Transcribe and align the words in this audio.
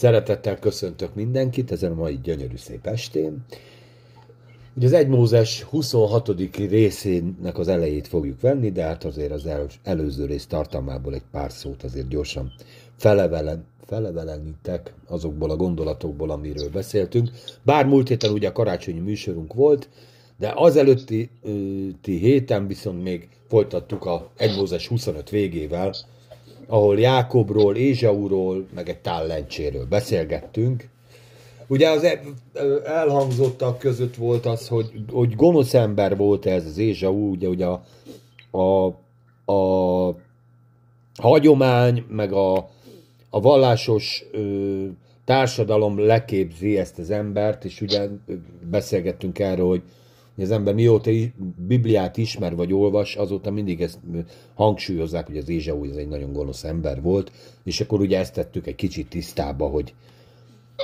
Szeretettel 0.00 0.58
köszöntök 0.58 1.14
mindenkit 1.14 1.72
ezen 1.72 1.90
a 1.90 1.94
mai 1.94 2.18
gyönyörű 2.22 2.56
szép 2.56 2.86
estén. 2.86 3.44
Ugye 4.76 4.86
az 4.86 4.92
1 4.92 5.08
Mózes 5.08 5.62
26. 5.62 6.28
részének 6.56 7.58
az 7.58 7.68
elejét 7.68 8.08
fogjuk 8.08 8.40
venni, 8.40 8.70
de 8.70 8.82
hát 8.82 9.04
azért 9.04 9.32
az 9.32 9.46
el, 9.46 9.66
előző 9.82 10.24
rész 10.26 10.46
tartalmából 10.46 11.14
egy 11.14 11.22
pár 11.30 11.52
szót 11.52 11.82
azért 11.82 12.08
gyorsan 12.08 12.52
felevelen, 12.96 13.64
felevelenítek 13.86 14.94
azokból 15.06 15.50
a 15.50 15.56
gondolatokból, 15.56 16.30
amiről 16.30 16.70
beszéltünk. 16.70 17.30
Bár 17.62 17.86
múlt 17.86 18.08
héten 18.08 18.32
ugye 18.32 18.48
a 18.48 18.52
karácsonyi 18.52 19.00
műsorunk 19.00 19.54
volt, 19.54 19.88
de 20.38 20.52
az 20.54 20.76
előtti 20.76 21.30
ti 22.00 22.18
héten 22.18 22.66
viszont 22.66 23.02
még 23.02 23.28
folytattuk 23.48 24.04
a 24.04 24.30
1 24.36 24.56
Mózes 24.56 24.88
25 24.88 25.30
végével, 25.30 25.94
ahol 26.70 26.98
Jákobról, 26.98 27.76
Ézsauról, 27.76 28.66
meg 28.74 28.88
egy 28.88 28.98
tállencséről 28.98 29.86
beszélgettünk. 29.86 30.88
Ugye 31.66 31.88
az 31.88 32.04
e- 32.04 32.20
elhangzottak 32.84 33.78
között 33.78 34.14
volt 34.14 34.46
az, 34.46 34.68
hogy, 34.68 34.90
hogy 35.12 35.34
gonosz 35.34 35.74
ember 35.74 36.16
volt 36.16 36.46
ez 36.46 36.66
az 36.66 36.78
Ézsau, 36.78 37.30
ugye, 37.30 37.48
ugye 37.48 37.66
a, 37.66 37.82
a, 38.50 38.86
a 39.52 40.14
hagyomány, 41.20 42.04
meg 42.08 42.32
a, 42.32 42.56
a 43.30 43.40
vallásos 43.40 44.24
ö, 44.32 44.84
társadalom 45.24 45.98
leképzi 45.98 46.78
ezt 46.78 46.98
az 46.98 47.10
embert, 47.10 47.64
és 47.64 47.80
ugye 47.80 48.08
beszélgettünk 48.70 49.38
erről, 49.38 49.66
hogy 49.66 49.82
hogy 50.40 50.48
az 50.48 50.54
ember 50.54 50.74
mióta 50.74 51.10
Bibliát 51.56 52.16
ismer 52.16 52.56
vagy 52.56 52.72
olvas, 52.72 53.16
azóta 53.16 53.50
mindig 53.50 53.80
ezt 53.80 53.98
hangsúlyozzák, 54.54 55.26
hogy 55.26 55.36
az 55.36 55.48
Ézsau 55.48 55.84
ez 55.84 55.96
egy 55.96 56.08
nagyon 56.08 56.32
gonosz 56.32 56.64
ember 56.64 57.02
volt, 57.02 57.32
és 57.64 57.80
akkor 57.80 58.00
ugye 58.00 58.18
ezt 58.18 58.34
tettük 58.34 58.66
egy 58.66 58.74
kicsit 58.74 59.08
tisztába, 59.08 59.66
hogy 59.66 59.94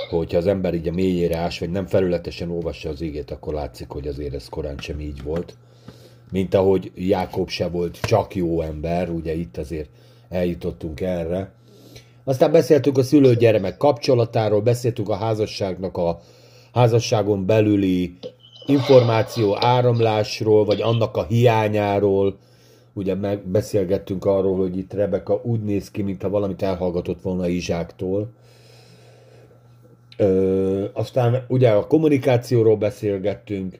hogyha 0.09 0.37
az 0.37 0.47
ember 0.47 0.73
így 0.73 0.87
a 0.87 0.91
mélyére 0.91 1.37
ás, 1.37 1.59
vagy 1.59 1.69
nem 1.69 1.85
felületesen 1.85 2.51
olvassa 2.51 2.89
az 2.89 3.01
ígét, 3.01 3.31
akkor 3.31 3.53
látszik, 3.53 3.89
hogy 3.89 4.07
azért 4.07 4.33
ez 4.33 4.49
korán 4.49 4.77
sem 4.77 4.99
így 4.99 5.23
volt. 5.23 5.55
Mint 6.31 6.53
ahogy 6.53 6.91
Jákob 6.95 7.49
se 7.49 7.67
volt 7.67 7.99
csak 7.99 8.35
jó 8.35 8.61
ember, 8.61 9.09
ugye 9.09 9.33
itt 9.33 9.57
azért 9.57 9.89
eljutottunk 10.29 11.01
erre. 11.01 11.51
Aztán 12.23 12.51
beszéltünk 12.51 12.97
a 12.97 13.03
szülő-gyermek 13.03 13.77
kapcsolatáról, 13.77 14.61
beszéltünk 14.61 15.09
a 15.09 15.15
házasságnak 15.15 15.97
a 15.97 16.19
házasságon 16.73 17.45
belüli 17.45 18.17
információ 18.67 19.57
áramlásról, 19.59 20.65
vagy 20.65 20.81
annak 20.81 21.17
a 21.17 21.25
hiányáról, 21.25 22.37
ugye 22.93 23.15
megbeszélgettünk 23.15 24.25
arról, 24.25 24.57
hogy 24.57 24.77
itt 24.77 24.93
Rebeka 24.93 25.41
úgy 25.43 25.63
néz 25.63 25.91
ki, 25.91 26.01
mintha 26.01 26.29
valamit 26.29 26.61
elhallgatott 26.61 27.21
volna 27.21 27.47
Izsáktól. 27.47 28.29
Ö, 30.17 30.85
aztán 30.93 31.45
ugye 31.47 31.69
a 31.69 31.87
kommunikációról 31.87 32.77
beszélgettünk, 32.77 33.79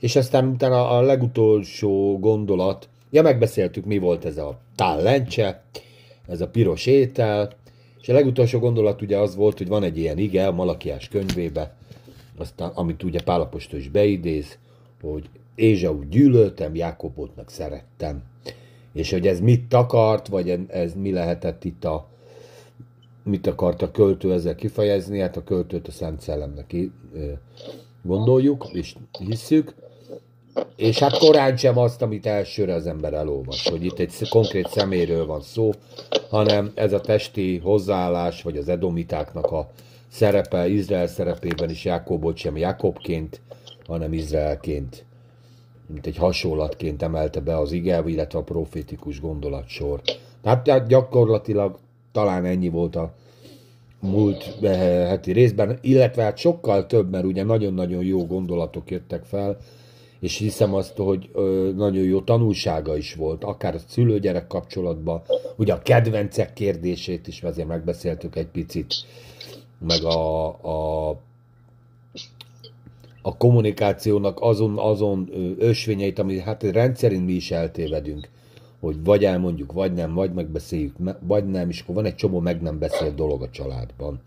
és 0.00 0.16
aztán 0.16 0.46
utána 0.46 0.90
a 0.90 1.00
legutolsó 1.00 2.18
gondolat, 2.18 2.88
ja 3.10 3.22
megbeszéltük, 3.22 3.84
mi 3.84 3.98
volt 3.98 4.24
ez 4.24 4.36
a 4.36 4.58
tállencse, 4.76 5.62
ez 6.28 6.40
a 6.40 6.48
piros 6.48 6.86
étel, 6.86 7.50
és 8.00 8.08
a 8.08 8.12
legutolsó 8.12 8.58
gondolat 8.58 9.02
ugye 9.02 9.18
az 9.18 9.36
volt, 9.36 9.58
hogy 9.58 9.68
van 9.68 9.82
egy 9.82 9.98
ilyen 9.98 10.18
ige 10.18 10.46
a 10.46 10.52
Malakiás 10.52 11.08
könyvébe, 11.08 11.74
aztán 12.38 12.70
amit 12.74 13.02
ugye 13.02 13.22
Pálapostól 13.22 13.78
is 13.78 13.88
beidéz, 13.88 14.58
hogy 15.00 15.28
Ézsau 15.54 16.02
gyűlöltem, 16.08 16.74
Jákobot 16.74 17.36
meg 17.36 17.48
szerettem. 17.48 18.22
És 18.92 19.10
hogy 19.10 19.26
ez 19.26 19.40
mit 19.40 19.68
takart, 19.68 20.28
vagy 20.28 20.58
ez 20.68 20.94
mi 20.94 21.12
lehetett 21.12 21.64
itt 21.64 21.84
a, 21.84 22.08
mit 23.22 23.46
akart 23.46 23.82
a 23.82 23.90
költő 23.90 24.32
ezzel 24.32 24.54
kifejezni, 24.54 25.18
hát 25.18 25.36
a 25.36 25.44
költőt 25.44 25.88
a 25.88 25.90
Szent 25.90 26.20
Szellemnek 26.20 26.74
gondoljuk, 28.02 28.68
és 28.72 28.94
hisszük, 29.18 29.74
és 30.76 30.98
hát 30.98 31.18
korán 31.18 31.56
sem 31.56 31.78
azt, 31.78 32.02
amit 32.02 32.26
elsőre 32.26 32.74
az 32.74 32.86
ember 32.86 33.14
elolvas, 33.14 33.68
hogy 33.68 33.84
itt 33.84 33.98
egy 33.98 34.28
konkrét 34.28 34.68
szeméről 34.68 35.26
van 35.26 35.40
szó, 35.40 35.70
hanem 36.30 36.72
ez 36.74 36.92
a 36.92 37.00
testi 37.00 37.58
hozzáállás, 37.58 38.42
vagy 38.42 38.56
az 38.56 38.68
edomitáknak 38.68 39.50
a 39.50 39.70
szerepe 40.12 40.68
Izrael 40.68 41.06
szerepében 41.06 41.70
is 41.70 41.84
Jákobot 41.84 42.36
sem 42.36 42.56
Jakobként, 42.56 43.40
hanem 43.86 44.12
Izraelként, 44.12 45.04
mint 45.86 46.06
egy 46.06 46.16
hasonlatként 46.16 47.02
emelte 47.02 47.40
be 47.40 47.58
az 47.58 47.72
ige, 47.72 48.02
illetve 48.06 48.38
a 48.38 48.42
profétikus 48.42 49.20
gondolatsor. 49.20 50.00
Tehát 50.42 50.86
gyakorlatilag 50.86 51.78
talán 52.12 52.44
ennyi 52.44 52.68
volt 52.68 52.96
a 52.96 53.12
múlt 54.00 54.44
heti 55.08 55.32
részben, 55.32 55.78
illetve 55.80 56.22
hát 56.22 56.38
sokkal 56.38 56.86
több, 56.86 57.10
mert 57.10 57.24
ugye 57.24 57.44
nagyon-nagyon 57.44 58.04
jó 58.04 58.26
gondolatok 58.26 58.90
jöttek 58.90 59.24
fel, 59.24 59.56
és 60.20 60.36
hiszem 60.36 60.74
azt, 60.74 60.96
hogy 60.96 61.30
nagyon 61.76 62.04
jó 62.04 62.20
tanulsága 62.20 62.96
is 62.96 63.14
volt, 63.14 63.44
akár 63.44 63.74
a 63.74 63.78
szülőgyerek 63.88 64.46
kapcsolatban, 64.46 65.22
ugye 65.56 65.72
a 65.72 65.82
kedvencek 65.82 66.52
kérdését 66.52 67.26
is 67.26 67.42
azért 67.42 67.68
megbeszéltük 67.68 68.36
egy 68.36 68.46
picit, 68.46 68.94
meg 69.86 70.04
a, 70.04 70.46
a, 70.46 71.08
a 73.22 73.36
kommunikációnak 73.36 74.40
azon, 74.40 74.78
azon 74.78 75.30
ösvényeit, 75.58 76.18
ami 76.18 76.40
hát 76.40 76.62
rendszerint 76.62 77.26
mi 77.26 77.32
is 77.32 77.50
eltévedünk, 77.50 78.28
hogy 78.80 79.04
vagy 79.04 79.24
elmondjuk, 79.24 79.72
vagy 79.72 79.92
nem, 79.92 80.14
vagy 80.14 80.32
megbeszéljük, 80.32 80.96
vagy 81.20 81.46
nem, 81.46 81.68
és 81.68 81.80
akkor 81.80 81.94
van 81.94 82.04
egy 82.04 82.14
csomó 82.14 82.40
meg 82.40 82.62
nem 82.62 82.78
beszélt 82.78 83.14
dolog 83.14 83.42
a 83.42 83.50
családban. 83.50 84.20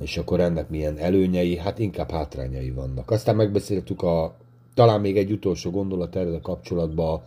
És 0.00 0.16
akkor 0.16 0.40
ennek 0.40 0.68
milyen 0.68 0.98
előnyei, 0.98 1.56
hát 1.56 1.78
inkább 1.78 2.10
hátrányai 2.10 2.70
vannak. 2.70 3.10
Aztán 3.10 3.36
megbeszéltük 3.36 4.02
a, 4.02 4.34
talán 4.74 5.00
még 5.00 5.16
egy 5.16 5.32
utolsó 5.32 5.70
gondolat 5.70 6.16
erre 6.16 6.34
a 6.34 6.40
kapcsolatban, 6.40 7.22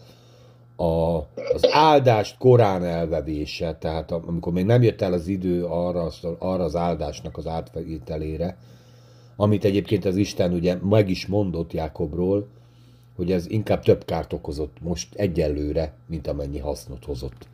a, 0.75 1.17
az 1.53 1.67
áldást 1.71 2.37
korán 2.37 2.83
elvevése, 2.83 3.75
tehát 3.75 4.11
amikor 4.11 4.53
még 4.53 4.65
nem 4.65 4.81
jött 4.81 5.01
el 5.01 5.13
az 5.13 5.27
idő 5.27 5.65
arra, 5.65 6.09
arra 6.39 6.63
az 6.63 6.75
áldásnak 6.75 7.37
az 7.37 7.47
átvételére, 7.47 8.57
amit 9.35 9.65
egyébként 9.65 10.05
az 10.05 10.15
Isten 10.15 10.53
ugye 10.53 10.75
meg 10.75 11.09
is 11.09 11.27
mondott 11.27 11.73
Jákobról, 11.73 12.47
hogy 13.15 13.31
ez 13.31 13.49
inkább 13.49 13.83
több 13.83 14.05
kárt 14.05 14.33
okozott 14.33 14.77
most 14.81 15.15
egyelőre, 15.15 15.93
mint 16.05 16.27
amennyi 16.27 16.59
hasznot 16.59 17.05
hozott. 17.05 17.47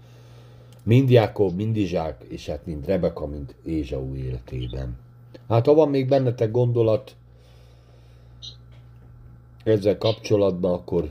Mind 0.83 1.09
Jákob, 1.09 1.55
mind 1.55 1.75
Izsák, 1.75 2.23
és 2.27 2.45
hát 2.47 2.65
mind 2.65 2.85
Rebeka, 2.85 3.25
mind 3.25 3.55
Ézsau 3.65 4.15
életében. 4.15 4.97
Hát 5.47 5.65
ha 5.65 5.73
van 5.73 5.89
még 5.89 6.07
bennetek 6.07 6.51
gondolat 6.51 7.15
ezzel 9.63 9.97
kapcsolatban, 9.97 10.73
akkor 10.73 11.09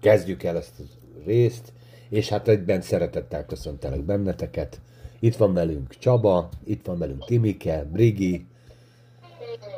kezdjük 0.00 0.42
el 0.42 0.56
ezt 0.56 0.80
a 0.80 0.82
részt, 1.26 1.72
és 2.08 2.28
hát 2.28 2.48
egyben 2.48 2.80
szeretettel 2.80 3.46
köszöntelek 3.46 4.02
benneteket. 4.02 4.80
Itt 5.20 5.36
van 5.36 5.54
velünk 5.54 5.94
Csaba, 5.98 6.48
itt 6.64 6.86
van 6.86 6.98
velünk 6.98 7.24
Timike, 7.24 7.88
Brigi, 7.92 8.46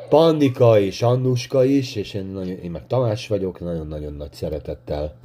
Pandika 0.09 0.79
és 0.79 1.01
Annuska 1.01 1.63
is, 1.63 1.95
és 1.95 2.13
én, 2.13 2.25
nagyon, 2.25 2.57
én 2.57 2.71
meg 2.71 2.87
Tamás 2.87 3.27
vagyok, 3.27 3.59
nagyon-nagyon 3.59 4.13
nagy 4.13 4.33
szeretettel 4.33 5.15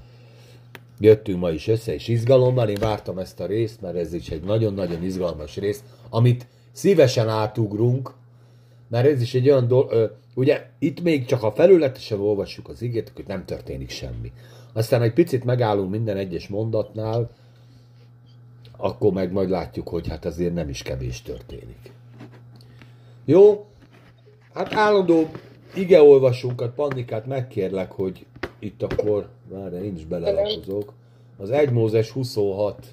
jöttünk 1.01 1.41
ma 1.41 1.51
is 1.51 1.69
össze, 1.69 1.95
és 1.95 2.09
izgalommal. 2.09 2.69
Én 2.69 2.79
vártam 2.81 3.19
ezt 3.19 3.41
a 3.41 3.47
részt, 3.47 3.81
mert 3.81 3.97
ez 3.97 4.13
is 4.13 4.29
egy 4.29 4.43
nagyon-nagyon 4.43 5.03
izgalmas 5.03 5.57
rész, 5.57 5.83
amit 6.11 6.47
szívesen 6.73 7.29
átugrunk, 7.29 8.15
mert 8.89 9.07
ez 9.07 9.23
is 9.23 9.35
egy 9.35 9.51
olyan 9.51 9.69
dolog, 9.69 10.17
ugye 10.35 10.67
itt 10.79 11.03
még 11.03 11.25
csak 11.25 11.43
a 11.43 11.53
felületesen 11.53 12.21
olvassuk 12.21 12.69
az 12.69 12.83
igét, 12.83 13.13
hogy 13.15 13.27
nem 13.27 13.45
történik 13.45 13.91
semmi. 13.91 14.33
Aztán 14.79 15.03
egy 15.03 15.13
picit 15.13 15.45
megállunk 15.45 15.91
minden 15.91 16.17
egyes 16.17 16.49
mondatnál, 16.49 17.31
akkor 18.77 19.13
meg 19.13 19.33
majd 19.33 19.49
látjuk, 19.49 19.89
hogy 19.89 20.09
hát 20.09 20.25
azért 20.25 20.55
nem 20.55 20.69
is 20.69 20.83
kevés 20.83 21.23
történik. 21.23 21.93
Jó? 23.25 23.67
Hát 24.55 24.75
állandó 24.75 25.31
igeolvasunkat, 25.75 26.75
Pannikát 26.75 27.27
megkérlek, 27.27 27.93
hogy 27.93 28.27
itt 28.59 28.83
akkor, 28.83 29.29
már 29.53 29.73
én 29.73 29.97
is 29.97 30.05
belelapozok, 30.05 30.93
az 31.37 31.51
1 31.51 31.71
Mózes 31.71 32.11
26 32.11 32.87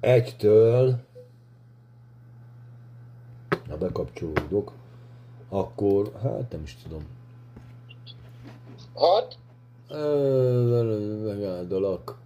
egytől 0.00 0.98
ha 3.68 3.76
bekapcsolódok, 3.76 4.72
akkor, 5.48 6.12
hát 6.22 6.50
nem 6.50 6.62
is 6.62 6.76
tudom, 6.82 7.15
Hat? 8.96 9.36
Megáldalak. 11.24 12.18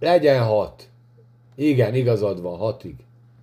Legyen 0.00 0.42
hat. 0.44 0.88
Igen, 1.54 1.94
igazad 1.94 2.40
van, 2.40 2.56
hatig. 2.58 2.94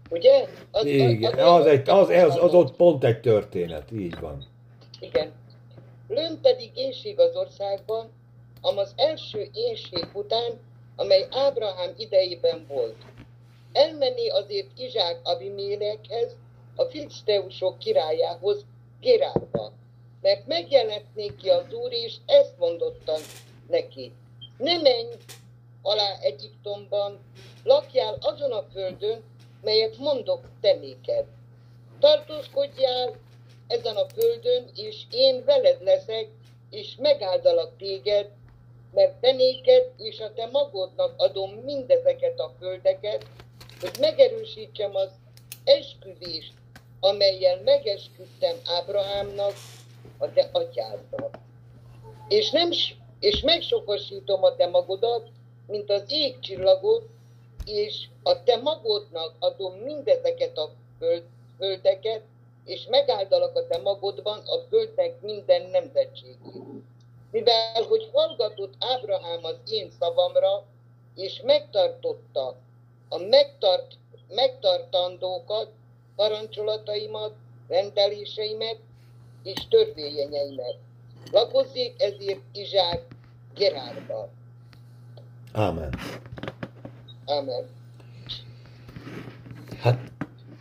Ugye? 0.10 0.48
Az, 0.72 0.86
Igen, 0.86 1.34
az, 1.34 1.60
az, 1.60 1.66
egy, 1.66 1.90
az, 1.90 2.10
az, 2.10 2.38
az 2.38 2.54
ott 2.54 2.76
pont 2.76 3.04
egy 3.04 3.22
történet, 3.22 3.92
így 3.92 4.20
van. 4.20 4.46
Igen. 5.00 5.32
Lőn 6.08 6.40
pedig 6.42 6.72
éjség 6.76 7.20
az 7.20 7.36
országban, 7.36 8.10
am 8.62 8.78
az 8.78 8.94
első 8.96 9.48
éjség 9.54 10.08
után, 10.14 10.52
amely 10.96 11.28
Ábrahám 11.32 11.90
idejében 11.98 12.66
volt. 12.68 12.96
elmenni 13.72 14.30
azért 14.30 14.80
Izsák 14.80 15.20
Abimélekhez, 15.24 16.36
a 16.76 16.84
filiszteusok 16.84 17.80
királyához, 17.80 18.66
Gerárba. 19.02 19.72
Mert 20.24 20.48
megjelent 20.48 21.16
néki 21.16 21.50
az 21.50 21.74
Úr, 21.74 21.92
és 21.92 22.16
ezt 22.26 22.58
mondotta 22.58 23.16
neki. 23.68 24.12
Ne 24.58 24.78
menj 24.78 25.08
alá 25.82 26.18
Egyiptomban, 26.22 27.20
lakjál 27.64 28.18
azon 28.22 28.52
a 28.52 28.66
földön, 28.72 29.24
melyet 29.62 29.98
mondok 29.98 30.42
te 30.62 30.74
néked. 30.74 31.26
Tartózkodjál 32.00 33.16
ezen 33.68 33.96
a 33.96 34.06
földön, 34.06 34.70
és 34.76 35.04
én 35.12 35.46
veled 35.46 35.84
leszek, 35.84 36.28
és 36.70 36.96
megáldalak 36.96 37.78
téged, 37.78 38.30
mert 38.94 39.20
te 39.20 39.32
néked 39.32 39.92
és 39.98 40.20
a 40.20 40.34
te 40.34 40.50
magodnak 40.52 41.14
adom 41.18 41.52
mindezeket 41.52 42.40
a 42.40 42.54
földeket, 42.60 43.26
hogy 43.80 43.98
megerősítsem 44.00 44.96
az 44.96 45.10
esküvést, 45.64 46.54
amelyel 47.00 47.62
megesküdtem 47.64 48.56
Ábrahámnak, 48.66 49.54
a 50.24 50.34
te 50.34 50.50
atyádnak. 50.52 51.38
És, 52.28 52.50
nem, 52.50 52.70
és 53.20 53.42
megsokosítom 53.42 54.44
a 54.44 54.56
te 54.56 54.68
magodat, 54.68 55.28
mint 55.68 55.90
az 55.90 56.04
égcsillagot, 56.08 57.10
és 57.66 58.08
a 58.24 58.44
te 58.44 58.58
magodnak 58.58 59.34
adom 59.40 59.74
mindezeket 59.74 60.58
a 60.58 60.70
föld, 61.00 61.24
földeket, 61.58 62.22
és 62.66 62.86
megáldalak 62.90 63.56
a 63.56 63.68
te 63.68 63.78
magodban 63.78 64.40
a 64.40 64.58
földnek 64.70 65.22
minden 65.22 65.70
nemzetségét. 65.70 66.38
Mivel, 67.32 67.84
hogy 67.88 68.10
hallgatott 68.14 68.74
Ábrahám 68.80 69.44
az 69.44 69.58
én 69.72 69.92
szavamra, 70.00 70.64
és 71.16 71.42
megtartotta 71.44 72.56
a 73.10 73.18
megtart, 73.18 73.98
megtartandókat, 74.30 75.72
parancsolataimat, 76.16 77.34
rendeléseimet 77.68 78.80
és 79.44 79.68
törvényeimet. 79.70 80.78
Lakozzék 81.32 82.02
ezért 82.02 82.42
Izsák 82.54 83.02
Gerárba. 83.56 84.30
Ámen. 85.52 85.94
Amen. 87.26 87.66
Hát 89.80 90.12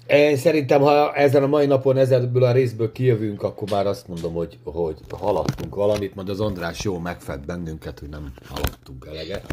én 0.07 0.37
szerintem, 0.37 0.81
ha 0.81 1.15
ezen 1.15 1.43
a 1.43 1.47
mai 1.47 1.67
napon 1.67 1.97
ezerből 1.97 2.45
a 2.45 2.53
részből 2.53 2.93
kijövünk, 2.93 3.43
akkor 3.43 3.71
már 3.71 3.87
azt 3.87 4.09
mondom, 4.09 4.35
hogy, 4.35 4.59
hogy 4.65 4.97
haladtunk 5.11 5.75
valamit, 5.75 6.15
majd 6.15 6.29
az 6.29 6.41
András 6.41 6.85
jó 6.85 6.99
megfed 6.99 7.41
bennünket, 7.41 7.99
hogy 7.99 8.09
nem 8.09 8.33
haladtunk 8.45 9.07
eleget. 9.07 9.45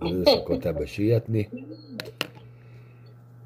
Ő 0.00 0.22
szokott 0.24 0.64
ebbe 0.64 0.86
sietni. 0.86 1.48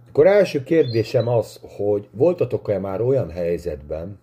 Akkor 0.08 0.26
első 0.26 0.62
kérdésem 0.62 1.28
az, 1.28 1.60
hogy 1.76 2.08
voltatok-e 2.10 2.78
már 2.78 3.00
olyan 3.00 3.30
helyzetben, 3.30 4.18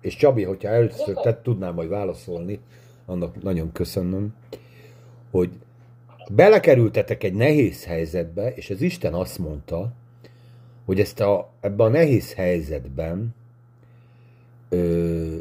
és 0.00 0.16
Csabi, 0.16 0.42
hogyha 0.42 0.68
először 0.68 1.14
te 1.14 1.40
tudnál 1.42 1.72
majd 1.72 1.88
válaszolni, 1.88 2.60
annak 3.06 3.42
nagyon 3.42 3.72
köszönöm, 3.72 4.34
hogy 5.30 5.50
belekerültetek 6.30 7.22
egy 7.22 7.34
nehéz 7.34 7.84
helyzetbe, 7.84 8.54
és 8.54 8.70
az 8.70 8.80
Isten 8.80 9.14
azt 9.14 9.38
mondta, 9.38 9.92
hogy 10.84 11.00
ezt 11.00 11.20
a, 11.20 11.50
ebben 11.60 11.86
a 11.86 11.90
nehéz 11.90 12.34
helyzetben 12.34 13.34
ö, 14.68 15.36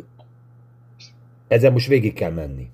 ezen 1.47 1.71
most 1.71 1.87
végig 1.87 2.13
kell 2.13 2.31
menni. 2.31 2.69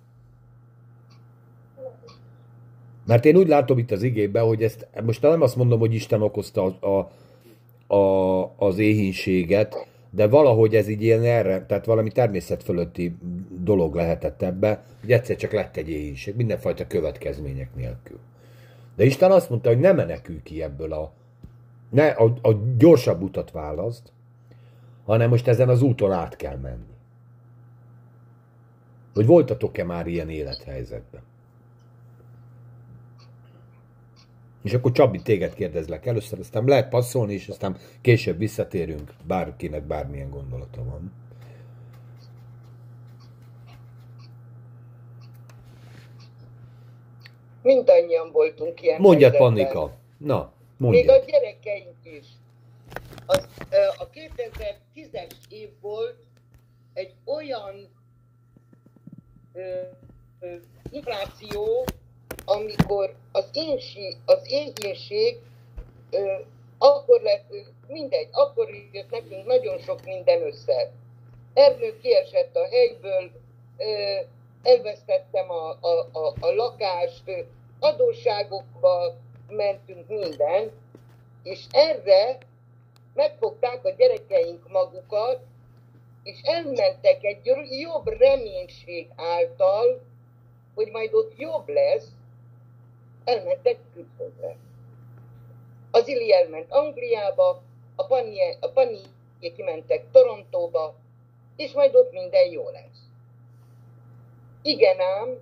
Mert 3.05 3.25
én 3.25 3.35
úgy 3.35 3.47
látom 3.47 3.77
itt 3.77 3.91
az 3.91 4.03
igében, 4.03 4.45
hogy 4.45 4.63
ezt, 4.63 4.87
most 5.03 5.21
nem 5.21 5.41
azt 5.41 5.55
mondom, 5.55 5.79
hogy 5.79 5.93
Isten 5.93 6.21
okozta 6.21 6.75
a, 6.79 6.87
a, 6.87 7.95
a, 7.95 8.53
az 8.57 8.77
éhínséget, 8.77 9.87
de 10.15 10.27
valahogy 10.27 10.75
ez 10.75 10.87
így 10.87 11.01
ilyen 11.01 11.23
erre, 11.23 11.65
tehát 11.65 11.85
valami 11.85 12.09
természet 12.09 12.63
fölötti 12.63 13.17
dolog 13.49 13.95
lehetett 13.95 14.41
ebbe, 14.41 14.83
hogy 15.01 15.11
egyszer 15.11 15.35
csak 15.35 15.51
lett 15.51 15.77
egy 15.77 15.89
éhínség, 15.89 16.35
mindenfajta 16.35 16.87
következmények 16.87 17.75
nélkül. 17.75 18.19
De 18.95 19.03
Isten 19.03 19.31
azt 19.31 19.49
mondta, 19.49 19.69
hogy 19.69 19.79
ne 19.79 19.91
menekülj 19.91 20.41
ki 20.43 20.63
ebből 20.63 20.93
a, 20.93 21.11
ne 21.89 22.07
a, 22.07 22.33
a 22.41 22.51
gyorsabb 22.77 23.21
utat 23.21 23.51
választ, 23.51 24.11
hanem 25.05 25.29
most 25.29 25.47
ezen 25.47 25.69
az 25.69 25.81
úton 25.81 26.11
át 26.11 26.35
kell 26.35 26.57
menni. 26.57 26.93
Hogy 29.13 29.25
voltatok-e 29.25 29.83
már 29.83 30.07
ilyen 30.07 30.29
élethelyzetben? 30.29 31.21
És 34.65 34.73
akkor 34.73 34.91
Csabi, 34.91 35.21
téged 35.21 35.53
kérdezlek 35.53 36.05
először, 36.05 36.39
aztán 36.39 36.65
lehet 36.65 36.89
passzolni, 36.89 37.33
és 37.33 37.47
aztán 37.47 37.77
később 38.01 38.37
visszatérünk, 38.37 39.13
bárkinek 39.23 39.83
bármilyen 39.83 40.29
gondolata 40.29 40.83
van. 40.83 41.13
Mindannyian 47.61 48.31
voltunk 48.31 48.81
ilyen 48.81 49.01
Mondjad. 49.01 49.37
Pannika. 49.37 49.97
Na, 50.17 50.51
Még 50.77 50.89
mondjad. 50.91 51.21
a 51.21 51.25
gyerekeink 51.25 51.97
is. 52.03 52.27
Az, 53.25 53.47
a 53.97 54.09
2010-es 54.09 55.33
év 55.49 55.69
volt 55.81 56.17
egy 56.93 57.13
olyan 57.25 57.89
ö, 59.53 59.81
ö, 60.39 60.55
infláció, 60.91 61.85
amikor 62.45 63.15
az, 63.31 63.45
énsi, 63.53 64.15
az 64.25 64.39
éhénység 64.47 65.39
ö, 66.11 66.33
akkor 66.77 67.21
lett, 67.21 67.53
mindegy, 67.87 68.27
akkor 68.31 68.69
jött 68.91 69.11
nekünk 69.11 69.45
nagyon 69.45 69.77
sok 69.77 70.05
minden 70.05 70.41
össze. 70.41 70.91
Ernő 71.53 71.99
kiesett 72.01 72.55
a 72.55 72.67
helyből, 72.67 73.31
ö, 73.77 74.19
elvesztettem 74.63 75.49
a, 75.49 75.69
a, 75.69 76.09
a, 76.11 76.33
a 76.39 76.51
lakást, 76.51 77.23
adósságokba 77.79 79.15
mentünk 79.49 80.07
minden, 80.07 80.71
és 81.43 81.65
erre 81.71 82.37
megfogták 83.13 83.85
a 83.85 83.89
gyerekeink 83.89 84.69
magukat, 84.69 85.39
és 86.23 86.41
elmentek 86.43 87.23
egy 87.23 87.39
jobb 87.69 88.07
reménység 88.07 89.07
által, 89.15 90.01
hogy 90.75 90.91
majd 90.91 91.13
ott 91.13 91.33
jobb 91.37 91.67
lesz, 91.67 92.07
elmentek 93.25 93.77
külföldre. 93.93 94.55
Az 95.91 96.07
Ili 96.07 96.33
elment 96.33 96.71
Angliába, 96.71 97.61
a 97.95 98.05
Panie, 98.05 98.57
a 98.59 98.67
Panie 98.67 99.01
kimentek 99.39 100.11
Torontóba, 100.11 100.95
és 101.55 101.71
majd 101.71 101.95
ott 101.95 102.11
minden 102.11 102.51
jó 102.51 102.69
lesz. 102.69 103.09
Igen 104.61 104.99
ám, 104.99 105.37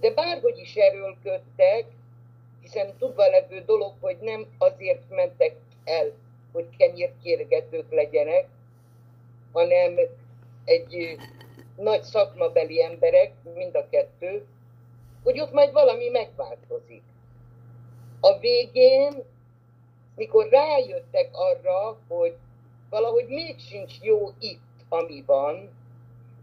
de 0.00 0.10
bárhogy 0.10 0.58
is 0.58 0.74
erőlködtek, 0.74 1.84
hiszen 2.60 2.96
tudva 2.98 3.28
levő 3.28 3.62
dolog, 3.66 3.92
hogy 4.00 4.16
nem 4.20 4.46
azért 4.58 5.08
mentek 5.08 5.56
el, 5.84 6.12
hogy 6.52 6.68
kenyérkérgetők 6.76 7.90
legyenek, 7.90 8.48
hanem 9.52 9.96
egy 10.64 11.16
nagy 11.76 12.02
szakmabeli 12.02 12.82
emberek, 12.82 13.32
mind 13.54 13.74
a 13.74 13.88
kettő, 13.88 14.46
hogy 15.22 15.40
ott 15.40 15.52
majd 15.52 15.72
valami 15.72 16.08
megváltozik. 16.08 17.02
A 18.20 18.38
végén, 18.38 19.24
mikor 20.16 20.48
rájöttek 20.48 21.28
arra, 21.32 21.98
hogy 22.08 22.36
valahogy 22.90 23.26
még 23.28 23.58
sincs 23.58 24.00
jó 24.00 24.30
itt, 24.38 24.60
ami 24.88 25.22
van, 25.26 25.70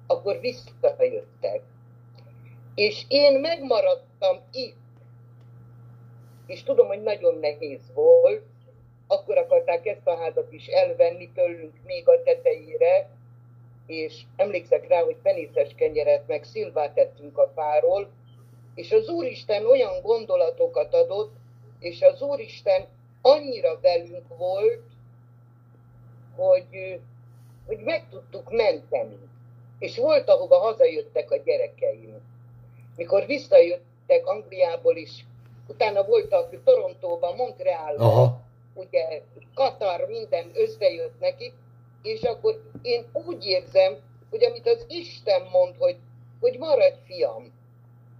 akkor 0.08 0.40
visszajöttek. 0.40 1.62
És 2.76 3.06
én 3.08 3.40
megmaradtam 3.40 4.40
itt, 4.52 4.78
és 6.46 6.64
tudom, 6.64 6.88
hogy 6.88 7.04
nagyon 7.04 7.40
nehéz 7.40 7.92
volt, 7.94 8.44
akkor 9.08 9.38
akarták 9.38 9.86
ezt 9.86 10.08
a 10.08 10.16
házat 10.16 10.52
is 10.54 10.68
elvenni 10.68 11.32
tőlünk 11.32 11.74
még 11.86 12.08
a 12.08 12.24
tetejére, 12.24 13.10
és 13.86 14.22
emlékszek 14.36 14.88
rá, 14.88 15.02
hogy 15.02 15.16
penészes 15.24 15.76
kenyeret 15.76 16.28
meg 16.28 16.44
szilvát 16.44 16.94
tettünk 16.94 17.38
a 17.38 17.52
fáról, 17.56 18.10
és 18.80 18.92
az 18.92 19.08
Úristen 19.08 19.66
olyan 19.66 20.02
gondolatokat 20.02 20.94
adott, 20.94 21.32
és 21.80 22.02
az 22.02 22.22
Úristen 22.22 22.88
annyira 23.22 23.80
velünk 23.82 24.38
volt, 24.38 24.82
hogy, 26.36 27.00
hogy 27.68 27.80
meg 27.80 28.10
tudtuk 28.10 28.52
menteni. 28.52 29.18
És 29.80 29.98
volt, 29.98 30.30
ahova 30.30 30.58
hazajöttek 30.58 31.32
a 31.32 31.38
gyerekeim. 31.38 32.22
Mikor 32.96 33.26
visszajöttek 33.26 34.26
Angliából 34.26 34.96
is, 34.96 35.26
utána 35.68 36.04
voltak 36.04 36.64
Torontóban, 36.64 37.36
Montrealban, 37.36 38.46
ugye 38.74 39.22
Katar, 39.54 40.06
minden 40.08 40.52
összejött 40.54 41.20
nekik, 41.20 41.54
és 42.04 42.22
akkor 42.22 42.62
én 42.82 43.06
úgy 43.14 43.46
érzem, 43.46 43.98
hogy 44.30 44.44
amit 44.44 44.68
az 44.68 44.86
Isten 44.88 45.42
mond, 45.52 45.76
hogy, 45.78 45.98
hogy 46.40 46.58
maradj 46.58 46.98
fiam, 47.06 47.58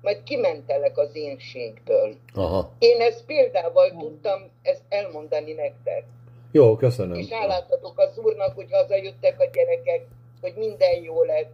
majd 0.02 0.24
kimentelek 0.24 0.98
az 0.98 1.10
énségből. 1.14 2.16
Aha. 2.34 2.72
Én 2.80 3.02
ezt 3.02 3.26
példával 3.26 3.90
tudtam 4.00 4.42
ezt 4.62 4.82
elmondani 4.90 5.54
nektek. 5.54 6.04
Jó, 6.52 6.76
köszönöm. 6.76 7.18
És 7.18 7.30
hálát 7.30 7.80
az 7.96 8.18
Úrnak, 8.18 8.56
hogy 8.56 8.68
hazajöttek 8.72 9.40
a 9.40 9.46
gyerekek, 9.54 10.06
hogy 10.42 10.54
minden 10.58 11.04
jó 11.04 11.24
lett, 11.24 11.52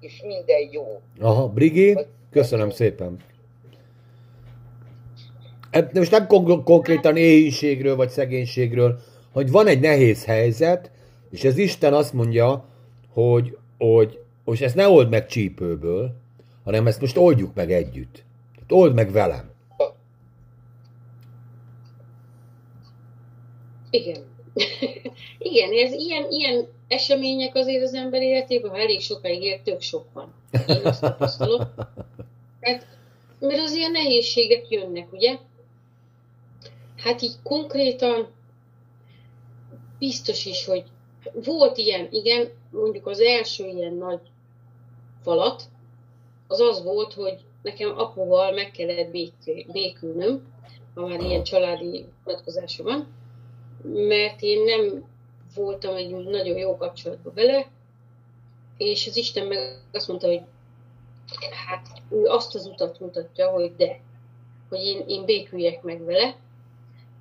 és 0.00 0.22
minden 0.26 0.68
jó. 0.70 1.00
Aha, 1.20 1.48
Brigi, 1.48 1.98
köszönöm 2.30 2.70
szépen. 2.70 3.16
Hát 5.70 5.92
most 5.92 6.10
nem 6.10 6.26
kon- 6.26 6.64
konkrétan 6.64 7.16
éhínségről 7.16 7.96
vagy 7.96 8.08
szegénységről, 8.08 8.98
hogy 9.32 9.50
van 9.50 9.66
egy 9.66 9.80
nehéz 9.80 10.24
helyzet, 10.24 10.90
és 11.30 11.44
ez 11.44 11.58
Isten 11.58 11.94
azt 11.94 12.12
mondja, 12.12 12.64
hogy, 13.12 13.56
hogy 13.78 14.20
most 14.44 14.62
ezt 14.62 14.74
ne 14.74 14.88
old 14.88 15.08
meg 15.08 15.26
csípőből, 15.26 16.21
hanem 16.64 16.86
ezt 16.86 17.00
most 17.00 17.16
oldjuk 17.16 17.54
meg 17.54 17.72
együtt. 17.72 18.24
Tehát 18.54 18.72
old 18.72 18.94
meg 18.94 19.10
velem. 19.10 19.50
Igen. 23.90 24.30
Igen, 25.38 25.70
ez 25.72 25.92
ilyen, 25.92 26.30
ilyen 26.30 26.68
események 26.88 27.54
azért 27.54 27.82
az 27.82 27.94
ember 27.94 28.22
életében, 28.22 28.74
elég 28.74 29.00
sokáig 29.00 29.42
él, 29.42 29.62
tök 29.62 29.80
sok 29.80 30.12
van. 30.12 30.34
Én 30.66 30.80
azt 30.84 31.00
tapasztalom. 31.00 31.60
Hát, 32.60 32.86
mert 33.38 33.60
az 33.60 33.72
ilyen 33.72 33.90
nehézségek 33.90 34.68
jönnek, 34.68 35.12
ugye? 35.12 35.38
Hát 36.96 37.22
így 37.22 37.34
konkrétan 37.42 38.28
biztos 39.98 40.46
is, 40.46 40.64
hogy 40.64 40.84
volt 41.44 41.78
ilyen, 41.78 42.08
igen, 42.10 42.48
mondjuk 42.70 43.06
az 43.06 43.20
első 43.20 43.66
ilyen 43.66 43.94
nagy 43.94 44.20
falat, 45.22 45.62
az 46.52 46.60
az 46.60 46.82
volt, 46.82 47.12
hogy 47.12 47.44
nekem 47.62 47.98
apuval 47.98 48.52
meg 48.52 48.70
kellett 48.70 49.10
békülnöm, 49.72 50.52
ha 50.94 51.06
már 51.06 51.20
ilyen 51.20 51.42
családi 51.42 52.04
vonatkozása 52.24 52.82
van, 52.82 53.06
mert 53.82 54.42
én 54.42 54.64
nem 54.64 55.04
voltam 55.54 55.94
egy 55.94 56.10
nagyon 56.10 56.56
jó 56.56 56.76
kapcsolatban 56.76 57.32
vele, 57.34 57.70
és 58.76 59.06
az 59.06 59.16
Isten 59.16 59.46
meg 59.46 59.80
azt 59.92 60.08
mondta, 60.08 60.26
hogy 60.26 60.40
hát 61.66 61.86
ő 62.10 62.24
azt 62.24 62.54
az 62.54 62.66
utat 62.66 63.00
mutatja, 63.00 63.50
hogy 63.50 63.76
de, 63.76 64.00
hogy 64.68 64.84
én, 64.84 65.04
én 65.06 65.24
béküljek 65.24 65.82
meg 65.82 66.04
vele, 66.04 66.36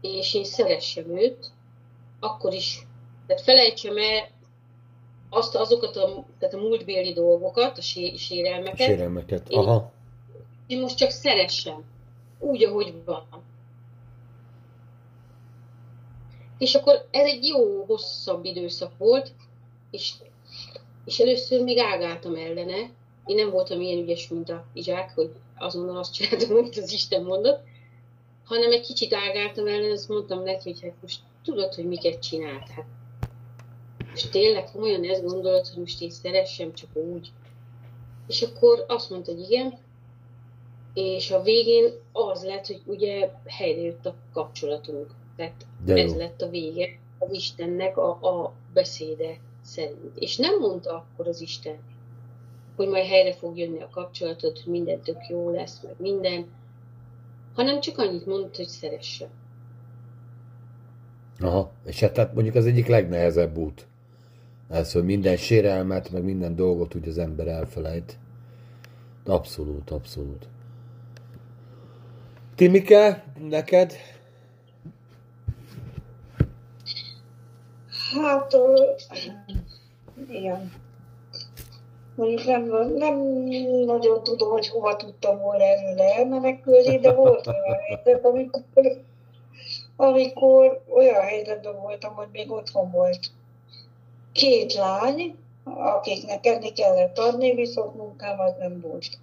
és 0.01 0.33
én 0.33 0.43
szeressem 0.43 1.17
őt, 1.17 1.51
akkor 2.19 2.53
is, 2.53 2.87
tehát 3.27 3.43
felejtsem 3.43 3.97
el 3.97 4.29
azt, 5.33 5.55
azokat 5.55 5.95
a, 5.95 6.25
tehát 6.39 6.53
a 6.53 6.57
múltbéli 6.57 7.13
dolgokat, 7.13 7.77
a 7.77 7.81
sé, 7.81 8.15
sérelmeket. 8.15 8.87
Sérelmeket, 8.87 9.49
aha. 9.49 9.91
Én, 10.67 10.77
én 10.77 10.81
most 10.81 10.97
csak 10.97 11.09
szeressem, 11.09 11.83
úgy, 12.39 12.63
ahogy 12.63 12.93
van. 13.05 13.27
És 16.57 16.75
akkor 16.75 17.07
ez 17.11 17.25
egy 17.25 17.45
jó, 17.45 17.83
hosszabb 17.83 18.45
időszak 18.45 18.97
volt, 18.97 19.33
és, 19.91 20.13
és 21.05 21.19
először 21.19 21.63
még 21.63 21.77
ágáltam 21.77 22.35
ellene. 22.35 22.89
Én 23.25 23.35
nem 23.35 23.49
voltam 23.49 23.81
ilyen 23.81 24.03
ügyes, 24.03 24.27
mint 24.27 24.49
a 24.49 24.65
Izsák, 24.73 25.11
hogy 25.15 25.31
azonnal 25.57 25.97
azt 25.97 26.13
csináltam, 26.13 26.57
amit 26.57 26.77
az 26.77 26.91
Isten 26.91 27.23
mondott, 27.23 27.63
hanem 28.45 28.71
egy 28.71 28.85
kicsit 28.85 29.13
ágáltam 29.13 29.67
ellene, 29.67 29.91
azt 29.91 30.09
mondtam 30.09 30.43
neki, 30.43 30.71
hogy 30.71 30.81
hát 30.81 31.01
most 31.01 31.19
tudod, 31.43 31.73
hogy 31.73 31.85
miket 31.85 32.21
csinált. 32.21 32.69
Hát 32.69 32.85
most 34.11 34.31
tényleg 34.31 34.71
komolyan 34.71 35.03
ezt 35.03 35.25
gondolod, 35.25 35.67
hogy 35.67 35.79
most 35.79 36.01
én 36.01 36.09
szeressem 36.09 36.73
csak 36.73 36.89
úgy. 36.93 37.31
És 38.27 38.41
akkor 38.41 38.85
azt 38.87 39.09
mondta, 39.09 39.31
hogy 39.31 39.41
igen, 39.41 39.77
és 40.93 41.31
a 41.31 41.41
végén 41.41 41.91
az 42.11 42.43
lett, 42.43 42.67
hogy 42.67 42.81
ugye 42.85 43.29
jött 43.57 44.05
a 44.05 44.15
kapcsolatunk. 44.33 45.07
Tehát 45.35 45.65
De 45.85 45.93
ez 45.93 46.15
lett 46.15 46.41
a 46.41 46.49
vége 46.49 46.99
az 47.19 47.33
Istennek 47.33 47.97
a, 47.97 48.09
a 48.09 48.53
beszéde 48.73 49.37
szerint. 49.61 50.17
És 50.17 50.37
nem 50.37 50.59
mondta 50.59 50.93
akkor 50.95 51.27
az 51.27 51.41
Isten, 51.41 51.79
hogy 52.75 52.87
majd 52.87 53.05
helyre 53.05 53.33
fog 53.33 53.57
jönni 53.57 53.81
a 53.81 53.89
kapcsolatod, 53.89 54.57
hogy 54.57 54.71
minden 54.71 55.01
tök 55.01 55.27
jó 55.29 55.49
lesz, 55.49 55.81
meg 55.83 55.93
minden, 55.97 56.45
hanem 57.53 57.79
csak 57.79 57.97
annyit 57.97 58.25
mondta, 58.25 58.57
hogy 58.57 58.67
szeresse. 58.67 59.29
Aha, 61.39 61.71
és 61.85 61.99
hát 61.99 62.13
tehát 62.13 62.33
mondjuk 62.33 62.55
az 62.55 62.65
egyik 62.65 62.87
legnehezebb 62.87 63.57
út. 63.57 63.87
Ez, 64.71 64.91
hogy 64.91 65.03
minden 65.03 65.37
sérelmet, 65.37 66.11
meg 66.11 66.23
minden 66.23 66.55
dolgot 66.55 66.95
úgy 66.95 67.07
az 67.07 67.17
ember 67.17 67.47
elfelejt. 67.47 68.17
Abszolút, 69.25 69.89
abszolút. 69.89 70.47
Timike, 72.55 73.23
neked? 73.49 73.93
Hát, 78.13 78.57
igen. 80.29 80.71
Mondjuk 82.15 82.45
nem, 82.45 82.63
nem 82.93 83.17
nagyon 83.85 84.23
tudom, 84.23 84.49
hogy 84.49 84.67
hova 84.67 84.95
tudtam 84.95 85.37
volna 85.37 85.63
előle 85.63 86.15
elmenekülni, 86.15 86.99
de 86.99 87.13
volt 87.13 87.47
olyan 87.47 87.77
helyzet, 87.87 88.25
amikor, 88.25 88.63
amikor 89.95 90.81
olyan 90.95 91.21
helyzetben 91.21 91.81
voltam, 91.81 92.13
hogy 92.13 92.27
még 92.31 92.51
otthon 92.51 92.91
volt 92.91 93.19
két 94.31 94.73
lány, 94.73 95.35
akiknek 95.63 96.45
enni 96.45 96.71
kellett 96.71 97.17
adni, 97.17 97.55
viszont 97.55 97.95
munkám 97.95 98.39
az 98.39 98.53
nem 98.59 98.81
volt. 98.81 99.19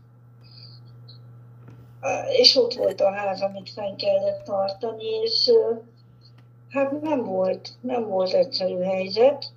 És 2.28 2.56
ott 2.56 2.74
volt 2.74 3.00
a 3.00 3.12
ház, 3.12 3.40
amit 3.42 3.70
fenn 3.70 3.96
kellett 3.96 4.44
tartani, 4.44 5.04
és 5.22 5.50
hát 6.68 7.00
nem 7.00 7.24
volt, 7.24 7.72
nem 7.80 8.08
volt 8.08 8.32
egyszerű 8.32 8.78
helyzet. 8.78 9.52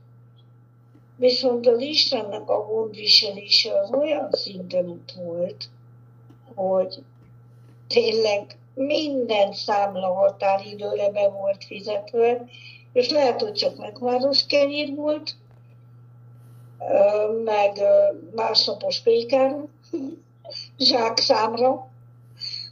Viszont 1.16 1.68
az 1.68 1.80
Istennek 1.80 2.50
a 2.50 2.66
gondviselése 2.66 3.80
az 3.80 3.92
olyan 3.92 4.30
szinten 4.32 4.90
ott 4.90 5.14
volt, 5.24 5.70
hogy 6.56 7.04
tényleg 7.88 8.58
minden 8.74 9.54
számla 9.54 10.14
határidőre 10.14 11.12
be 11.12 11.30
volt 11.30 11.64
fizetve, 11.64 12.46
és 12.94 13.10
lehet, 13.10 13.42
hogy 13.42 13.54
csak 13.54 13.78
megváros 13.78 14.46
kenyér 14.46 14.96
volt, 14.96 15.36
meg 17.44 17.82
másnapos 18.36 19.00
pékáru, 19.00 19.70
zsák 20.78 21.18
számra, 21.18 21.90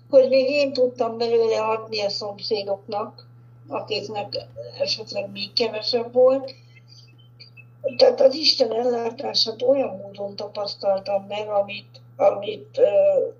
hogy 0.09 0.29
még 0.29 0.49
én 0.49 0.73
tudtam 0.73 1.17
belőle 1.17 1.61
adni 1.61 2.01
a 2.01 2.09
szomszédoknak, 2.09 3.27
akiknek 3.67 4.47
esetleg 4.79 5.31
még 5.31 5.53
kevesebb 5.53 6.13
volt. 6.13 6.53
Tehát 7.97 8.21
az 8.21 8.33
Isten 8.33 8.73
ellátását 8.73 9.61
olyan 9.61 9.97
módon 9.97 10.35
tapasztaltam 10.35 11.25
meg, 11.27 11.47
amit, 11.47 12.01
amit 12.15 12.77
uh, 12.77 13.33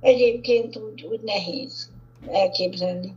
egyébként 0.00 0.76
úgy, 0.76 1.02
úgy 1.10 1.20
nehéz 1.20 1.90
elképzelni. 2.30 3.16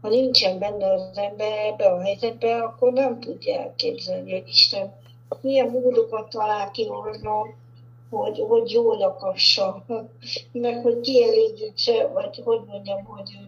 Ha 0.00 0.08
nincsen 0.08 0.58
benne 0.58 0.92
az 0.92 1.18
ember 1.18 1.66
ebbe 1.66 1.84
a 1.84 2.02
helyzetbe, 2.02 2.62
akkor 2.62 2.92
nem 2.92 3.20
tudja 3.20 3.60
elképzelni, 3.60 4.32
hogy 4.32 4.48
Isten 4.48 4.92
milyen 5.40 5.68
módokat 5.68 6.28
talál 6.28 6.70
ki 6.70 6.86
arra, 6.90 7.46
hogy, 8.10 8.44
hogy 8.48 8.70
jól 8.70 8.96
lakassa, 8.96 9.84
meg 10.52 10.82
hogy 10.82 11.00
kielégítse, 11.00 12.06
vagy 12.06 12.40
hogy 12.44 12.60
mondjam, 12.66 13.04
hogy 13.04 13.38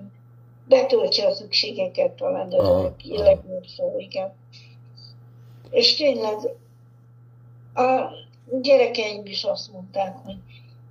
betöltse 0.68 1.26
a 1.26 1.34
szükségeket 1.34 2.10
talán, 2.10 2.52
ez 2.52 2.64
a 2.64 2.94
legjobb 3.02 3.66
szó, 3.76 3.94
igen. 3.98 4.32
És 5.70 5.94
tényleg 5.96 6.36
a 7.74 8.10
gyerekeim 8.60 9.26
is 9.26 9.44
azt 9.44 9.72
mondták, 9.72 10.16
hogy 10.24 10.36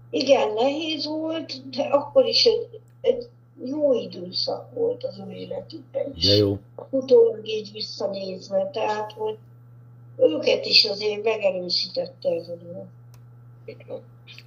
igen, 0.09 0.53
nehéz 0.53 1.05
volt, 1.05 1.69
de 1.69 1.83
akkor 1.83 2.25
is 2.25 2.45
egy, 2.45 2.79
egy 3.01 3.29
jó 3.63 3.93
időszak 3.93 4.73
volt 4.73 5.03
az 5.03 5.19
ő 5.27 5.31
életükben 5.31 6.13
is. 6.15 6.27
De 6.27 6.35
jó. 6.35 6.57
Utólag 6.89 7.47
így 7.47 7.71
visszanézve, 7.71 8.69
tehát, 8.73 9.11
hogy 9.11 9.37
őket 10.19 10.65
is 10.65 10.85
azért 10.85 11.23
megerősítette 11.23 12.29
ez 12.29 12.47
a 12.47 12.55
dolog. 12.63 12.85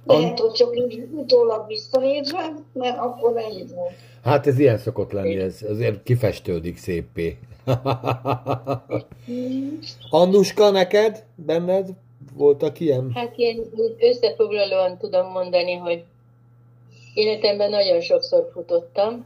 Lehet, 0.05 0.39
hogy 0.39 0.51
csak 0.51 0.77
így 0.77 1.07
utólag 1.11 1.67
visszanézve, 1.67 2.53
mert 2.73 2.97
akkor 2.97 3.33
nehéz 3.33 3.73
volt. 3.73 3.93
Hát 4.23 4.47
ez 4.47 4.59
ilyen 4.59 4.77
szokott 4.77 5.11
lenni, 5.11 5.35
ez 5.35 5.65
azért 5.69 6.03
kifestődik 6.03 6.77
szépé. 6.77 7.37
Annuska, 10.09 10.69
neked? 10.69 11.23
Benned 11.35 11.89
voltak 12.33 12.79
ilyen? 12.79 13.11
Hát 13.13 13.37
ilyen 13.37 13.59
összefoglalóan 13.99 14.97
tudom 14.97 15.31
mondani, 15.31 15.73
hogy 15.73 16.03
életemben 17.13 17.69
nagyon 17.69 18.01
sokszor 18.01 18.49
futottam, 18.53 19.25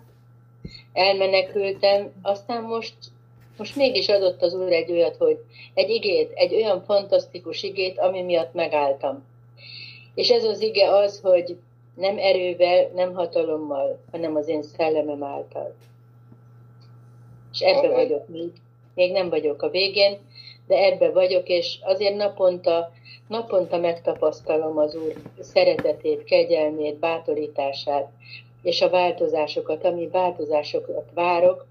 elmenekültem, 0.93 2.11
aztán 2.21 2.63
most 2.63 2.95
most 3.57 3.75
mégis 3.75 4.09
adott 4.09 4.41
az 4.41 4.53
Úr 4.53 4.71
egy 4.71 4.91
olyat, 4.91 5.15
hogy 5.15 5.37
egy 5.73 5.89
igét, 5.89 6.31
egy 6.33 6.53
olyan 6.53 6.83
fantasztikus 6.83 7.63
igét, 7.63 7.99
ami 7.99 8.21
miatt 8.21 8.53
megálltam. 8.53 9.25
És 10.15 10.29
ez 10.29 10.43
az 10.43 10.61
ige 10.61 10.89
az, 10.89 11.19
hogy 11.19 11.57
Nem 11.95 12.17
erővel, 12.17 12.91
nem 12.95 13.13
hatalommal, 13.13 13.99
hanem 14.11 14.35
az 14.35 14.47
én 14.47 14.63
szellemem 14.63 15.23
által. 15.23 15.75
És 17.53 17.59
ebbe 17.59 17.89
vagyok 17.89 18.27
még. 18.27 18.51
Még 18.95 19.11
nem 19.11 19.29
vagyok 19.29 19.61
a 19.61 19.69
végén, 19.69 20.17
de 20.67 20.75
ebbe 20.75 21.09
vagyok, 21.11 21.47
és 21.47 21.77
azért 21.81 22.15
naponta, 22.15 22.91
naponta 23.27 23.77
megtapasztalom 23.77 24.77
az 24.77 24.95
Úr 24.95 25.13
szeretetét, 25.39 26.23
kegyelmét, 26.23 26.95
bátorítását, 26.99 28.09
és 28.61 28.81
a 28.81 28.89
változásokat, 28.89 29.85
ami 29.85 30.07
változásokat 30.07 31.09
várok, 31.13 31.65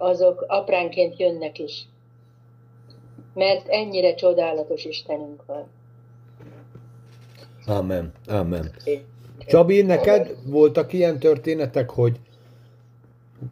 azok 0.00 0.44
apránként 0.48 1.18
jönnek 1.18 1.58
is. 1.58 1.88
Mert 3.34 3.68
ennyire 3.68 4.14
csodálatos 4.14 4.84
Istenünk 4.84 5.44
van. 5.46 5.66
Amen. 7.66 8.12
Amen. 8.26 8.70
Csabi, 9.46 9.82
neked 9.82 10.36
voltak 10.46 10.92
ilyen 10.92 11.18
történetek, 11.18 11.90
hogy 11.90 12.20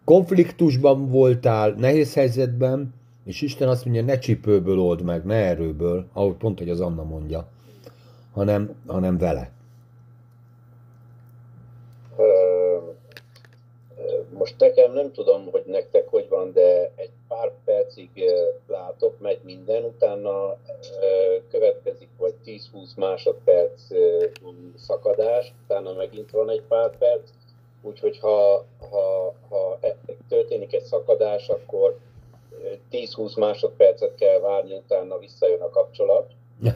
konfliktusban 0.05 1.09
voltál, 1.09 1.71
nehéz 1.71 2.14
helyzetben, 2.14 2.95
és 3.25 3.40
Isten 3.40 3.69
azt 3.69 3.85
mondja, 3.85 4.02
ne 4.02 4.19
csipőből 4.19 4.78
old 4.78 5.02
meg, 5.02 5.25
ne 5.25 5.35
erőből, 5.35 6.07
ahogy 6.12 6.35
pont, 6.35 6.59
hogy 6.59 6.71
az 6.71 6.81
Anna 6.81 7.02
mondja, 7.02 7.49
hanem, 8.33 8.75
hanem 8.87 9.19
vele. 9.19 9.50
Most 14.49 14.61
nekem 14.61 14.93
nem 14.93 15.12
tudom, 15.12 15.50
hogy 15.50 15.62
nektek 15.67 16.09
hogy 16.09 16.28
van, 16.28 16.52
de 16.52 16.93
egy 16.97 17.11
pár 17.28 17.52
percig 17.64 18.11
látok, 18.67 19.21
megy 19.21 19.40
minden, 19.43 19.85
utána 19.85 20.57
következik 21.50 22.09
vagy 22.17 22.35
10-20 22.45 22.97
másodperc 22.97 23.83
szakadás, 24.76 25.55
utána 25.64 25.93
megint 25.93 26.31
van 26.31 26.50
egy 26.50 26.62
pár 26.69 26.99
perc, 26.99 27.31
úgyhogy 27.83 28.19
ha, 28.19 28.64
ha, 28.90 29.35
ha 29.49 29.78
e, 29.81 29.97
történik 30.28 30.73
egy 30.73 30.85
szakadás, 30.85 31.49
akkor 31.49 31.99
10-20 32.90 33.38
másodpercet 33.38 34.14
kell 34.14 34.40
várni, 34.40 34.75
utána 34.75 35.19
visszajön 35.19 35.61
a 35.61 35.71
kapcsolat. 35.71 36.31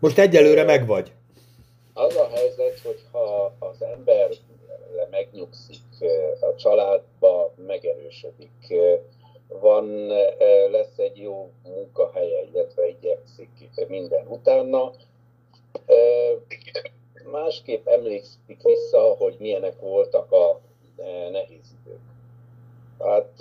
Most 0.00 0.18
egyelőre 0.18 0.64
meg 0.64 0.86
vagy. 0.86 1.12
Az 1.94 2.16
a 2.16 2.28
helyzet, 2.34 2.80
hogy 2.84 3.00
ha 3.12 3.52
az 3.58 3.82
ember 3.82 4.30
megnyugszik, 5.10 5.80
a 6.40 6.54
családba 6.54 7.52
megerősödik, 7.56 8.74
van, 9.48 10.06
lesz 10.70 10.98
egy 10.98 11.16
jó 11.16 11.50
munkahelye, 11.62 12.42
illetve 12.42 12.88
igyekszik 12.88 13.86
minden 13.88 14.26
utána, 14.26 14.92
másképp 17.30 17.86
emlékszik 17.86 18.62
vissza, 18.62 19.00
hogy 19.00 19.36
milyenek 19.38 19.80
voltak 19.80 20.32
a 20.32 20.60
nehéz 21.30 21.74
idők. 21.84 22.00
Hát 22.98 23.40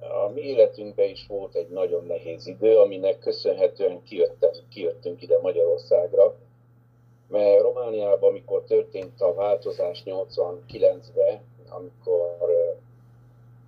a 0.00 0.28
mi 0.28 0.40
életünkben 0.40 1.08
is 1.08 1.26
volt 1.26 1.54
egy 1.54 1.68
nagyon 1.68 2.04
nehéz 2.06 2.46
idő, 2.46 2.78
aminek 2.78 3.18
köszönhetően 3.18 4.02
kijöttem, 4.02 4.50
kijöttünk 4.68 5.22
ide 5.22 5.38
Magyarországra, 5.40 6.34
mert 7.28 7.60
Romániában, 7.60 8.30
amikor 8.30 8.62
történt 8.62 9.20
a 9.20 9.34
változás 9.34 10.02
89-ben, 10.04 11.40
amikor 11.68 12.36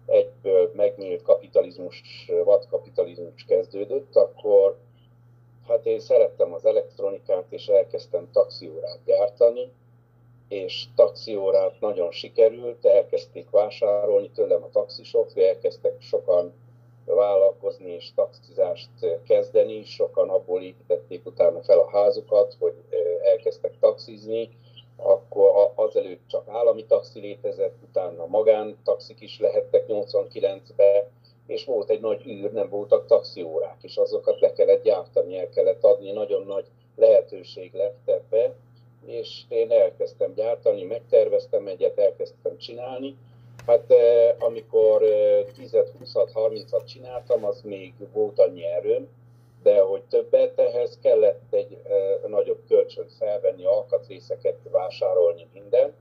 egyből 0.07 0.71
megnyílt 0.75 1.23
kapitalizmus, 1.23 2.03
vadkapitalizmus 2.45 3.45
kezdődött, 3.45 4.17
akkor 4.17 4.77
hát 5.69 5.87
én 5.87 6.01
szerettem 6.01 6.53
az 6.53 6.65
elektronikát, 6.65 7.45
és 7.49 7.67
elkezdtem 7.67 8.29
taxiórát 8.33 8.99
gyártani, 9.05 9.73
és 10.49 10.85
taxiórát 10.95 11.81
nagyon 11.81 12.11
sikerült, 12.11 12.85
elkezdték 12.85 13.51
vásárolni 13.51 14.31
tőlem 14.31 14.63
a 14.63 14.71
taxisok, 14.71 15.37
elkezdtek 15.37 16.01
sokan 16.01 16.55
vállalkozni 17.15 17.91
és 17.91 18.13
taxizást 18.15 18.91
kezdeni, 19.27 19.85
sokan 19.85 20.29
abból 20.29 20.63
építették 20.63 21.27
utána 21.27 21.63
fel 21.63 21.79
a 21.79 21.91
házukat, 21.91 22.57
hogy 22.59 22.75
elkezdtek 23.23 23.79
taxizni, 23.81 24.49
akkor 24.97 25.73
azelőtt 25.75 26.29
csak 26.29 26.49
állami 26.49 26.85
taxi 26.85 27.21
létezett, 27.21 27.75
utána 27.89 28.27
magán 28.27 28.79
taxik 28.85 29.21
is 29.21 29.39
lehettek 29.39 29.85
89-ben, 29.89 31.05
és 31.47 31.65
volt 31.65 31.91
egy 31.91 32.01
nagy 32.01 32.27
űr, 32.27 32.53
nem 32.53 32.69
voltak 32.69 33.07
taxiórák, 33.07 33.77
és 33.83 33.97
azokat 33.97 34.41
le 34.41 34.53
kellett 34.53 34.83
gyártani, 34.83 35.39
el 35.39 35.49
kellett 35.49 35.85
adni, 35.85 36.13
nagyon 36.13 36.47
nagy 36.47 36.67
lehetőség 36.97 37.75
lett 37.75 38.09
ebbe, 38.09 38.55
és 39.07 39.43
én 39.49 39.71
elkezdtem 39.71 40.35
gyártani, 40.35 40.83
megterveztem 40.83 41.67
egyet, 41.67 41.99
elkezdtem 41.99 42.59
csinálni. 42.59 43.17
Hát 43.67 43.93
amikor 44.39 45.03
10-20-30-at 45.03 46.85
csináltam, 46.85 47.45
az 47.45 47.63
még 47.63 47.95
volt 48.13 48.39
annyi 48.39 48.65
erőm, 48.65 49.09
de 49.63 49.81
hogy 49.81 50.03
többet 50.03 50.59
ehhez 50.59 50.99
kellett 51.03 51.43
egy 51.51 51.79
nagyobb 52.27 52.61
kölcsönt 52.69 53.13
felvenni, 53.13 53.65
alkatrészeket 53.65 54.57
vásárolni, 54.71 55.47
minden. 55.53 55.95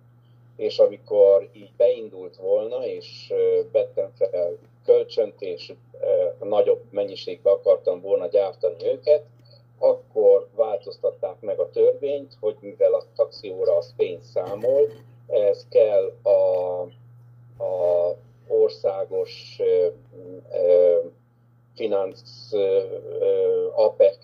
És 0.55 0.79
amikor 0.79 1.49
így 1.53 1.71
beindult 1.77 2.35
volna, 2.35 2.85
és 2.85 3.33
vettem 3.71 4.11
fel 4.17 4.57
kölcsönt, 4.85 5.41
és 5.41 5.73
nagyobb 6.39 6.81
mennyiségbe 6.89 7.49
akartam 7.49 8.01
volna 8.01 8.27
gyártani 8.27 8.85
őket, 8.85 9.23
akkor 9.79 10.47
változtatták 10.55 11.39
meg 11.39 11.59
a 11.59 11.69
törvényt, 11.69 12.37
hogy 12.39 12.55
mivel 12.59 12.93
a 12.93 13.03
taxióra 13.15 13.77
az 13.77 13.93
pénzt 13.97 14.29
számol, 14.31 14.89
ez 15.27 15.65
kell 15.69 16.13
a, 16.23 16.87
a 17.57 18.11
országos 18.47 19.59
finansz 21.75 22.51
APEC, 23.75 24.17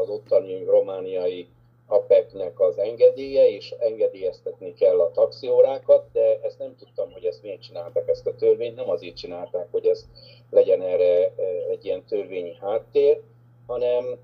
az 0.00 0.08
ottani 0.08 0.64
romániai 0.64 1.48
APEC-nek 1.86 2.60
az 2.60 2.78
engedélye, 2.78 3.48
és 3.48 3.70
engedélyeztetni 3.78 4.74
kell 4.74 5.00
a 5.00 5.10
taxiórákat, 5.10 6.04
de 6.12 6.40
ezt 6.42 6.58
nem 6.58 6.76
tudtam, 6.76 7.12
hogy 7.12 7.24
ezt 7.24 7.42
miért 7.42 7.62
csinálták 7.62 8.08
ezt 8.08 8.26
a 8.26 8.34
törvényt, 8.34 8.76
nem 8.76 8.90
azért 8.90 9.16
csinálták, 9.16 9.68
hogy 9.70 9.86
ez 9.86 10.06
legyen 10.50 10.82
erre 10.82 11.32
egy 11.70 11.84
ilyen 11.84 12.04
törvényi 12.04 12.54
háttér, 12.60 13.20
hanem 13.66 14.18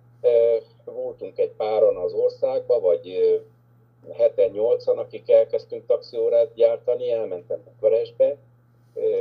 voltunk 0.85 1.39
egy 1.39 1.51
páron 1.51 1.97
az 1.97 2.13
országba, 2.13 2.81
vagy 2.81 3.41
heten, 4.11 4.51
nyolcan, 4.51 4.99
akik 4.99 5.31
elkezdtünk 5.31 5.87
taxiórát 5.87 6.55
gyártani, 6.55 7.11
elmentem 7.11 7.63
Bukarestbe, 7.65 8.37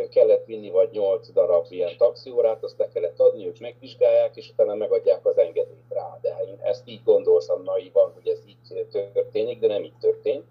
kellett 0.09 0.45
vinni 0.45 0.69
vagy 0.69 0.89
nyolc 0.91 1.31
darab 1.31 1.65
ilyen 1.69 1.97
taxiórát, 1.97 2.63
azt 2.63 2.77
le 2.77 2.87
kellett 2.87 3.19
adni, 3.19 3.47
ők 3.47 3.59
megvizsgálják, 3.59 4.35
és 4.35 4.49
utána 4.49 4.75
megadják 4.75 5.25
az 5.25 5.37
engedélyt 5.37 5.89
rá. 5.89 6.17
De 6.21 6.35
én 6.47 6.57
ezt 6.61 6.87
így 6.87 7.03
gondoltam 7.03 7.63
naivan, 7.63 8.11
hogy 8.13 8.27
ez 8.27 8.39
így 8.47 8.85
történik, 9.13 9.59
de 9.59 9.67
nem 9.67 9.83
így 9.83 9.97
történt, 9.99 10.43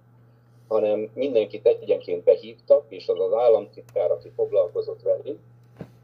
hanem 0.69 1.11
mindenkit 1.15 1.67
egyenként 1.67 2.25
behívtak, 2.25 2.85
és 2.89 3.09
az 3.09 3.21
az 3.21 3.33
államtitkár, 3.33 4.11
aki 4.11 4.33
foglalkozott 4.37 5.03
velünk, 5.03 5.39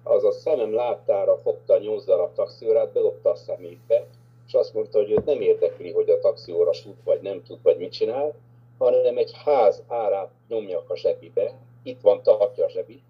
az 0.03 0.25
a 0.25 0.33
szemem 0.33 0.75
láttára 0.75 1.37
fogta 1.37 1.79
nyolc 1.79 2.05
darab 2.05 2.33
taxiórát, 2.35 2.93
bedobta 2.93 3.31
a 3.31 3.35
szemébe, 3.35 4.07
és 4.47 4.55
azt 4.55 4.75
mondta, 4.75 4.99
hogy 4.99 5.11
őt 5.11 5.25
nem 5.25 5.41
érdekli, 5.41 5.93
hogy 5.93 6.11
a 6.11 6.19
taxióra 6.19 6.71
tud, 6.71 6.97
vagy 7.05 7.21
nem 7.21 7.43
tud, 7.43 7.59
vagy 7.63 7.79
mit 7.79 7.93
csinál, 7.93 8.35
hanem 8.79 9.17
egy 9.17 9.33
ház 9.45 9.83
árát 9.89 10.31
nyomjak 10.49 10.91
a 10.91 10.97
zsebibe, 10.97 11.55
itt 11.83 12.01
van, 12.01 12.23
tartja 12.23 12.65
a 12.65 12.69
zsebi, 12.69 13.03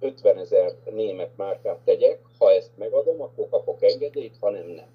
50 0.00 0.38
ezer 0.38 0.74
német 0.90 1.30
márkát 1.36 1.78
tegyek, 1.84 2.20
ha 2.38 2.52
ezt 2.52 2.70
megadom, 2.76 3.22
akkor 3.22 3.48
kapok 3.50 3.82
engedélyt, 3.82 4.36
ha 4.40 4.50
nem, 4.50 4.66
nem. 4.66 4.94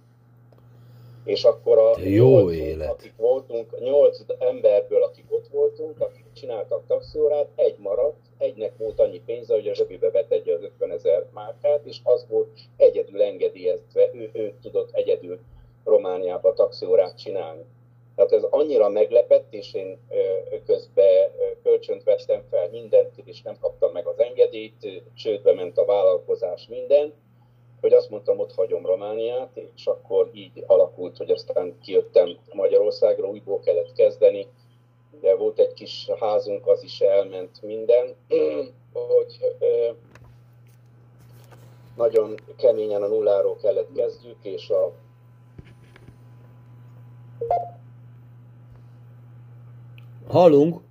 És 1.23 1.43
akkor 1.43 1.77
a 1.77 1.93
Jó 1.99 2.39
nyolc, 2.39 2.53
élet. 2.53 2.89
akik 2.89 3.13
voltunk, 3.17 3.79
nyolc 3.79 4.19
emberből, 4.39 5.03
akik 5.03 5.25
ott 5.29 5.47
voltunk, 5.47 5.99
akik 5.99 6.25
csináltak 6.33 6.85
taxiórát, 6.87 7.47
egy 7.55 7.77
maradt, 7.77 8.19
egynek 8.37 8.77
volt 8.77 8.99
annyi 8.99 9.21
pénze, 9.25 9.53
hogy 9.53 9.67
a 9.67 9.73
zsebibe 9.73 10.09
betegye 10.09 10.53
az 10.53 10.63
50 10.63 10.91
ezer 10.91 11.25
márkát, 11.33 11.85
és 11.85 11.99
az 12.03 12.25
volt 12.29 12.59
egyedül 12.77 13.21
engedélyezve, 13.21 14.09
ő, 14.13 14.29
ő 14.33 14.53
tudott 14.61 14.89
egyedül 14.91 15.39
Romániába 15.83 16.53
taxiórát 16.53 17.17
csinálni. 17.17 17.65
Tehát 18.15 18.31
ez 18.31 18.43
annyira 18.49 18.89
meglepett, 18.89 19.53
és 19.53 19.73
én 19.73 19.99
közben 20.65 21.31
kölcsönt 21.63 22.03
vettem 22.03 22.43
fel 22.49 22.69
mindent, 22.69 23.11
és 23.25 23.41
nem 23.41 23.57
kaptam 23.61 23.91
meg 23.91 24.05
az 24.07 24.19
engedélyt, 24.19 25.03
csődbe 25.15 25.53
ment 25.53 25.77
a 25.77 25.85
vállalkozás 25.85 26.67
minden, 26.67 27.13
hogy 27.81 27.93
azt 27.93 28.09
mondtam, 28.09 28.39
ott 28.39 28.53
hagyom 28.53 28.85
Romániát, 28.85 29.57
és 29.75 29.85
akkor 29.85 30.29
így 30.33 30.63
alakult, 30.67 31.17
hogy 31.17 31.31
aztán 31.31 31.77
kijöttem 31.81 32.37
Magyarországra, 32.53 33.27
újból 33.27 33.59
kellett 33.59 33.93
kezdeni. 33.93 34.47
De 35.21 35.35
volt 35.35 35.59
egy 35.59 35.73
kis 35.73 36.09
házunk, 36.19 36.67
az 36.67 36.83
is 36.83 37.01
elment 37.01 37.61
minden, 37.61 38.15
hogy 38.93 39.55
nagyon 41.97 42.35
keményen 42.57 43.03
a 43.03 43.07
nulláról 43.07 43.57
kellett 43.61 43.91
kezdjük, 43.95 44.37
és 44.41 44.69
a 44.69 44.91
Hallunk? 50.31 50.81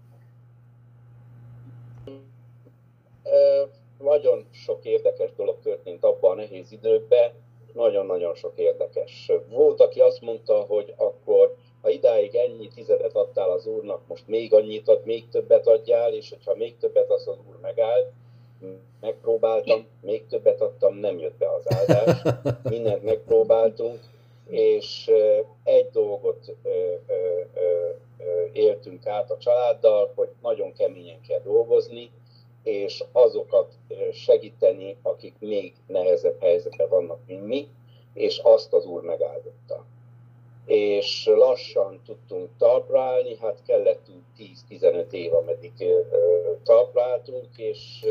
Nagyon 3.99 4.47
sok 4.51 4.85
érdekes 4.85 5.31
dolog 5.37 5.57
történt 5.63 6.05
abban 6.05 6.31
a 6.31 6.35
nehéz 6.35 6.73
időkben, 6.73 7.31
nagyon-nagyon 7.73 8.35
sok 8.35 8.53
érdekes. 8.55 9.31
Volt, 9.49 9.81
aki 9.81 10.01
azt 10.01 10.21
mondta, 10.21 10.61
hogy 10.61 10.95
akkor 10.97 11.57
ha 11.83 11.89
idáig 11.89 12.35
ennyi 12.35 12.69
tizedet 12.69 13.15
adtál 13.15 13.51
az 13.51 13.67
úrnak, 13.67 14.01
most 14.07 14.27
még 14.27 14.55
annyit 14.55 14.89
ad, 14.89 15.05
még 15.05 15.29
többet 15.29 15.67
adjál, 15.67 16.13
és 16.13 16.31
hogyha 16.31 16.55
még 16.55 16.77
többet 16.77 17.11
az 17.11 17.29
az 17.29 17.37
úr 17.49 17.59
megáll, 17.63 18.13
megpróbáltam, 19.01 19.87
még 20.01 20.27
többet 20.27 20.61
adtam, 20.61 20.97
nem 20.97 21.19
jött 21.19 21.39
be 21.39 21.51
az 21.51 21.75
áldás, 21.75 22.23
mindent 22.75 23.03
megpróbáltunk, 23.03 24.01
és 24.51 25.11
egy 25.65 25.91
dolgot 25.91 26.57
éltünk 28.53 29.07
át 29.07 29.31
a 29.31 29.39
családdal, 29.39 30.13
hogy 30.15 30.29
nagyon 30.43 30.73
keményen 30.73 31.21
kell 31.29 31.41
dolgozni, 31.41 32.11
és 32.63 33.05
azokat 33.13 33.73
segíteni, 34.13 34.97
akik 35.03 35.35
még 35.39 35.75
nehezebb 35.87 36.41
helyzetben 36.41 36.89
vannak, 36.89 37.19
mint 37.27 37.47
mi, 37.47 37.69
és 38.15 38.39
azt 38.39 38.73
az 38.73 38.85
Úr 38.85 39.03
megáldotta. 39.03 39.85
És 40.67 41.27
lassan 41.27 42.01
tudtunk 42.05 42.51
talpra 42.59 43.01
hát 43.41 43.63
kellett 43.67 44.07
10-15 44.71 45.13
év, 45.13 45.35
ameddig 45.35 45.73
talpra 46.63 47.03
álltunk, 47.03 47.49
és 47.57 48.07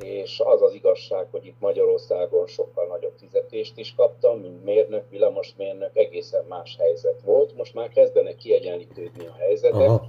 és 0.00 0.40
az 0.44 0.62
az 0.62 0.74
igazság, 0.74 1.26
hogy 1.30 1.46
itt 1.46 1.60
Magyarországon 1.60 2.46
sokkal 2.46 2.86
nagyobb 2.86 3.14
fizetést 3.18 3.78
is 3.78 3.94
kaptam, 3.94 4.40
mint 4.40 4.64
mérnök, 4.64 5.10
villamosmérnök, 5.10 5.96
egészen 5.96 6.44
más 6.48 6.76
helyzet 6.78 7.20
volt. 7.24 7.56
Most 7.56 7.74
már 7.74 7.88
kezdenek 7.88 8.36
kiegyenlítődni 8.36 9.26
a 9.26 9.36
helyzetek. 9.38 9.88
Aha. 9.88 10.06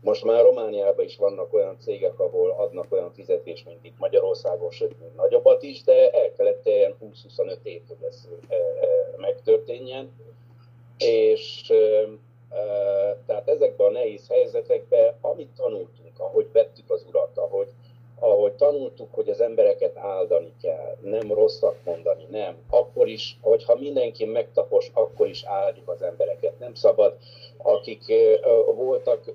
Most 0.00 0.24
már 0.24 0.42
Romániában 0.42 1.04
is 1.04 1.16
vannak 1.16 1.52
olyan 1.52 1.78
cégek, 1.78 2.18
ahol 2.18 2.50
adnak 2.50 2.92
olyan 2.92 3.12
fizetést, 3.12 3.66
mint 3.66 3.84
itt 3.84 3.98
Magyarországon, 3.98 4.70
sőt, 4.70 5.00
még 5.00 5.10
nagyobbat 5.16 5.62
is, 5.62 5.82
de 5.82 6.10
el 6.10 6.32
kellett 6.32 6.66
ilyen 6.66 6.96
20-25 7.36 7.56
év, 7.62 7.80
hogy 7.88 8.06
ez 8.08 8.28
megtörténjen. 9.16 10.12
És 10.98 11.72
tehát 13.26 13.48
ezekben 13.48 13.86
a 13.86 13.90
nehéz 13.90 14.28
helyzetekben, 14.28 15.18
amit 15.20 15.50
tanultunk, 15.56 16.18
ahogy 16.18 16.52
vettük 16.52 16.90
az 16.90 17.04
urat, 17.08 17.38
ahogy 17.38 17.68
ahogy 18.18 18.52
tanultuk, 18.52 19.14
hogy 19.14 19.28
az 19.28 19.40
embereket 19.40 19.96
áldani 19.96 20.52
kell, 20.62 20.96
nem 21.02 21.32
rosszat 21.32 21.76
mondani, 21.84 22.26
nem. 22.30 22.56
Akkor 22.70 23.08
is, 23.08 23.38
hogyha 23.40 23.74
mindenki 23.74 24.24
megtapos, 24.24 24.90
akkor 24.94 25.28
is 25.28 25.44
áldjuk 25.44 25.88
az 25.88 26.02
embereket. 26.02 26.58
Nem 26.58 26.74
szabad, 26.74 27.16
akik 27.56 28.02
voltak 28.74 29.34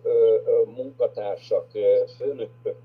munkatársak, 0.66 1.68
főnökök, 2.18 2.76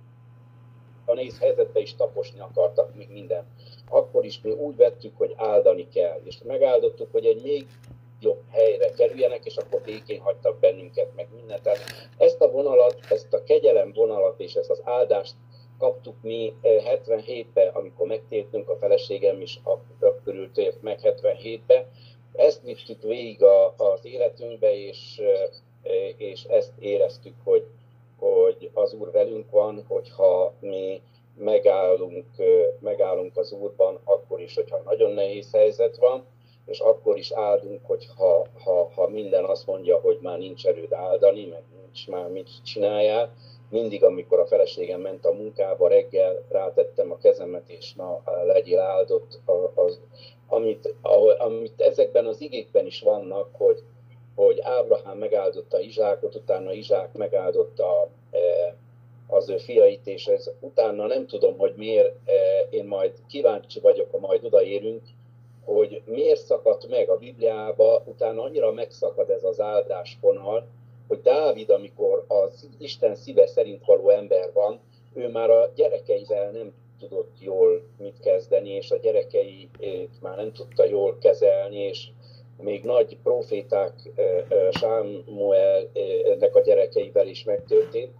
a 1.07 1.15
néz 1.15 1.39
helyzetbe 1.39 1.81
is 1.81 1.95
taposni 1.95 2.41
akartak 2.41 2.95
még 2.95 3.09
minden. 3.11 3.47
Akkor 3.89 4.25
is 4.25 4.41
mi 4.41 4.51
úgy 4.51 4.77
vettük, 4.77 5.17
hogy 5.17 5.35
áldani 5.37 5.89
kell, 5.89 6.21
és 6.25 6.39
megáldottuk, 6.45 7.13
hogy 7.13 7.27
egy 7.27 7.43
még 7.43 7.67
jobb 8.21 8.41
helyre 8.51 8.91
kerüljenek, 8.91 9.45
és 9.45 9.57
akkor 9.57 9.81
békén 9.81 10.21
hagytak 10.21 10.59
bennünket, 10.59 11.09
meg 11.17 11.29
mindent. 11.35 11.63
Tehát 11.63 11.79
ezt 12.19 12.41
a 12.41 12.51
vonalat, 12.51 12.99
ezt 13.11 13.33
a 13.35 13.43
kegyelem 13.43 13.93
vonalat 13.93 14.41
és 14.41 14.55
ezt 14.55 14.71
az 14.71 14.81
áldást 14.85 15.35
kaptuk 15.85 16.23
mi 16.23 16.55
77-ben, 16.63 17.67
eh, 17.67 17.77
amikor 17.77 18.07
megtértünk, 18.07 18.69
a 18.69 18.77
feleségem 18.77 19.41
is 19.41 19.61
akkor 19.65 20.51
tért 20.55 20.83
meg 20.83 20.99
77-ben. 21.03 21.85
Ezt 22.33 22.63
vittük 22.63 23.03
végig 23.03 23.43
a, 23.43 23.75
az 23.77 24.01
életünkbe, 24.03 24.75
és, 24.87 25.21
és 26.17 26.45
ezt 26.45 26.73
éreztük, 26.79 27.35
hogy, 27.45 27.67
hogy 28.19 28.71
az 28.75 28.93
Úr 28.93 29.11
velünk 29.11 29.51
van, 29.51 29.85
hogyha 29.89 30.53
mi 30.61 31.03
megállunk, 31.37 32.27
megállunk 32.81 33.37
az 33.37 33.53
Úrban, 33.53 34.01
akkor 34.05 34.41
is, 34.41 34.55
hogyha 34.55 34.83
nagyon 34.85 35.11
nehéz 35.11 35.53
helyzet 35.53 35.97
van, 35.97 36.25
és 36.67 36.79
akkor 36.79 37.17
is 37.17 37.33
áldunk, 37.33 37.81
hogyha 37.87 38.47
ha, 38.65 38.91
ha 38.95 39.09
minden 39.09 39.45
azt 39.45 39.67
mondja, 39.67 40.01
hogy 40.01 40.19
már 40.21 40.39
nincs 40.39 40.67
erőd 40.67 40.93
áldani, 40.93 41.47
meg 41.47 41.63
nincs 41.83 42.09
már 42.09 42.29
mit 42.29 42.49
csináljál, 42.65 43.35
mindig, 43.75 44.05
amikor 44.05 44.39
a 44.39 44.47
feleségem 44.47 45.01
ment 45.01 45.27
a 45.27 45.33
munkába, 45.33 45.89
reggel 45.89 46.45
rátettem 46.49 47.13
a 47.13 47.19
kezemet, 47.19 47.69
és 47.69 47.95
na, 47.95 48.23
legyél 48.47 48.79
áldott, 48.79 49.41
az, 49.75 50.01
amit, 50.47 50.95
amit 51.39 51.81
ezekben 51.81 52.27
az 52.27 52.41
igékben 52.41 52.87
is 52.87 53.01
vannak, 53.01 53.49
hogy, 53.53 53.83
hogy 54.35 54.61
Ábrahám 54.63 55.19
megáldotta 55.19 55.81
Izsákot, 55.81 56.35
utána 56.35 56.73
Izsák 56.73 57.13
megáldotta 57.13 58.09
e, 58.31 58.39
az 59.27 59.49
ő 59.49 59.57
fiait, 59.57 60.07
és 60.07 60.27
ez 60.27 60.51
utána 60.61 61.07
nem 61.07 61.27
tudom, 61.27 61.59
hogy 61.59 61.73
miért, 61.77 62.15
e, 62.25 62.33
én 62.71 62.85
majd 62.85 63.13
kíváncsi 63.29 63.81
vagyok, 63.81 64.11
ha 64.11 64.19
majd 64.19 64.45
odaérünk, 64.45 65.03
hogy 65.65 66.03
miért 66.05 66.41
szakadt 66.41 66.89
meg 66.89 67.09
a 67.09 67.19
Bibliába, 67.19 68.03
utána 68.07 68.43
annyira 68.43 68.73
megszakad 68.73 69.31
ez 69.31 69.45
az 69.45 69.61
áldásfonal, 69.61 70.67
hogy 71.09 71.21
Dávid, 71.21 71.71
amikor 71.71 72.25
az 72.29 72.69
Isten 72.79 73.15
szíve 73.15 73.47
szerint 73.47 73.85
való 73.85 74.09
ember 74.09 74.53
van, 74.53 74.81
ő 75.15 75.29
már 75.29 75.51
a 75.51 75.73
gyerekeivel 75.75 76.51
nem 76.51 76.73
tudott 76.99 77.37
jól 77.41 77.83
mit 77.99 78.21
kezdeni, 78.21 78.71
és 78.71 78.91
a 78.91 78.97
gyerekeit 78.97 79.77
már 80.21 80.37
nem 80.37 80.53
tudta 80.53 80.85
jól 80.85 81.19
kezelni, 81.19 81.79
és 81.79 82.09
még 82.59 82.85
nagy 82.85 83.19
proféták 83.23 83.93
Sámuelnek 84.71 86.55
a 86.55 86.61
gyerekeivel 86.61 87.27
is 87.27 87.45
megtörtént. 87.45 88.13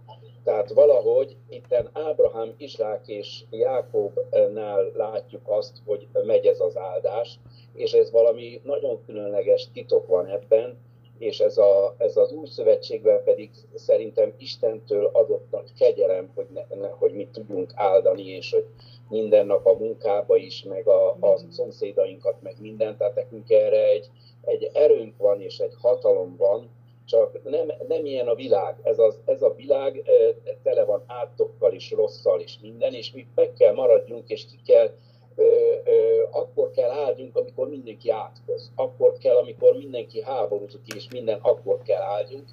Tehát 0.43 0.69
valahogy 0.69 1.35
itten 1.49 1.89
Ábrahám, 1.93 2.53
Izsák 2.57 3.07
és 3.07 3.43
Jákobnál 3.49 4.91
látjuk 4.95 5.41
azt, 5.45 5.77
hogy 5.85 6.07
megy 6.25 6.45
ez 6.45 6.59
az 6.59 6.77
áldás, 6.77 7.39
és 7.73 7.93
ez 7.93 8.11
valami 8.11 8.61
nagyon 8.63 9.05
különleges 9.05 9.67
titok 9.73 10.07
van 10.07 10.25
ebben, 10.25 10.77
és 11.17 11.39
ez, 11.39 11.57
a, 11.57 11.95
ez 11.97 12.17
az 12.17 12.31
új 12.31 12.45
szövetségben 12.45 13.23
pedig 13.23 13.49
szerintem 13.73 14.33
Istentől 14.37 15.09
adott 15.13 15.51
nagy 15.51 15.73
kegyelem, 15.79 16.31
hogy, 16.35 16.45
ne, 16.53 16.75
ne, 16.75 16.87
hogy 16.87 17.13
mi 17.13 17.27
tudjunk 17.31 17.71
áldani, 17.75 18.27
és 18.27 18.51
hogy 18.51 18.65
minden 19.09 19.45
nap 19.45 19.65
a 19.65 19.77
munkába 19.77 20.35
is, 20.35 20.63
meg 20.63 20.87
a, 20.87 21.09
a 21.19 21.37
szomszédainkat, 21.49 22.41
meg 22.41 22.55
mindent, 22.59 22.97
tehát 22.97 23.15
nekünk 23.15 23.49
erre 23.49 23.89
egy, 23.89 24.09
egy 24.41 24.69
erőnk 24.73 25.17
van, 25.17 25.41
és 25.41 25.59
egy 25.59 25.73
hatalom 25.81 26.35
van, 26.37 26.69
csak 27.05 27.43
nem, 27.43 27.71
nem 27.87 28.05
ilyen 28.05 28.27
a 28.27 28.35
világ. 28.35 28.79
Ez, 28.83 28.99
az, 28.99 29.19
ez 29.25 29.41
a 29.41 29.53
világ 29.53 30.03
tele 30.63 30.85
van 30.85 31.03
átokkal 31.07 31.73
is, 31.73 31.91
rosszal 31.91 32.39
is 32.39 32.59
minden, 32.61 32.93
és 32.93 33.11
mi 33.11 33.27
meg 33.35 33.53
kell 33.53 33.73
maradjunk, 33.73 34.29
és 34.29 34.45
ki 34.45 34.59
kell 34.65 34.89
akkor 36.31 36.71
kell 36.71 36.89
áldjunk, 36.89 37.35
amikor 37.35 37.69
mindenki 37.69 38.09
átkoz. 38.09 38.71
Akkor 38.75 39.17
kell, 39.17 39.35
amikor 39.35 39.73
mindenki 39.77 40.21
háborúzik, 40.21 40.93
és 40.95 41.07
minden 41.11 41.39
akkor 41.41 41.81
kell 41.81 42.01
áldjunk. 42.01 42.45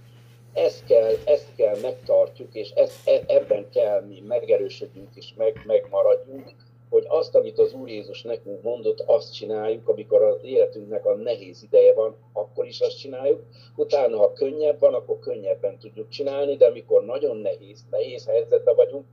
Ezt 0.52 0.84
kell, 0.84 1.14
ezt 1.24 1.54
kell 1.56 1.80
megtartjuk, 1.80 2.54
és 2.54 2.70
ezt, 2.70 3.08
e, 3.08 3.22
ebben 3.26 3.70
kell 3.70 4.00
mi 4.00 4.20
megerősödjünk 4.26 5.08
és 5.14 5.34
meg, 5.36 5.62
megmaradjunk, 5.66 6.54
hogy 6.90 7.04
azt, 7.08 7.34
amit 7.34 7.58
az 7.58 7.72
Úr 7.72 7.88
Jézus 7.88 8.22
nekünk 8.22 8.62
mondott, 8.62 9.00
azt 9.06 9.34
csináljuk, 9.34 9.88
amikor 9.88 10.22
az 10.22 10.38
életünknek 10.42 11.06
a 11.06 11.14
nehéz 11.14 11.62
ideje 11.62 11.94
van, 11.94 12.16
akkor 12.32 12.66
is 12.66 12.80
azt 12.80 12.98
csináljuk. 12.98 13.42
Utána, 13.76 14.16
ha 14.16 14.32
könnyebb 14.32 14.78
van, 14.78 14.94
akkor 14.94 15.18
könnyebben 15.18 15.78
tudjuk 15.78 16.08
csinálni, 16.08 16.56
de 16.56 16.66
amikor 16.66 17.04
nagyon 17.04 17.36
nehéz, 17.36 17.84
nehéz 17.90 18.26
helyzetben 18.26 18.74
vagyunk, 18.74 19.04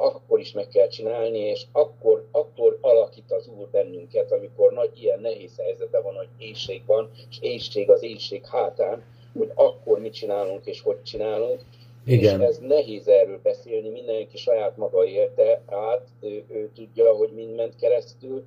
akkor 0.00 0.40
is 0.40 0.52
meg 0.52 0.68
kell 0.68 0.88
csinálni, 0.88 1.38
és 1.38 1.66
akkor, 1.72 2.28
akkor 2.30 2.78
alakít 2.80 3.32
az 3.32 3.50
Úr 3.58 3.68
bennünket, 3.68 4.32
amikor 4.32 4.72
nagy 4.72 4.90
ilyen 5.02 5.20
nehéz 5.20 5.56
helyzetben 5.56 6.02
van, 6.02 6.14
hogy 6.14 6.28
éjség 6.38 6.82
van, 6.86 7.10
és 7.30 7.38
éjség 7.40 7.90
az 7.90 8.02
éjség 8.02 8.46
hátán, 8.46 9.02
hogy 9.38 9.50
akkor 9.54 9.98
mit 9.98 10.12
csinálunk 10.12 10.66
és 10.66 10.80
hogy 10.80 11.02
csinálunk. 11.02 11.60
Igen. 12.04 12.40
És 12.40 12.46
ez 12.46 12.58
nehéz 12.58 13.08
erről 13.08 13.40
beszélni, 13.42 13.88
mindenki 13.88 14.36
saját 14.36 14.76
maga 14.76 15.04
érte 15.04 15.62
át, 15.66 16.06
ő, 16.20 16.44
ő 16.48 16.70
tudja, 16.74 17.12
hogy 17.12 17.30
mind 17.34 17.54
ment 17.54 17.76
keresztül, 17.76 18.44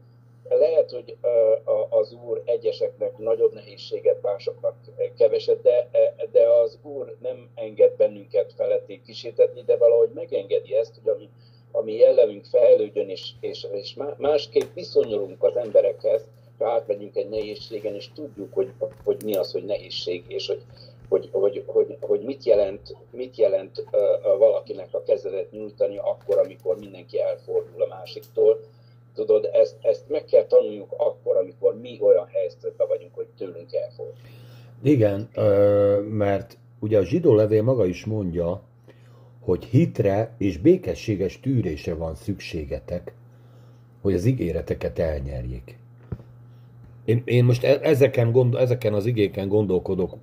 lehet, 0.50 0.92
hogy 0.92 1.18
az 1.90 2.14
Úr 2.26 2.42
egyeseknek 2.46 3.18
nagyobb 3.18 3.54
nehézséget, 3.54 4.22
másoknak 4.22 4.76
keveset, 5.18 5.62
de, 5.62 5.90
de 6.32 6.50
az 6.50 6.80
Úr 6.84 7.16
nem 7.22 7.50
enged 7.56 7.96
bennünket 7.96 8.54
feletté 8.54 9.02
kísértetni, 9.06 9.64
de 9.66 9.78
valahogy 9.78 10.10
megengedi 10.14 10.76
ezt, 10.76 11.00
hogy 11.04 11.14
ami, 11.14 11.30
ami 11.72 11.94
jellemünk 11.94 12.46
fejlődjön, 12.46 13.10
és, 13.10 13.32
és, 13.40 13.68
és 13.72 13.98
másképp 14.18 14.74
viszonyulunk 14.74 15.44
az 15.44 15.56
emberekhez, 15.56 16.28
ha 16.58 16.72
átmegyünk 16.72 17.16
egy 17.16 17.30
nehézségen, 17.30 17.96
és 17.96 18.10
tudjuk, 18.14 18.54
hogy, 18.54 18.72
hogy 19.04 19.24
mi 19.24 19.36
az, 19.36 19.52
hogy 19.52 19.66
nehézség, 19.66 20.24
és 20.28 20.48
hogy, 20.48 20.64
hogy, 21.10 21.30
hogy, 21.32 21.64
hogy, 21.68 21.98
hogy 22.02 22.22
mit 22.22 22.44
jelent, 22.44 22.96
mit 23.12 23.36
jelent 23.36 23.84
valakinek 24.38 24.94
a 24.94 25.04
kezedet 25.04 25.52
nyújtani 25.52 25.98
akkor, 25.98 26.38
amikor 26.38 26.78
mindenki 26.78 27.22
elfordul 27.22 27.82
a 27.82 27.88
másiktól, 27.88 28.60
Tudod, 29.14 29.50
ezt, 29.54 29.76
ezt 29.82 30.10
meg 30.10 30.26
kell 30.26 30.46
tanuljuk 30.46 30.92
akkor, 30.98 31.36
amikor 31.36 31.80
mi 31.80 31.98
olyan 32.02 32.28
helyzetben 32.28 32.88
vagyunk, 32.88 33.16
hogy 33.16 33.28
tőlünk 33.38 33.74
elfordul. 33.74 34.14
Igen, 34.82 35.30
mert 36.10 36.58
ugye 36.80 36.98
a 36.98 37.04
zsidó 37.04 37.36
levél 37.36 37.64
maga 37.64 37.86
is 37.86 38.06
mondja, 38.06 38.62
hogy 39.40 39.66
hitre 39.66 40.36
és 40.38 40.58
békességes 40.58 41.40
tűrésre 41.40 41.94
van 41.94 42.16
szükségetek, 42.16 43.14
hogy 44.02 44.14
az 44.14 44.26
ígéreteket 44.26 45.00
elnyerjék. 45.00 45.78
Én, 47.06 47.22
én 47.26 47.44
most 47.44 47.64
e- 47.64 47.80
ezeken, 47.82 48.32
gondol, 48.32 48.60
ezeken 48.60 48.94
az 48.94 49.06
igéken 49.06 49.48
gondolkodok 49.48 50.14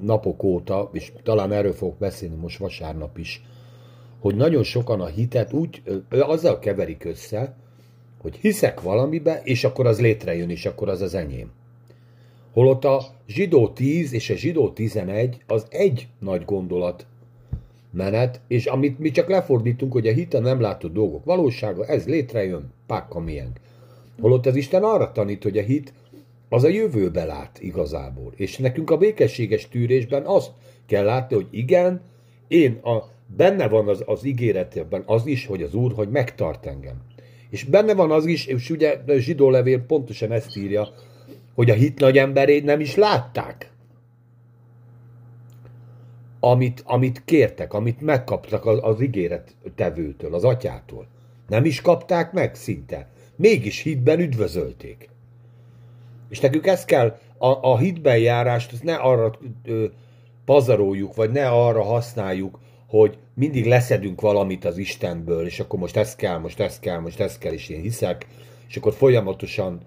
napok 0.00 0.42
óta, 0.42 0.90
és 0.92 1.12
talán 1.22 1.52
erről 1.52 1.72
fogok 1.72 1.98
beszélni 1.98 2.36
most 2.36 2.58
vasárnap 2.58 3.18
is, 3.18 3.42
hogy 4.20 4.34
nagyon 4.36 4.62
sokan 4.62 5.00
a 5.00 5.06
hitet 5.06 5.52
úgy, 5.52 5.82
azzal 6.10 6.58
keverik 6.58 7.04
össze, 7.04 7.56
hogy 8.22 8.36
hiszek 8.36 8.80
valamibe, 8.80 9.40
és 9.44 9.64
akkor 9.64 9.86
az 9.86 10.00
létrejön, 10.00 10.50
és 10.50 10.66
akkor 10.66 10.88
az 10.88 11.00
az 11.00 11.14
enyém. 11.14 11.50
Holott 12.52 12.84
a 12.84 13.02
zsidó 13.26 13.68
10 13.68 14.12
és 14.12 14.30
a 14.30 14.34
zsidó 14.34 14.70
11 14.70 15.36
az 15.46 15.66
egy 15.70 16.08
nagy 16.18 16.44
gondolat 16.44 17.06
menet, 17.90 18.40
és 18.48 18.66
amit 18.66 18.98
mi 18.98 19.10
csak 19.10 19.28
lefordítunk, 19.28 19.92
hogy 19.92 20.06
a 20.06 20.12
hite 20.12 20.38
nem 20.38 20.60
látott 20.60 20.92
dolgok 20.92 21.24
valósága, 21.24 21.86
ez 21.86 22.06
létrejön, 22.06 22.72
pákka 22.86 23.20
milyen. 23.20 23.52
Holott 24.20 24.46
az 24.46 24.56
Isten 24.56 24.82
arra 24.82 25.12
tanít, 25.12 25.42
hogy 25.42 25.58
a 25.58 25.62
hit 25.62 25.92
az 26.48 26.64
a 26.64 26.68
jövőbe 26.68 27.24
lát 27.24 27.58
igazából. 27.60 28.32
És 28.36 28.56
nekünk 28.56 28.90
a 28.90 28.96
békességes 28.96 29.68
tűrésben 29.68 30.22
azt 30.24 30.50
kell 30.86 31.04
látni, 31.04 31.34
hogy 31.34 31.46
igen, 31.50 32.00
én 32.48 32.72
a, 32.72 33.02
benne 33.36 33.68
van 33.68 33.88
az, 33.88 34.02
az 34.06 34.24
ígéretében 34.24 35.02
az 35.06 35.26
is, 35.26 35.46
hogy 35.46 35.62
az 35.62 35.74
Úr, 35.74 35.92
hogy 35.92 36.10
megtart 36.10 36.66
engem. 36.66 37.02
És 37.52 37.64
benne 37.64 37.94
van 37.94 38.10
az 38.10 38.26
is, 38.26 38.46
és 38.46 38.70
ugye 38.70 39.00
a 39.06 39.12
zsidó 39.12 39.50
levél 39.50 39.80
pontosan 39.80 40.32
ezt 40.32 40.56
írja, 40.56 40.88
hogy 41.54 41.70
a 41.70 41.74
hit 41.74 41.98
nagy 41.98 42.18
emberét 42.18 42.64
nem 42.64 42.80
is 42.80 42.94
látták. 42.94 43.70
Amit, 46.40 46.82
amit 46.86 47.22
kértek, 47.24 47.72
amit 47.72 48.00
megkaptak 48.00 48.66
az, 48.66 48.78
az 48.82 49.00
ígéret 49.00 49.54
tevőtől, 49.74 50.34
az 50.34 50.44
atyától. 50.44 51.06
Nem 51.48 51.64
is 51.64 51.80
kapták 51.80 52.32
meg 52.32 52.54
szinte. 52.54 53.08
Mégis 53.36 53.82
hitben 53.82 54.20
üdvözölték. 54.20 55.08
És 56.28 56.40
nekünk 56.40 56.66
ezt 56.66 56.86
kell, 56.86 57.18
a, 57.38 57.46
a 57.46 57.78
hitben 57.78 58.18
járást, 58.18 58.72
ezt 58.72 58.82
ne 58.82 58.94
arra 58.94 59.38
ö, 59.64 59.84
pazaroljuk, 60.44 61.14
vagy 61.14 61.30
ne 61.30 61.48
arra 61.48 61.82
használjuk, 61.82 62.58
hogy 62.86 63.18
mindig 63.34 63.66
leszedünk 63.66 64.20
valamit 64.20 64.64
az 64.64 64.78
Istenből, 64.78 65.46
és 65.46 65.60
akkor 65.60 65.78
most 65.78 65.96
ez 65.96 66.14
kell, 66.14 66.38
most 66.38 66.60
ez 66.60 66.78
kell, 66.78 66.98
most 66.98 67.20
ez 67.20 67.38
kell, 67.38 67.52
és 67.52 67.68
én 67.68 67.80
hiszek, 67.80 68.26
és 68.68 68.76
akkor 68.76 68.92
folyamatosan 68.92 69.80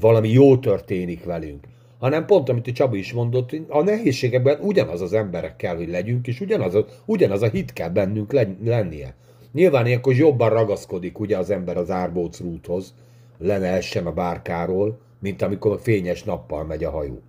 valami 0.00 0.28
jó 0.28 0.56
történik 0.56 1.24
velünk. 1.24 1.64
Hanem 1.98 2.26
pont, 2.26 2.48
amit 2.48 2.66
a 2.66 2.72
Csabi 2.72 2.98
is 2.98 3.12
mondott, 3.12 3.56
a 3.68 3.82
nehézségekben 3.82 4.58
ugyanaz 4.60 5.00
az 5.00 5.12
emberek 5.12 5.56
kell, 5.56 5.76
hogy 5.76 5.88
legyünk, 5.88 6.26
és 6.26 6.40
ugyanaz 6.40 6.74
a, 6.74 6.86
ugyanaz 7.04 7.42
a 7.42 7.48
hit 7.48 7.72
kell 7.72 7.88
bennünk 7.88 8.32
lennie. 8.64 9.14
Nyilván 9.52 9.86
ilyenkor 9.86 10.14
jobban 10.14 10.50
ragaszkodik 10.50 11.18
ugye 11.18 11.38
az 11.38 11.50
ember 11.50 11.76
az 11.76 11.90
árbóc 11.90 12.40
rúthoz, 12.40 12.94
le 13.38 13.80
a 14.04 14.12
bárkáról, 14.12 14.98
mint 15.20 15.42
amikor 15.42 15.78
fényes 15.82 16.24
nappal 16.24 16.64
megy 16.64 16.84
a 16.84 16.90
hajó. 16.90 17.20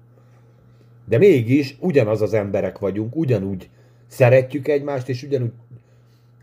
De 1.06 1.18
mégis 1.18 1.78
ugyanaz 1.80 2.22
az 2.22 2.34
emberek 2.34 2.80
vagyunk, 2.80 3.16
ugyanúgy 3.16 3.70
szeretjük 4.08 4.68
egymást, 4.68 5.10
és 5.10 5.24
ugyanúgy 5.24 5.52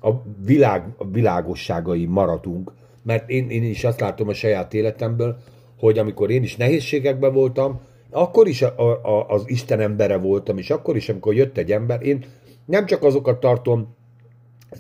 a, 0.01 0.11
világ, 0.45 0.85
a 0.97 1.09
világosságai 1.09 2.05
maradunk, 2.07 2.73
mert 3.03 3.31
én, 3.31 3.51
én 3.51 3.65
is 3.65 3.85
azt 3.85 4.01
látom 4.01 4.29
a 4.29 4.35
saját 4.35 4.75
életemből, 4.75 5.37
hogy 5.79 5.99
amikor 5.99 6.31
én 6.31 6.43
is 6.43 6.57
nehézségekben 6.57 7.33
voltam, 7.33 7.81
akkor 8.11 8.49
is 8.49 8.63
a, 8.63 8.91
a, 9.03 9.29
az 9.29 9.43
Isten 9.47 9.81
embere 9.81 10.17
voltam, 10.17 10.59
és 10.59 10.71
akkor 10.71 10.97
is, 10.97 11.09
amikor 11.09 11.35
jött 11.35 11.57
egy 11.57 11.73
ember, 11.73 12.03
én 12.03 12.25
nem 12.65 12.87
csak 12.87 13.03
azokat 13.03 13.41
tartom 13.41 13.95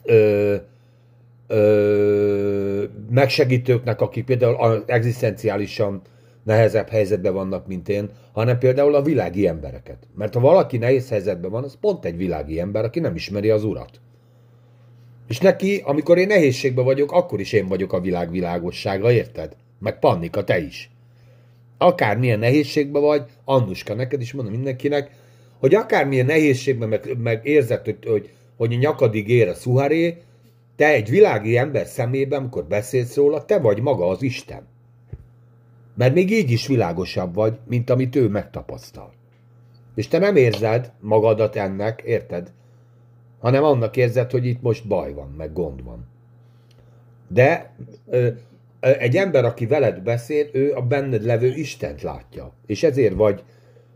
ö, 0.03 0.55
ö, 1.47 2.85
megsegítőknek, 3.11 4.01
akik 4.01 4.25
például 4.25 4.85
egzisztenciálisan 4.87 6.03
nehezebb 6.45 6.89
helyzetben 6.89 7.35
vannak, 7.35 7.67
mint 7.67 7.89
én, 7.89 8.11
hanem 8.33 8.59
például 8.59 8.95
a 8.95 9.03
világi 9.03 9.47
embereket. 9.47 9.99
Mert 10.17 10.35
ha 10.35 10.41
valaki 10.41 10.77
nehéz 10.77 11.09
helyzetben 11.09 11.51
van, 11.51 11.65
az 11.65 11.77
pont 11.81 12.05
egy 12.05 12.17
világi 12.17 12.61
ember, 12.61 12.85
aki 12.85 13.01
nem 13.01 13.15
ismeri 13.15 13.51
az 13.51 13.65
urat. 13.65 14.01
És 15.29 15.39
neki, 15.39 15.83
amikor 15.85 16.19
én 16.19 16.27
nehézségben 16.27 16.85
vagyok, 16.85 17.13
akkor 17.13 17.41
is 17.41 17.53
én 17.53 17.67
vagyok 17.67 17.93
a 17.93 18.01
világ 18.01 18.31
világossága, 18.31 19.13
érted? 19.13 19.57
Meg 19.79 19.99
Pannika, 19.99 20.45
te 20.45 20.59
is. 20.59 20.91
Akármilyen 21.79 22.39
nehézségben 22.39 23.03
vagy, 23.03 23.23
Annuska, 23.45 23.95
neked 23.95 24.21
is 24.21 24.33
mondom 24.33 24.55
mindenkinek, 24.55 25.11
hogy 25.59 25.75
akármilyen 25.75 26.27
nehézségben 26.27 26.89
meg, 26.89 27.17
meg 27.23 27.47
érzed, 27.47 27.85
hogy, 27.85 27.99
hogy, 28.07 28.31
hogy 28.57 28.73
a 28.73 28.77
nyakadig 28.77 29.29
ér 29.29 29.49
a 29.49 29.55
szuharé, 29.55 30.17
te 30.77 30.87
egy 30.87 31.11
világi 31.11 31.57
ember 31.57 31.87
szemében, 31.87 32.39
amikor 32.41 32.65
beszélsz 32.65 33.17
róla, 33.17 33.45
te 33.45 33.59
vagy 33.59 33.81
maga 33.81 34.09
az 34.09 34.23
Isten. 34.23 34.74
Mert 35.95 36.15
még 36.15 36.31
így 36.31 36.51
is 36.51 36.67
világosabb 36.67 37.35
vagy, 37.35 37.59
mint 37.67 37.91
amit 37.91 38.17
ő 38.17 38.29
megtapasztal. 38.29 39.13
És 39.95 40.09
te 40.09 40.19
nem 40.19 40.37
érzed 40.37 40.93
magadat 41.01 41.57
ennek, 41.57 42.03
érted? 42.05 42.53
Hanem 43.41 43.65
annak 43.65 43.97
érzed, 43.97 44.31
hogy 44.31 44.47
itt 44.47 44.63
most 44.63 44.87
baj 44.87 45.13
van, 45.13 45.35
meg 45.37 45.53
gond 45.53 45.85
van. 45.85 46.07
De 47.29 47.75
ö, 48.07 48.29
egy 48.81 49.17
ember, 49.17 49.45
aki 49.45 49.67
veled 49.67 50.01
beszél, 50.01 50.47
ő 50.53 50.73
a 50.75 50.83
benned 50.83 51.25
levő 51.25 51.49
Istent 51.55 52.03
látja. 52.03 52.53
És 52.67 52.83
ezért 52.83 53.15
vagy, 53.15 53.43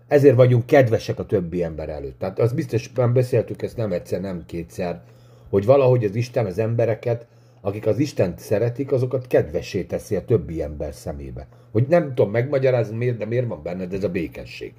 ezért 0.08 0.37
vagyunk 0.37 0.66
kedvesek 0.66 1.18
a 1.18 1.26
többi 1.26 1.62
ember 1.62 1.88
előtt. 1.88 2.18
Tehát 2.18 2.38
az 2.38 2.52
biztos, 2.52 2.88
beszéltük 2.88 3.62
ezt 3.62 3.76
nem 3.76 3.92
egyszer, 3.92 4.20
nem 4.20 4.42
kétszer, 4.46 5.02
hogy 5.50 5.64
valahogy 5.64 6.04
az 6.04 6.14
Isten 6.14 6.46
az 6.46 6.58
embereket 6.58 7.26
akik 7.61 7.87
az 7.87 7.98
Istent 7.98 8.38
szeretik, 8.38 8.92
azokat 8.92 9.26
kedvessé 9.26 9.82
teszi 9.82 10.16
a 10.16 10.24
többi 10.24 10.62
ember 10.62 10.94
szemébe. 10.94 11.46
Hogy 11.72 11.87
nem 11.88 12.14
tudom 12.14 12.31
megmagyarázni 12.31 12.96
miért, 12.96 13.16
de 13.16 13.24
miért 13.24 13.46
van 13.46 13.62
benned 13.62 13.92
ez 13.92 14.04
a 14.04 14.09
békesség. 14.09 14.72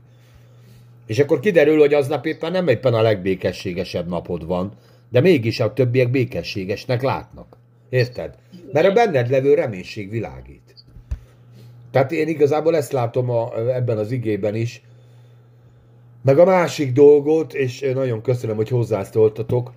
És 1.06 1.20
akkor 1.20 1.40
kiderül, 1.40 1.80
hogy 1.80 1.94
aznap 1.94 2.26
éppen 2.26 2.52
nem 2.52 2.68
éppen 2.68 2.94
a 2.94 3.02
legbékességesebb 3.02 4.08
napod 4.08 4.46
van, 4.46 4.72
de 5.10 5.20
mégis 5.20 5.60
a 5.60 5.74
többiek 5.74 6.10
békességesnek 6.10 7.02
látnak. 7.02 7.58
Érted? 7.90 8.36
Mert 8.72 8.88
a 8.88 8.92
benned 8.92 9.30
levő 9.30 9.54
reménység 9.54 10.10
világít. 10.10 10.74
Tehát 11.92 12.12
én 12.12 12.28
igazából 12.28 12.76
ezt 12.76 12.92
látom 12.92 13.30
a, 13.30 13.58
ebben 13.76 13.98
az 13.98 14.12
igében 14.12 14.56
is. 14.56 14.82
Meg 16.22 16.40
a 16.40 16.46
másik 16.46 16.92
dolgot, 16.94 17.54
és 17.54 17.92
nagyon 17.94 18.22
köszönöm, 18.22 18.56
hogy 18.56 18.70
hozzászóltatok, 18.70 19.72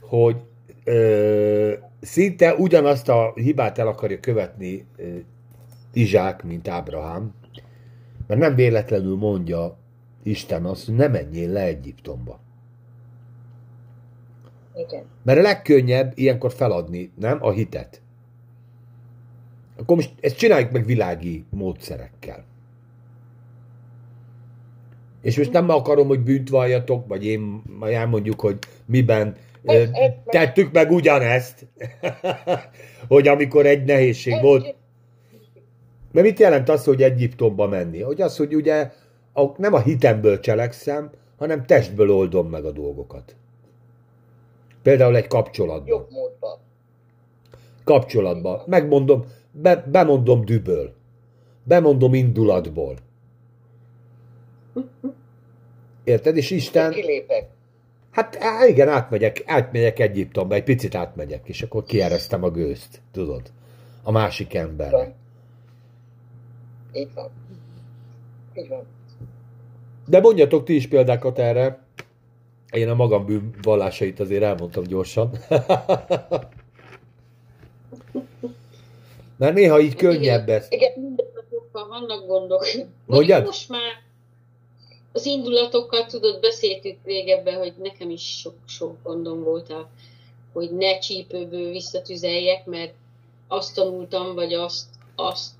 hogy 0.00 0.36
ö, 0.84 1.72
szinte 2.00 2.54
ugyanazt 2.54 3.08
a 3.08 3.32
hibát 3.34 3.78
el 3.78 3.86
akarja 3.86 4.20
követni 4.20 4.86
Izsák, 5.98 6.42
mint 6.44 6.68
Ábrahám, 6.68 7.34
mert 8.26 8.40
nem 8.40 8.54
véletlenül 8.54 9.16
mondja 9.16 9.76
Isten 10.22 10.64
azt, 10.64 10.86
hogy 10.86 10.94
ne 10.94 11.08
menjél 11.08 11.50
le 11.50 11.60
Egyiptomba. 11.60 12.40
Igen. 14.74 15.04
Mert 15.22 15.38
a 15.38 15.42
legkönnyebb 15.42 16.12
ilyenkor 16.14 16.52
feladni, 16.52 17.10
nem? 17.14 17.38
A 17.40 17.50
hitet. 17.50 18.02
Akkor 19.76 19.96
most 19.96 20.12
ezt 20.20 20.36
csináljuk 20.36 20.70
meg 20.70 20.84
világi 20.84 21.44
módszerekkel. 21.50 22.44
És 25.20 25.36
most 25.36 25.52
nem 25.52 25.68
akarom, 25.68 26.06
hogy 26.06 26.20
bűnt 26.20 26.48
valljatok, 26.48 27.06
vagy 27.06 27.26
én 27.26 27.62
elmondjuk, 27.80 28.40
hogy 28.40 28.58
miben 28.84 29.36
tettük 30.24 30.72
meg 30.72 30.90
ugyanezt, 30.90 31.66
hogy 33.08 33.28
amikor 33.28 33.66
egy 33.66 33.84
nehézség 33.84 34.40
volt. 34.40 34.76
Mert 36.12 36.26
mit 36.26 36.38
jelent 36.38 36.68
az, 36.68 36.84
hogy 36.84 37.02
Egyiptomba 37.02 37.66
menni? 37.66 38.00
Hogy 38.00 38.20
az, 38.20 38.36
hogy 38.36 38.54
ugye 38.54 38.92
nem 39.56 39.74
a 39.74 39.80
hitemből 39.80 40.40
cselekszem, 40.40 41.10
hanem 41.36 41.66
testből 41.66 42.10
oldom 42.10 42.48
meg 42.48 42.64
a 42.64 42.70
dolgokat. 42.70 43.36
Például 44.82 45.16
egy 45.16 45.26
kapcsolatban. 45.26 45.88
Jobb 45.88 46.10
módban. 46.10 46.58
Kapcsolatban. 47.84 48.62
Megmondom, 48.66 49.24
be, 49.50 49.76
bemondom 49.76 50.44
düböl. 50.44 50.92
Bemondom 51.64 52.14
indulatból. 52.14 52.96
Érted? 56.04 56.36
És 56.36 56.50
Isten... 56.50 56.90
Kilépek. 56.90 57.48
Hát 58.10 58.36
á, 58.40 58.66
igen, 58.66 58.88
átmegyek, 58.88 59.42
átmegyek 59.46 59.98
Egyiptomba, 59.98 60.54
egy 60.54 60.64
picit 60.64 60.94
átmegyek, 60.94 61.48
és 61.48 61.62
akkor 61.62 61.84
kiereztem 61.84 62.42
a 62.42 62.50
gőzt, 62.50 63.00
tudod, 63.12 63.42
a 64.02 64.10
másik 64.10 64.54
emberre. 64.54 65.14
Így 66.92 67.14
van. 67.14 67.30
Így 68.54 68.68
van. 68.68 68.86
De 70.06 70.20
mondjatok 70.20 70.64
ti 70.64 70.74
is 70.74 70.88
példákat 70.88 71.38
erre. 71.38 71.86
Én 72.70 72.88
a 72.88 72.94
magam 72.94 73.26
bűnvallásait 73.26 74.20
azért 74.20 74.42
elmondtam 74.42 74.84
gyorsan. 74.84 75.30
Mert 79.36 79.54
néha 79.54 79.80
így 79.80 79.94
könnyebb 79.94 80.48
ez. 80.48 80.66
Igen, 80.70 81.16
vannak 81.72 82.26
gondok. 82.26 82.66
Mondjad? 83.06 83.44
Most 83.44 83.68
már 83.68 84.06
az 85.12 85.26
indulatokkal 85.26 86.06
tudod, 86.06 86.40
beszéltük 86.40 86.96
régebben, 87.04 87.58
hogy 87.58 87.74
nekem 87.82 88.10
is 88.10 88.38
sok-sok 88.38 88.96
gondom 89.02 89.42
volt, 89.42 89.70
a, 89.70 89.88
hogy 90.52 90.70
ne 90.70 90.98
csípőből 90.98 91.70
visszatüzeljek, 91.70 92.66
mert 92.66 92.94
azt 93.48 93.74
tanultam, 93.74 94.34
vagy 94.34 94.54
azt, 94.54 94.86
azt 95.14 95.50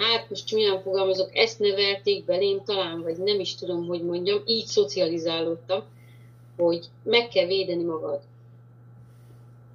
hát 0.00 0.30
most 0.30 0.52
milyen 0.52 0.82
fogalmazok, 0.82 1.36
ezt 1.36 1.58
nevelték 1.58 2.24
belém 2.24 2.62
talán, 2.64 3.02
vagy 3.02 3.16
nem 3.16 3.40
is 3.40 3.54
tudom, 3.54 3.86
hogy 3.86 4.04
mondjam, 4.04 4.42
így 4.46 4.64
szocializálódtam, 4.64 5.82
hogy 6.56 6.86
meg 7.02 7.28
kell 7.28 7.46
védeni 7.46 7.82
magad. 7.82 8.20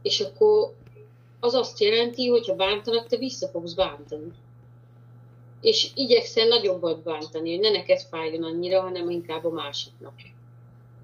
És 0.02 0.20
akkor 0.20 0.74
az 1.40 1.54
azt 1.54 1.80
jelenti, 1.80 2.28
hogy 2.28 2.48
ha 2.48 2.56
bántanak, 2.56 3.08
te 3.08 3.18
vissza 3.18 3.48
fogsz 3.48 3.74
bántani. 3.74 4.32
És 5.62 5.92
igyekszel 5.96 6.48
nagyobbat 6.48 7.04
bántani, 7.04 7.50
hogy 7.50 7.60
ne 7.60 7.70
neked 7.70 8.00
fájjon 8.00 8.44
annyira, 8.44 8.82
hanem 8.82 9.10
inkább 9.10 9.46
a 9.46 9.50
másiknak. 9.50 10.14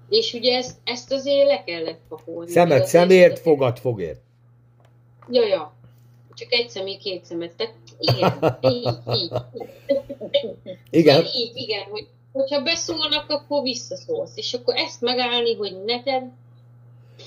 És 0.08 0.32
ugye 0.32 0.56
ezt, 0.56 0.76
ezt 0.84 1.12
azért 1.12 1.46
le 1.46 1.64
kellett 1.64 2.00
pakolni. 2.08 2.50
Szemet 2.50 2.86
szemért, 2.86 3.38
fogad 3.38 3.78
fogért. 3.78 4.20
Ja, 5.30 5.46
ja. 5.46 5.74
Csak 6.34 6.52
egy 6.52 6.68
személy, 6.68 6.96
két 6.96 7.24
szemet. 7.24 7.52
Tehát 7.56 7.74
igen, 7.98 8.58
így, 8.60 8.88
így. 9.14 9.32
Igen. 10.90 11.24
Így, 11.34 11.52
igen, 11.54 11.82
hogy 11.90 12.06
hogyha 12.32 12.62
beszólnak, 12.62 13.24
akkor 13.28 13.62
visszaszólsz. 13.62 14.36
És 14.36 14.54
akkor 14.54 14.74
ezt 14.76 15.00
megállni, 15.00 15.54
hogy 15.54 15.84
ne 15.84 16.02
tedd, 16.02 16.22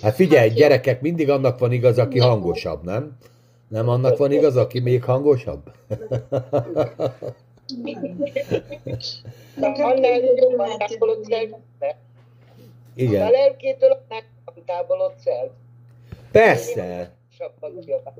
Hát 0.01 0.15
figyelj, 0.15 0.47
Hát 0.47 0.57
gyerekek, 0.57 1.01
mindig 1.01 1.29
annak 1.29 1.59
van 1.59 1.71
igaz, 1.71 1.97
aki 1.97 2.17
Nem. 2.17 2.29
hangosabb, 2.29 2.83
nem? 2.83 3.17
Nem 3.67 3.89
annak 3.89 4.17
van 4.17 4.31
igaz, 4.31 4.57
aki 4.57 4.79
még 4.79 5.03
hangosabb? 5.03 5.71
Annál 9.61 10.19
jobban 10.35 10.77
távolodsz 10.77 11.29
el. 11.31 11.39
tudni. 11.39 11.55
A 11.79 11.95
Igen. 12.95 13.31
lelkétől 13.31 13.89
annál 13.91 14.23
távolodsz 14.65 15.25
el. 15.27 15.51
Persze. 16.31 17.14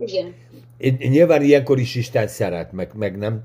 Igen. 0.05 0.33
Én- 0.77 0.97
Nyilván 1.09 1.41
ilyenkor 1.41 1.79
is 1.79 1.95
Isten 1.95 2.27
szeret, 2.27 2.71
meg, 2.71 2.91
meg 2.95 3.17
nem, 3.17 3.43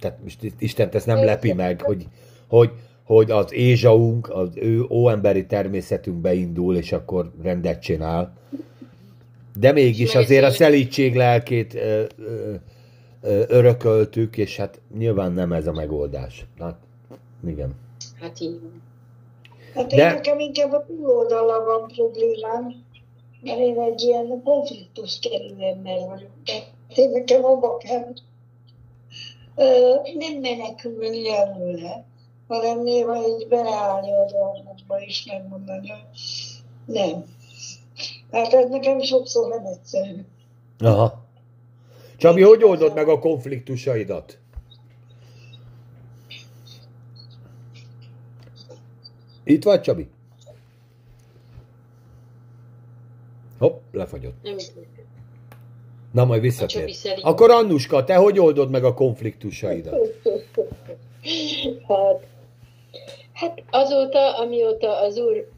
tehát 0.00 0.18
most 0.22 0.42
itt 0.42 0.60
Istent 0.60 0.94
ez 0.94 1.04
nem 1.04 1.24
lepi 1.24 1.52
meg, 1.52 1.80
hogy, 1.82 2.06
hogy, 2.48 2.70
hogy 3.04 3.30
az 3.30 3.52
Ézsaunk, 3.52 4.28
az 4.30 4.48
ő 4.54 4.82
óemberi 4.90 5.46
természetünk 5.46 6.16
beindul, 6.16 6.76
és 6.76 6.92
akkor 6.92 7.32
rendet 7.42 7.82
csinál. 7.82 8.36
De 9.58 9.72
mégis 9.72 10.14
azért 10.14 10.44
a 10.44 10.50
szelítség 10.50 11.14
lelkét 11.16 11.74
ö, 11.74 12.04
ö, 12.18 12.54
ö, 13.22 13.42
örököltük, 13.48 14.36
és 14.36 14.56
hát 14.56 14.80
nyilván 14.98 15.32
nem 15.32 15.52
ez 15.52 15.66
a 15.66 15.72
megoldás. 15.72 16.46
Hát, 16.58 16.76
igen. 17.46 17.74
Hát 18.20 18.40
így. 18.40 18.60
Hát 19.74 19.86
De- 19.86 19.96
én 19.96 20.14
nekem 20.14 20.38
inkább 20.38 20.72
a 20.72 20.84
túloldala 20.86 21.64
van 21.64 21.86
problémám, 21.96 22.74
én 26.96 27.10
nekem 27.10 27.44
abba 27.44 27.76
kell 27.76 28.12
ö, 29.56 29.94
nem 30.14 30.40
menekülni 30.40 31.30
előle, 31.30 32.04
hanem 32.48 32.82
néha 32.82 33.28
így 33.28 33.48
beleállni 33.48 34.12
a 34.12 34.24
dolgokba 34.24 35.00
és 35.00 35.24
megmondani, 35.24 35.88
hogy 35.88 36.08
nem. 36.84 37.24
Hát 38.32 38.52
ez 38.52 38.68
nekem 38.68 39.00
sokszor 39.00 39.48
nem 39.48 39.66
egyszerű. 39.66 40.24
Aha. 40.78 41.26
Csabi, 42.16 42.42
hogy 42.42 42.64
oldod 42.64 42.94
meg 42.94 43.08
a 43.08 43.18
konfliktusaidat? 43.18 44.38
Itt 49.44 49.64
vagy, 49.64 49.80
Csabi? 49.80 50.08
Hopp, 53.58 53.80
lefagyott. 53.92 54.42
Nem. 54.42 54.56
Na, 56.12 56.24
majd 56.24 56.40
visszatér. 56.40 56.90
Akkor 57.20 57.50
Annuska, 57.50 58.04
te 58.04 58.14
hogy 58.14 58.38
oldod 58.38 58.70
meg 58.70 58.84
a 58.84 58.94
konfliktusaidat? 58.94 59.94
Hát, 61.88 62.26
hát 63.32 63.62
azóta, 63.70 64.38
amióta 64.38 65.00
az 65.00 65.18
úr 65.18 65.48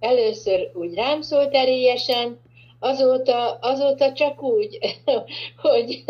először 0.00 0.70
úgy 0.74 0.94
rám 0.94 1.20
szólt 1.20 1.54
erélyesen, 1.54 2.38
azóta, 2.78 3.58
azóta 3.60 4.12
csak 4.12 4.42
úgy, 4.42 4.78
hogy, 5.62 6.04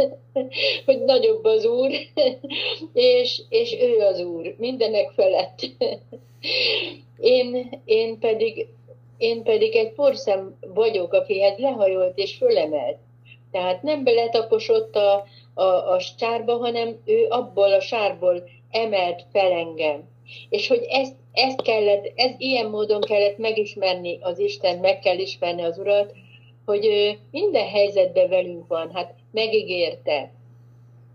hogy 0.84 1.04
nagyobb 1.04 1.44
az 1.44 1.64
úr, 1.64 1.90
és, 2.92 3.42
és 3.48 3.76
ő 3.80 3.98
az 3.98 4.20
úr, 4.20 4.54
mindenek 4.58 5.10
felett. 5.10 5.60
Én, 7.18 7.80
én, 7.84 8.18
pedig, 8.18 8.66
én 9.16 9.42
pedig 9.42 9.76
egy 9.76 9.92
porszem 9.92 10.58
vagyok, 10.60 11.12
akihez 11.12 11.58
lehajolt 11.58 12.18
és 12.18 12.36
fölemelt. 12.36 12.96
Tehát 13.50 13.82
nem 13.82 14.04
beletaposott 14.04 14.96
a, 14.96 15.24
a, 15.54 15.92
a 15.92 15.98
sárba, 15.98 16.56
hanem 16.56 17.00
ő 17.04 17.26
abból 17.28 17.72
a 17.72 17.80
sárból 17.80 18.48
emelt 18.70 19.24
fel 19.32 19.52
engem. 19.52 20.08
És 20.48 20.68
hogy 20.68 20.86
ezt, 20.88 21.14
ezt 21.32 21.62
kellett, 21.62 22.12
ez 22.14 22.30
ilyen 22.38 22.70
módon 22.70 23.00
kellett 23.00 23.38
megismerni 23.38 24.18
az 24.20 24.38
Isten, 24.38 24.78
meg 24.78 24.98
kell 24.98 25.18
ismerni 25.18 25.62
az 25.62 25.78
Urat, 25.78 26.12
hogy 26.64 26.86
ő 26.86 27.18
minden 27.30 27.68
helyzetben 27.68 28.28
velünk 28.28 28.66
van, 28.66 28.90
hát 28.94 29.14
megígérte. 29.30 30.32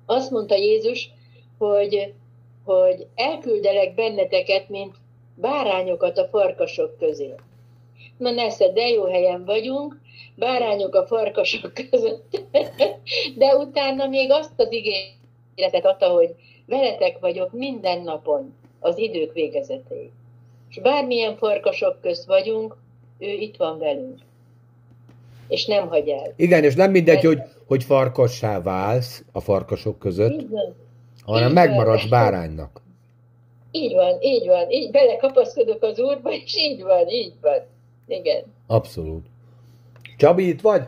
Azt 0.05 0.31
mondta 0.31 0.55
Jézus, 0.55 1.09
hogy, 1.57 2.13
hogy 2.65 3.07
elküldelek 3.15 3.95
benneteket, 3.95 4.69
mint 4.69 4.95
bárányokat 5.35 6.17
a 6.17 6.27
farkasok 6.27 6.97
közé. 6.97 7.33
Na 8.21 8.31
nesze, 8.31 8.71
de 8.71 8.87
jó 8.87 9.03
helyen 9.03 9.45
vagyunk, 9.45 9.99
bárányok 10.35 10.95
a 10.95 11.05
farkasok 11.05 11.73
között. 11.73 12.41
De 13.37 13.55
utána 13.55 14.07
még 14.07 14.31
azt 14.31 14.53
az 14.55 14.67
ígéretet 14.73 15.85
adta, 15.85 16.07
hogy 16.07 16.35
veletek 16.65 17.19
vagyok 17.19 17.51
minden 17.51 18.01
napon 18.01 18.53
az 18.79 18.97
idők 18.97 19.33
végezetéig. 19.33 20.09
És 20.69 20.79
bármilyen 20.79 21.37
farkasok 21.37 22.01
közt 22.01 22.25
vagyunk, 22.25 22.77
ő 23.19 23.27
itt 23.27 23.55
van 23.55 23.79
velünk. 23.79 24.19
És 25.47 25.65
nem 25.65 25.87
hagy 25.87 26.09
el. 26.09 26.33
Igen, 26.35 26.63
és 26.63 26.75
nem 26.75 26.91
mindegy, 26.91 27.23
hogy, 27.23 27.39
hogy 27.67 27.83
farkassá 27.83 28.61
válsz 28.61 29.23
a 29.31 29.39
farkasok 29.39 29.99
között, 29.99 30.41
van. 30.49 30.75
hanem 31.25 31.53
van. 31.53 31.67
megmaradsz 31.67 32.07
báránynak. 32.07 32.81
Így 33.71 33.93
van, 33.93 34.21
így 34.21 34.47
van, 34.47 34.69
így 34.69 34.91
belekapaszkodok 34.91 35.83
az 35.83 35.99
úrba, 35.99 36.31
és 36.31 36.55
így 36.55 36.83
van, 36.83 37.07
így 37.07 37.33
van. 37.41 37.69
Igen. 38.07 38.43
Abszolút. 38.67 39.25
Csabi, 40.17 40.47
itt 40.47 40.61
vagy? 40.61 40.83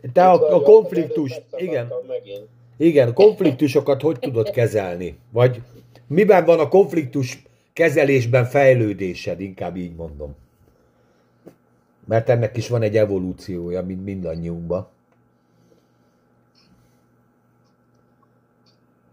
Te 0.00 0.08
Itt 0.08 0.16
a, 0.16 0.54
a 0.54 0.62
konfliktus, 0.62 1.40
igen, 1.56 1.92
Megint. 2.06 2.48
igen, 2.76 3.14
konfliktusokat 3.14 4.02
hogy 4.02 4.18
tudod 4.18 4.50
kezelni? 4.50 5.18
Vagy 5.32 5.62
miben 6.06 6.44
van 6.44 6.58
a 6.58 6.68
konfliktus 6.68 7.42
kezelésben 7.72 8.44
fejlődésed, 8.44 9.40
inkább 9.40 9.76
így 9.76 9.94
mondom. 9.94 10.34
Mert 12.06 12.28
ennek 12.28 12.56
is 12.56 12.68
van 12.68 12.82
egy 12.82 12.96
evolúciója, 12.96 13.82
mint 13.82 14.04
mindannyiunkban. 14.04 14.88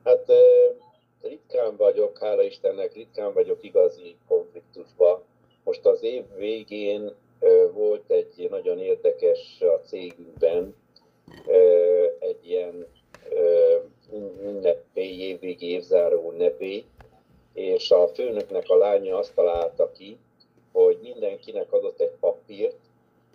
Hát 0.03 0.25
ritkán 1.21 1.75
vagyok, 1.77 2.17
hála 2.17 2.41
Istennek, 2.43 2.93
ritkán 2.93 3.33
vagyok 3.33 3.63
igazi 3.63 4.15
konfliktusba. 4.27 5.23
Most 5.63 5.85
az 5.85 6.03
év 6.03 6.23
végén 6.37 7.11
volt 7.71 8.11
egy 8.11 8.47
nagyon 8.49 8.79
érdekes 8.79 9.61
a 9.61 9.79
cégünkben, 9.85 10.75
egy 12.19 12.49
ilyen 12.49 12.87
ünnepély, 14.43 15.21
évvégi 15.21 15.71
évzáró 15.71 16.31
ünnepély, 16.31 16.85
és 17.53 17.91
a 17.91 18.07
főnöknek 18.07 18.69
a 18.69 18.77
lánya 18.77 19.17
azt 19.17 19.35
találta 19.35 19.91
ki, 19.91 20.17
hogy 20.71 20.97
mindenkinek 21.01 21.71
adott 21.71 22.01
egy 22.01 22.13
papírt, 22.19 22.77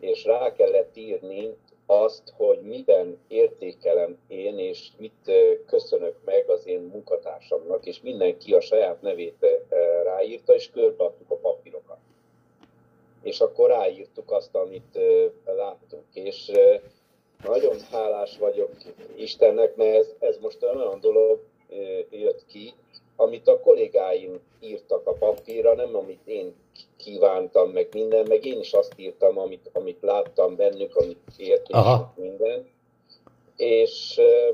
és 0.01 0.25
rá 0.25 0.53
kellett 0.53 0.97
írni 0.97 1.57
azt, 1.87 2.33
hogy 2.37 2.61
miben 2.61 3.19
értékelem 3.29 4.19
én, 4.29 4.59
és 4.59 4.89
mit 4.99 5.33
köszönök 5.67 6.17
meg 6.25 6.49
az 6.49 6.67
én 6.67 6.81
munkatársamnak, 6.81 7.87
és 7.87 8.01
mindenki 8.01 8.55
a 8.55 8.61
saját 8.61 9.03
nevét 9.03 9.47
ráírta, 10.05 10.55
és 10.55 10.71
körbeadtuk 10.71 11.31
a 11.31 11.37
papírokat. 11.37 11.99
És 13.27 13.41
akkor 13.41 13.69
ráírtuk 13.69 14.31
azt, 14.31 14.55
amit 14.55 14.97
ö, 14.97 15.27
láttunk, 15.45 16.05
és 16.13 16.53
nagyon 17.45 17.81
hálás 17.91 18.39
vagyok 18.39 18.71
Istennek, 19.17 19.77
mert 19.77 19.97
ez, 19.97 20.15
ez 20.19 20.37
most 20.41 20.63
olyan 20.63 21.01
dolog 21.01 21.41
jött 22.11 22.47
ki, 22.47 22.75
amit 23.17 23.49
a 23.49 23.61
kollégáim 23.61 24.41
írtak 24.61 25.07
a 25.07 25.13
papírra, 25.13 25.75
nem 25.75 25.97
amit 25.97 26.27
én 26.27 26.55
kívántam, 26.97 27.71
meg 27.71 27.89
minden, 27.93 28.27
meg 28.29 28.45
én 28.45 28.61
is 28.61 28.73
azt 28.73 28.93
írtam, 28.97 29.39
amit, 29.39 29.71
amit 29.73 30.03
láttam 30.03 30.57
bennük, 30.57 30.97
amit 30.97 31.19
érték 31.37 31.77
minden. 32.15 32.69
És 33.57 34.19
ö, 34.19 34.51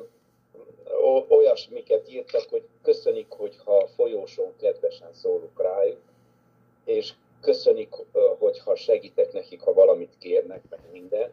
olyasmiket 1.28 2.12
írtak, 2.12 2.44
hogy 2.50 2.62
köszönik, 2.82 3.26
hogyha 3.28 3.76
a 3.76 3.86
folyóson 3.86 4.52
kedvesen 4.60 5.12
szólunk 5.12 5.62
rájuk, 5.62 6.00
és 6.84 7.12
köszönik, 7.42 7.88
hogyha 8.38 8.74
segítek 8.74 9.32
nekik, 9.32 9.60
ha 9.60 9.72
valamit 9.72 10.16
kérnek, 10.18 10.62
meg 10.70 10.80
minden. 10.92 11.30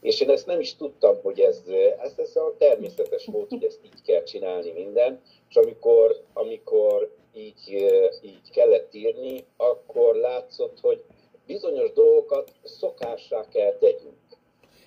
És 0.00 0.20
én 0.20 0.30
ezt 0.30 0.46
nem 0.46 0.60
is 0.60 0.76
tudtam, 0.76 1.20
hogy 1.22 1.40
ez, 1.40 1.62
ez, 2.02 2.12
ez 2.16 2.36
a 2.36 2.54
természetes 2.58 3.26
volt, 3.26 3.50
hogy 3.50 3.64
ezt 3.64 3.80
így 3.84 4.02
kell 4.02 4.22
csinálni 4.22 4.70
minden. 4.72 5.22
És 5.48 5.56
amikor, 5.56 6.20
amikor 6.32 7.14
így, 7.34 7.86
így 8.22 8.50
kellett 8.52 8.94
írni, 8.94 9.44
akkor 9.56 10.14
látszott, 10.14 10.78
hogy 10.80 11.02
bizonyos 11.46 11.92
dolgokat 11.92 12.52
szokássá 12.62 13.48
kell 13.48 13.72
tegyünk. 13.72 14.14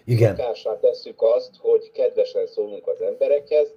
Igen. 0.06 0.36
Szokássá 0.36 0.80
tesszük 0.80 1.22
azt, 1.22 1.56
hogy 1.60 1.92
kedvesen 1.92 2.48
szólunk 2.48 2.88
az 2.88 3.02
emberekhez, 3.02 3.74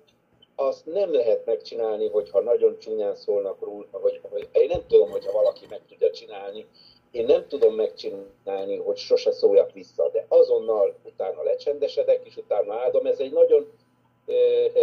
azt 0.61 0.86
nem 0.86 1.12
lehet 1.12 1.46
megcsinálni, 1.46 2.08
hogyha 2.08 2.40
nagyon 2.40 2.78
csúnyán 2.78 3.14
szólnak 3.14 3.61
róla, 3.61 3.86
vagy, 3.90 4.20
vagy 4.30 4.48
én 4.52 4.68
nem 4.68 4.86
tudom, 4.86 5.11
hogyha 5.11 5.32
valaki 5.32 5.66
meg 5.70 5.80
tudja 5.88 6.11
csinálni, 6.11 6.66
én 7.11 7.24
nem 7.24 7.48
tudom 7.48 7.74
megcsinálni, 7.74 8.76
hogy 8.76 8.96
sose 8.96 9.32
szóljak 9.32 9.72
vissza, 9.72 10.08
de 10.12 10.24
azonnal 10.28 10.94
utána 11.04 11.42
lecsendesedek, 11.42 12.26
és 12.26 12.36
utána 12.36 12.74
áldom. 12.74 13.06
Ez 13.06 13.18
egy 13.18 13.32
nagyon 13.32 13.72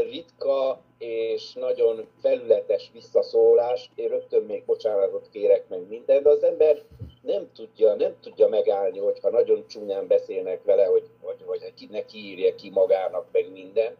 ritka 0.10 0.82
és 0.98 1.54
nagyon 1.54 2.08
felületes 2.22 2.90
visszaszólás. 2.94 3.90
Én 3.96 4.08
rögtön 4.08 4.44
még 4.44 4.66
bocsánatot 4.66 5.30
kérek 5.32 5.68
meg 5.68 5.88
minden, 5.88 6.24
de 6.24 6.30
az 6.30 6.44
ember 6.44 6.82
nem 7.22 7.52
tudja, 7.56 7.94
nem 7.94 8.16
tudja 8.22 8.48
megállni, 8.48 9.00
hogyha 9.00 9.30
nagyon 9.30 9.68
csúnyán 9.68 10.08
beszélnek 10.08 10.64
vele, 10.64 10.86
hogy, 10.86 11.10
vagy, 11.22 11.46
vagy 11.46 11.74
neki 11.90 12.18
írja 12.18 12.56
ki 12.56 12.70
magának 12.70 13.26
meg 13.32 13.52
minden. 13.52 13.98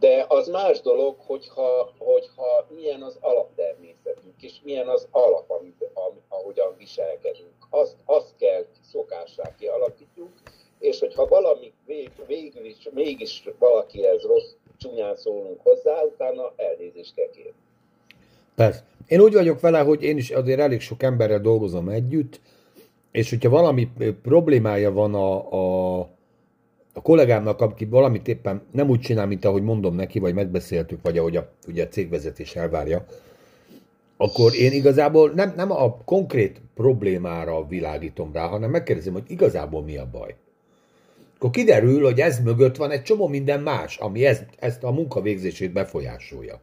De 0.00 0.24
az 0.28 0.48
más 0.48 0.80
dolog, 0.80 1.16
hogyha, 1.18 1.92
hogyha 1.98 2.66
milyen 2.74 3.02
az 3.02 3.16
alaptermészetünk, 3.20 4.42
és 4.42 4.60
milyen 4.64 4.88
az 4.88 5.06
alap, 5.10 5.50
amit, 5.50 5.90
ahogyan 6.28 6.74
viselkedünk. 6.78 7.54
Azt, 7.70 7.96
azt 8.04 8.34
kell 8.38 8.66
szokássá 8.92 9.54
kialakítjuk, 9.58 10.30
és 10.78 10.98
hogyha 10.98 11.26
valami 11.26 11.72
vég, 11.86 12.10
végül 12.26 12.64
is, 12.64 12.88
mégis 12.94 13.48
valakihez 13.58 14.22
rossz, 14.22 14.52
csúnyán 14.78 15.16
szólunk 15.16 15.60
hozzá, 15.62 16.02
utána 16.02 16.52
elnézést 16.56 17.14
kell 17.14 17.30
kérni. 17.30 17.54
Persze. 18.54 18.84
Én 19.06 19.20
úgy 19.20 19.32
vagyok 19.32 19.60
vele, 19.60 19.80
hogy 19.80 20.02
én 20.02 20.16
is 20.16 20.30
azért 20.30 20.60
elég 20.60 20.80
sok 20.80 21.02
emberrel 21.02 21.40
dolgozom 21.40 21.88
együtt, 21.88 22.40
és 23.10 23.30
hogyha 23.30 23.48
valami 23.48 23.88
problémája 24.22 24.92
van 24.92 25.14
a, 25.14 25.52
a 26.00 26.08
a 26.92 27.02
kollégámnak, 27.02 27.60
aki 27.60 27.84
valamit 27.84 28.28
éppen 28.28 28.62
nem 28.72 28.88
úgy 28.88 29.00
csinál, 29.00 29.26
mint 29.26 29.44
ahogy 29.44 29.62
mondom 29.62 29.94
neki, 29.94 30.18
vagy 30.18 30.34
megbeszéltük, 30.34 30.98
vagy 31.02 31.18
ahogy 31.18 31.36
a, 31.36 31.50
ugye 31.66 31.84
a 31.84 31.88
cégvezetés 31.88 32.56
elvárja, 32.56 33.04
akkor 34.16 34.54
én 34.54 34.72
igazából 34.72 35.30
nem, 35.30 35.52
nem 35.56 35.70
a 35.70 35.96
konkrét 36.04 36.60
problémára 36.74 37.66
világítom 37.66 38.32
rá, 38.32 38.46
hanem 38.46 38.70
megkérdezem, 38.70 39.12
hogy 39.12 39.24
igazából 39.26 39.82
mi 39.82 39.96
a 39.96 40.08
baj. 40.12 40.34
Akkor 41.36 41.50
kiderül, 41.50 42.02
hogy 42.02 42.20
ez 42.20 42.40
mögött 42.40 42.76
van 42.76 42.90
egy 42.90 43.02
csomó 43.02 43.28
minden 43.28 43.60
más, 43.60 43.96
ami 43.96 44.26
ezt, 44.26 44.44
ezt 44.58 44.84
a 44.84 44.90
munkavégzését 44.90 45.72
befolyásolja. 45.72 46.60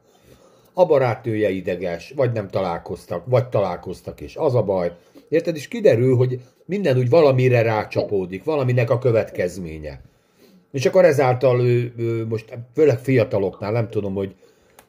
A 0.73 0.85
barátnője 0.85 1.49
ideges, 1.49 2.13
vagy 2.15 2.31
nem 2.31 2.47
találkoztak, 2.47 3.23
vagy 3.25 3.47
találkoztak, 3.47 4.21
és 4.21 4.35
az 4.35 4.55
a 4.55 4.63
baj. 4.63 4.91
Érted? 5.29 5.55
És 5.55 5.67
kiderül, 5.67 6.15
hogy 6.15 6.41
minden 6.65 6.97
úgy 6.97 7.09
valamire 7.09 7.61
rácsapódik, 7.61 8.43
valaminek 8.43 8.89
a 8.89 8.97
következménye. 8.97 10.01
És 10.71 10.85
akkor 10.85 11.05
ezáltal 11.05 11.61
ő, 11.61 11.93
ő 11.97 12.25
most 12.25 12.57
főleg 12.73 12.99
fiataloknál, 12.99 13.71
nem 13.71 13.89
tudom, 13.89 14.13
hogy, 14.13 14.35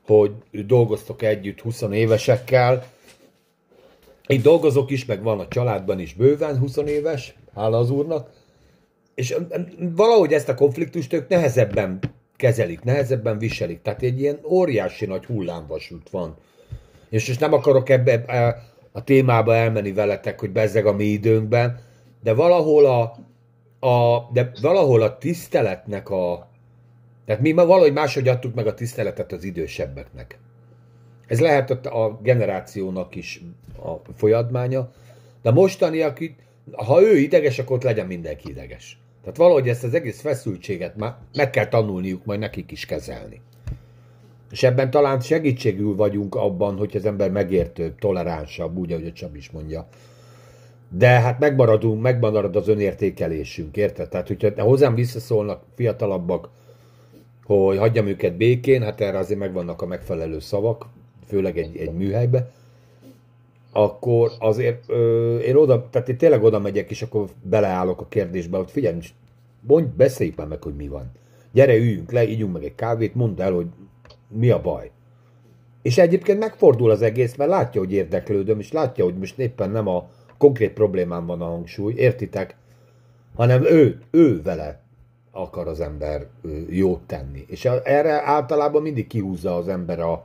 hogy 0.06 0.32
dolgoztok 0.66 1.22
együtt 1.22 1.60
20 1.60 1.82
évesekkel. 1.92 2.86
Én 4.26 4.42
dolgozok 4.42 4.90
is, 4.90 5.04
meg 5.04 5.22
van 5.22 5.40
a 5.40 5.48
családban 5.48 6.00
is 6.00 6.14
bőven 6.14 6.58
20 6.58 6.76
éves, 6.76 7.34
hála 7.54 7.78
az 7.78 7.90
úrnak. 7.90 8.30
És 9.14 9.36
valahogy 9.78 10.32
ezt 10.32 10.48
a 10.48 10.54
konfliktust 10.54 11.12
ők 11.12 11.28
nehezebben 11.28 11.98
kezelik, 12.36 12.82
nehezebben 12.82 13.38
viselik. 13.38 13.82
Tehát 13.82 14.02
egy 14.02 14.20
ilyen 14.20 14.38
óriási 14.44 15.06
nagy 15.06 15.24
hullámvasút 15.24 16.10
van. 16.10 16.36
És 17.08 17.28
most 17.28 17.40
nem 17.40 17.52
akarok 17.52 17.88
ebbe 17.88 18.24
a 18.92 19.04
témába 19.04 19.54
elmenni 19.54 19.92
veletek, 19.92 20.40
hogy 20.40 20.50
bezzeg 20.50 20.86
a 20.86 20.92
mi 20.92 21.04
időnkben, 21.04 21.80
de 22.22 22.34
valahol 22.34 22.86
a, 22.86 23.16
a, 23.80 24.18
de 24.32 24.50
valahol 24.60 25.02
a 25.02 25.18
tiszteletnek 25.18 26.10
a... 26.10 26.48
Tehát 27.24 27.42
mi 27.42 27.52
ma 27.52 27.66
valahogy 27.66 27.92
máshogy 27.92 28.28
adtuk 28.28 28.54
meg 28.54 28.66
a 28.66 28.74
tiszteletet 28.74 29.32
az 29.32 29.44
idősebbeknek. 29.44 30.38
Ez 31.26 31.40
lehet 31.40 31.70
a, 31.86 32.18
generációnak 32.22 33.14
is 33.14 33.42
a 33.82 34.12
folyadmánya, 34.16 34.90
de 35.42 35.50
mostani, 35.50 36.00
aki, 36.02 36.36
ha 36.72 37.02
ő 37.02 37.16
ideges, 37.16 37.58
akkor 37.58 37.76
ott 37.76 37.82
legyen 37.82 38.06
mindenki 38.06 38.50
ideges. 38.50 38.98
Tehát 39.20 39.36
valahogy 39.36 39.68
ezt 39.68 39.84
az 39.84 39.94
egész 39.94 40.20
feszültséget 40.20 40.96
már 40.96 41.16
meg 41.34 41.50
kell 41.50 41.68
tanulniuk 41.68 42.24
majd 42.24 42.40
nekik 42.40 42.70
is 42.70 42.86
kezelni. 42.86 43.40
És 44.50 44.62
ebben 44.62 44.90
talán 44.90 45.20
segítségül 45.20 45.96
vagyunk 45.96 46.34
abban, 46.34 46.76
hogy 46.76 46.96
az 46.96 47.04
ember 47.04 47.30
megértőbb, 47.30 47.98
toleránsabb, 47.98 48.76
úgy, 48.76 48.92
ahogy 48.92 49.06
a 49.06 49.12
Csab 49.12 49.36
is 49.36 49.50
mondja, 49.50 49.88
de 50.90 51.08
hát 51.08 51.38
megmaradunk, 51.38 52.02
megmarad 52.02 52.56
az 52.56 52.68
önértékelésünk, 52.68 53.76
érted? 53.76 54.08
Tehát, 54.08 54.26
hogyha 54.26 54.62
hozzám 54.62 54.94
visszaszólnak 54.94 55.62
fiatalabbak, 55.74 56.48
hogy 57.44 57.78
hagyjam 57.78 58.06
őket 58.06 58.36
békén, 58.36 58.82
hát 58.82 59.00
erre 59.00 59.18
azért 59.18 59.38
megvannak 59.38 59.82
a 59.82 59.86
megfelelő 59.86 60.38
szavak, 60.38 60.86
főleg 61.26 61.58
egy, 61.58 61.76
egy 61.76 61.92
műhelybe, 61.92 62.50
akkor 63.72 64.30
azért 64.38 64.84
ö, 64.86 65.36
én 65.38 65.56
oda, 65.56 65.88
tehát 65.90 66.08
én 66.08 66.16
tényleg 66.16 66.42
oda 66.42 66.58
megyek, 66.58 66.90
és 66.90 67.02
akkor 67.02 67.28
beleállok 67.42 68.00
a 68.00 68.06
kérdésbe, 68.08 68.56
hogy 68.56 68.70
figyelj, 68.70 68.96
mondj, 69.60 69.88
beszéljük 69.96 70.36
már 70.36 70.46
meg, 70.46 70.62
hogy 70.62 70.74
mi 70.74 70.88
van. 70.88 71.10
Gyere, 71.52 71.76
üljünk 71.76 72.12
le, 72.12 72.28
ígyunk 72.28 72.52
meg 72.52 72.64
egy 72.64 72.74
kávét, 72.74 73.14
mondd 73.14 73.40
el, 73.40 73.52
hogy 73.52 73.66
mi 74.28 74.50
a 74.50 74.60
baj. 74.60 74.90
És 75.82 75.98
egyébként 75.98 76.38
megfordul 76.38 76.90
az 76.90 77.02
egész, 77.02 77.36
mert 77.36 77.50
látja, 77.50 77.80
hogy 77.80 77.92
érdeklődöm, 77.92 78.58
és 78.58 78.72
látja, 78.72 79.04
hogy 79.04 79.18
most 79.18 79.38
éppen 79.38 79.70
nem 79.70 79.86
a 79.86 80.08
konkrét 80.38 80.72
problémám 80.72 81.26
van 81.26 81.40
a 81.40 81.46
hangsúly, 81.46 81.94
értitek? 81.96 82.56
Hanem 83.36 83.64
ő, 83.64 84.00
ő 84.10 84.42
vele 84.42 84.80
akar 85.32 85.68
az 85.68 85.80
ember 85.80 86.26
jót 86.68 87.00
tenni. 87.06 87.44
És 87.46 87.64
erre 87.82 88.22
általában 88.24 88.82
mindig 88.82 89.06
kihúzza 89.06 89.56
az 89.56 89.68
ember 89.68 90.00
a, 90.00 90.24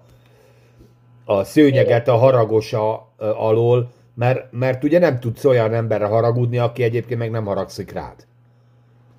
a 1.26 1.44
szőnyeget 1.44 2.08
a 2.08 2.16
haragosa 2.16 3.08
alól, 3.18 3.92
mert, 4.14 4.52
mert 4.52 4.84
ugye 4.84 5.00
nem 5.00 5.20
tudsz 5.20 5.46
olyan 5.46 5.74
emberre 5.74 6.06
haragudni, 6.06 6.58
aki 6.58 6.84
egyébként 6.84 7.20
meg 7.20 7.32
nem 7.32 7.46
haragszik 7.46 7.92
rád. 7.92 8.26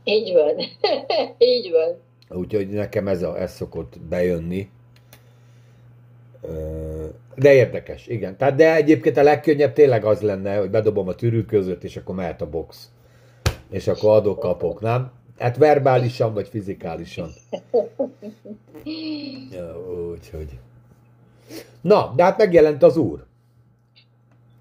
Így 0.05 0.33
van. 0.33 0.55
Így 1.55 1.71
van. 1.71 2.03
Úgyhogy 2.39 2.69
nekem 2.69 3.09
ez, 3.09 3.23
a, 3.23 3.41
ez 3.41 3.53
szokott 3.53 4.01
bejönni. 4.09 4.69
De 7.35 7.53
érdekes, 7.53 8.07
igen. 8.07 8.37
Tehát, 8.37 8.55
de 8.55 8.75
egyébként 8.75 9.17
a 9.17 9.23
legkönnyebb 9.23 9.73
tényleg 9.73 10.05
az 10.05 10.21
lenne, 10.21 10.57
hogy 10.57 10.71
bedobom 10.71 11.09
a 11.09 11.15
tűrű 11.15 11.43
között, 11.43 11.85
és 11.85 11.97
akkor 11.97 12.15
mehet 12.15 12.41
a 12.41 12.51
box. 12.51 12.89
És 13.71 13.89
akkor 13.89 14.17
adok, 14.17 14.39
kapok, 14.39 14.81
nem? 14.81 15.11
Hát 15.39 15.57
verbálisan, 15.57 16.35
vagy 16.35 16.49
fizikálisan. 16.49 17.31
Ja, 19.53 19.81
úgyhogy. 20.11 20.59
Na, 21.81 22.13
de 22.17 22.23
hát 22.23 22.39
megjelent 22.39 22.83
az 22.83 22.97
úr. 22.97 23.25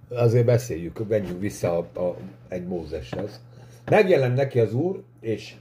Azért 0.10 0.46
beszéljük, 0.46 1.08
menjünk 1.08 1.40
vissza 1.40 1.78
a, 1.78 2.00
a, 2.00 2.16
egy 2.48 2.68
Mózeshez. 2.68 3.42
Megjelent 3.86 4.36
neki 4.36 4.60
az 4.60 4.74
úr, 4.74 5.04
és 5.22 5.54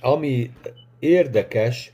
ami 0.00 0.50
érdekes 0.98 1.92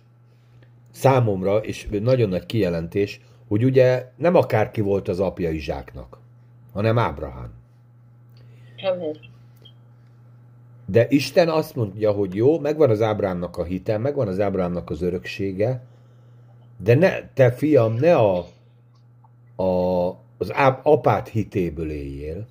számomra, 0.91 1.59
és 1.59 1.89
nagyon 2.01 2.29
nagy 2.29 2.47
kijelentés, 2.47 3.21
hogy 3.53 3.65
ugye 3.65 4.09
nem 4.17 4.35
akárki 4.35 4.81
volt 4.81 5.09
az 5.09 5.21
apja 5.21 5.51
Izsáknak, 5.51 6.19
hanem 6.73 6.99
Ábrahám. 6.99 7.53
De 10.87 11.07
Isten 11.09 11.49
azt 11.49 11.75
mondja, 11.75 12.13
hogy 12.13 12.35
jó, 12.35 12.59
megvan 12.59 12.91
az 12.91 13.03
Ábrámnak 13.03 13.57
a 13.57 13.65
hite, 13.65 13.99
megvan 13.99 14.29
az 14.29 14.41
Ábrámnak 14.41 14.91
az 14.91 15.03
öröksége, 15.03 15.83
de 16.77 16.95
ne, 16.95 17.29
te 17.35 17.51
fiam, 17.51 17.95
ne 17.95 18.17
a, 18.17 18.47
a, 19.63 20.09
az 20.39 20.53
apát 20.83 21.29
hitéből 21.29 21.91
éljél, 21.91 22.47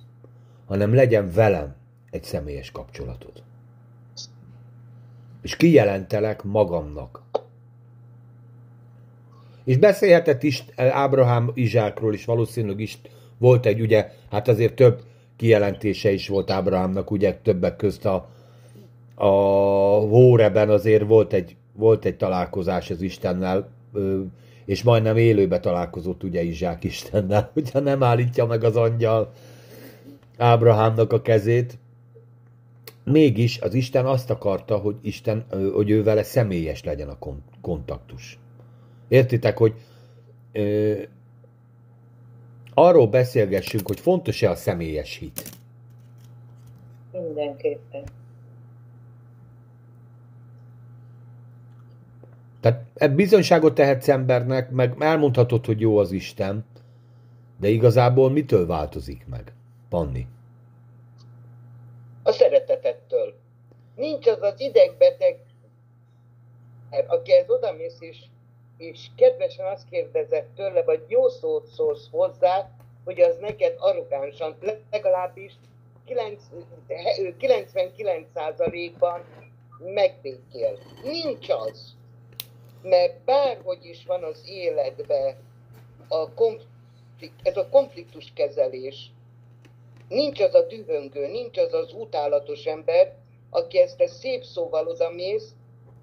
hanem 0.66 0.94
legyen 0.94 1.30
velem 1.34 1.74
egy 2.10 2.24
személyes 2.24 2.70
kapcsolatod. 2.70 3.42
És 5.40 5.56
kijelentelek 5.56 6.42
magamnak 6.42 7.22
és 9.64 9.76
beszélhetett 9.76 10.42
is 10.42 10.64
Ábrahám 10.76 11.50
Izsákról 11.54 12.14
is, 12.14 12.24
valószínűleg 12.24 12.80
is 12.80 12.98
volt 13.38 13.66
egy, 13.66 13.80
ugye, 13.80 14.10
hát 14.30 14.48
azért 14.48 14.74
több 14.74 15.00
kijelentése 15.36 16.12
is 16.12 16.28
volt 16.28 16.50
Ábrahámnak, 16.50 17.10
ugye 17.10 17.34
többek 17.42 17.76
közt 17.76 18.04
a, 18.04 18.28
a 19.14 19.28
Hóreben 19.98 20.70
azért 20.70 21.06
volt 21.06 21.32
egy, 21.32 21.56
volt 21.72 22.04
egy 22.04 22.16
találkozás 22.16 22.90
az 22.90 23.02
Istennel, 23.02 23.68
és 24.64 24.82
majdnem 24.82 25.16
élőbe 25.16 25.60
találkozott 25.60 26.22
ugye 26.22 26.42
Izsák 26.42 26.84
Istennel, 26.84 27.50
hogyha 27.54 27.80
nem 27.80 28.02
állítja 28.02 28.46
meg 28.46 28.64
az 28.64 28.76
angyal 28.76 29.32
Ábrahámnak 30.36 31.12
a 31.12 31.22
kezét. 31.22 31.78
Mégis 33.04 33.60
az 33.60 33.74
Isten 33.74 34.06
azt 34.06 34.30
akarta, 34.30 34.76
hogy 34.76 34.96
Isten, 35.00 35.46
hogy 35.72 35.90
ő 35.90 36.02
vele 36.02 36.22
személyes 36.22 36.84
legyen 36.84 37.08
a 37.08 37.18
kontaktus. 37.60 38.38
Értitek, 39.12 39.58
hogy 39.58 39.74
ö, 40.52 41.02
arról 42.74 43.06
beszélgessünk, 43.06 43.86
hogy 43.86 44.00
fontos-e 44.00 44.50
a 44.50 44.54
személyes 44.54 45.16
hit? 45.16 45.42
Mindenképpen. 47.12 48.04
Tehát 52.60 52.84
e 52.94 53.08
bizonyságot 53.08 53.74
tehetsz 53.74 54.08
embernek, 54.08 54.70
meg 54.70 54.94
elmondhatod, 54.98 55.66
hogy 55.66 55.80
jó 55.80 55.98
az 55.98 56.12
Isten, 56.12 56.64
de 57.60 57.68
igazából 57.68 58.30
mitől 58.30 58.66
változik 58.66 59.26
meg, 59.26 59.52
Panni? 59.88 60.26
A 62.22 62.32
szeretetettől. 62.32 63.34
Nincs 63.96 64.26
az 64.26 64.38
az 64.40 64.60
idegbeteg, 64.60 65.38
akihez 67.06 67.50
odamész 67.50 68.00
és, 68.00 68.16
és 68.82 69.06
kedvesen 69.16 69.66
azt 69.66 69.88
kérdezett 69.90 70.54
tőle, 70.56 70.82
vagy 70.82 71.04
jó 71.08 71.28
szót 71.28 71.66
szólsz 71.66 72.08
hozzá, 72.10 72.70
hogy 73.04 73.20
az 73.20 73.36
neked 73.36 73.74
arrogánsan, 73.78 74.56
legalábbis 74.90 75.52
99%-ban 77.40 79.24
megbékél. 79.78 80.78
Nincs 81.02 81.48
az 81.48 81.94
mert 82.82 83.24
bárhogy 83.24 83.84
is 83.84 84.04
van 84.06 84.24
az 84.24 84.42
életben 84.46 85.36
a 86.08 86.34
konflikt, 86.34 87.40
ez 87.42 87.56
a 87.56 87.68
konfliktuskezelés, 87.68 89.10
nincs 90.08 90.40
az 90.40 90.54
a 90.54 90.62
dühöngő, 90.62 91.26
nincs 91.26 91.58
az 91.58 91.72
az 91.72 91.92
utálatos 91.92 92.64
ember, 92.64 93.16
aki 93.50 93.78
ezt 93.78 94.00
a 94.00 94.08
szép 94.08 94.42
szóval 94.44 94.86
odamész, 94.86 95.50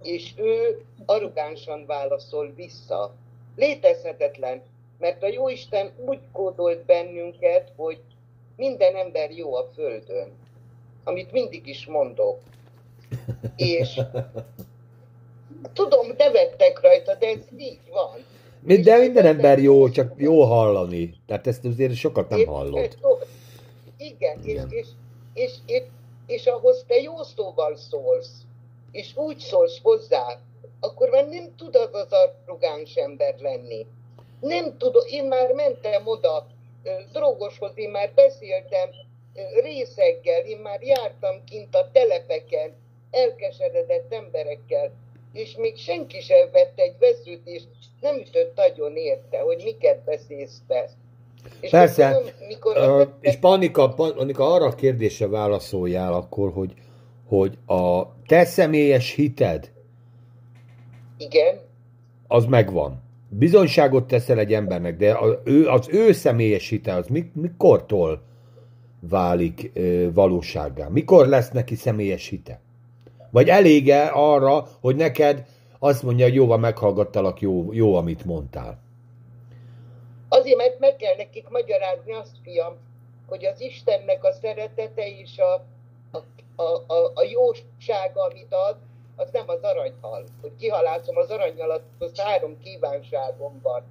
és 0.04 0.34
ő 0.36 0.84
arrogánsan 1.06 1.86
válaszol 1.86 2.54
vissza. 2.56 3.14
Létezhetetlen, 3.56 4.62
mert 5.00 5.24
a 5.24 5.28
Jóisten 5.28 5.92
úgy 6.06 6.20
kódolt 6.32 6.86
bennünket, 6.86 7.72
hogy 7.76 8.00
minden 8.56 8.96
ember 8.96 9.32
jó 9.32 9.56
a 9.56 9.70
Földön, 9.76 10.32
amit 11.04 11.32
mindig 11.32 11.68
is 11.68 11.86
mondok. 11.86 12.40
És 13.56 14.02
Tudom, 15.74 16.08
nevettek 16.18 16.82
rajta, 16.82 17.16
de 17.16 17.28
ez 17.28 17.40
így 17.58 17.80
van. 17.92 18.26
De 18.84 18.98
minden 18.98 19.26
ember 19.26 19.60
jó, 19.60 19.90
csak 19.90 20.14
jó 20.18 20.44
hallani. 20.44 21.14
Tehát 21.26 21.48
ezt 21.48 21.66
azért 21.66 21.96
sokat 21.96 22.30
nem 22.30 22.46
hallott. 22.46 22.98
Igen, 23.98 24.44
Igen. 24.44 24.68
És, 24.70 24.78
és, 24.80 24.88
és, 25.34 25.52
és, 25.66 25.84
és 26.26 26.46
ahhoz 26.46 26.84
te 26.88 26.96
jó 26.96 27.24
szóval 27.24 27.76
szólsz, 27.76 28.32
és 28.92 29.16
úgy 29.16 29.38
szólsz 29.40 29.80
hozzá, 29.82 30.40
akkor 30.80 31.10
már 31.10 31.28
nem 31.28 31.56
tud 31.58 31.76
az 31.76 31.90
az 31.92 32.12
arrogáns 32.12 32.96
ember 32.96 33.36
lenni. 33.40 33.86
Nem 34.40 34.78
tudom, 34.78 35.04
én 35.08 35.24
már 35.24 35.52
mentem 35.52 36.08
oda 36.08 36.48
drogoshoz, 37.12 37.72
én 37.76 37.90
már 37.90 38.12
beszéltem 38.16 38.90
részeggel, 39.64 40.42
én 40.46 40.58
már 40.58 40.82
jártam 40.82 41.44
kint 41.44 41.76
a 41.76 41.90
telepeken, 41.92 42.72
elkeseredett 43.12 44.14
emberekkel, 44.14 44.92
és 45.34 45.56
még 45.56 45.78
senki 45.78 46.22
sem 46.22 46.50
vett 46.52 46.80
egy 46.80 46.96
veszőt, 47.00 47.42
és 47.48 47.64
nem 48.02 48.16
ütött 48.16 48.56
nagyon 48.56 48.96
érte, 48.96 49.40
hogy 49.40 49.62
miket 49.64 50.04
beszélsz 50.04 50.62
be. 50.68 50.90
És 51.60 51.70
Persze, 51.70 52.12
tudom, 52.12 52.48
mikor 52.48 52.78
uh, 52.78 53.08
és 53.22 53.36
Panika, 53.36 53.94
Panika, 53.94 54.54
arra 54.54 54.66
a 54.66 54.76
kérdésre 54.76 55.28
válaszoljál 55.28 56.14
akkor, 56.14 56.52
hogy, 56.52 56.74
hogy 57.30 57.58
a 57.66 58.14
te 58.26 58.46
személyes 58.46 59.14
hited 59.14 59.72
igen. 61.18 61.60
az 62.28 62.46
megvan. 62.46 63.02
Bizonyságot 63.30 64.08
teszel 64.08 64.40
egy 64.40 64.54
embernek, 64.54 64.98
de 64.98 65.18
az 65.18 65.38
ő, 65.44 65.68
az 65.68 65.88
ő 65.92 66.12
személyes 66.12 66.70
hite 66.70 66.94
az 66.94 67.08
mikortól 67.34 68.22
válik 69.00 69.72
ö, 69.74 70.14
valósággá? 70.14 70.88
Mikor 70.88 71.28
lesz 71.28 71.52
neki 71.52 71.76
személyes 71.76 72.28
hite? 72.28 72.60
Vagy 73.32 73.50
elége 73.50 74.06
arra, 74.06 74.68
hogy 74.82 74.96
neked 74.96 75.46
azt 75.80 76.04
mondja, 76.04 76.26
hogy 76.26 76.36
jóval 76.36 76.58
meghallgattalak, 76.58 77.42
jó, 77.42 77.74
jó, 77.74 77.96
amit 77.96 78.26
mondtál? 78.26 78.80
Azért, 80.30 80.58
mert 80.58 80.80
meg 80.80 80.96
kell 80.96 81.16
nekik 81.18 81.50
magyarázni 81.50 82.14
azt, 82.14 82.36
fiam, 82.44 82.74
hogy 83.28 83.46
az 83.46 83.62
Istennek 83.62 84.24
a 84.24 84.32
szeretete 84.32 85.08
és 85.08 85.38
a, 85.38 85.54
a, 86.18 86.24
a, 86.60 86.94
a, 86.94 87.12
a 87.14 87.24
jósága, 87.24 88.24
amit 88.24 88.54
ad, 88.54 88.78
az 89.16 89.30
nem 89.32 89.50
az 89.50 89.62
aranyhal. 89.62 90.24
Hogy 90.42 90.52
kihalászom 90.60 91.18
az 91.18 91.30
aranyalat, 91.30 91.82
az 92.00 92.20
három 92.20 92.60
kívánságom 92.60 93.60
van. 93.64 93.84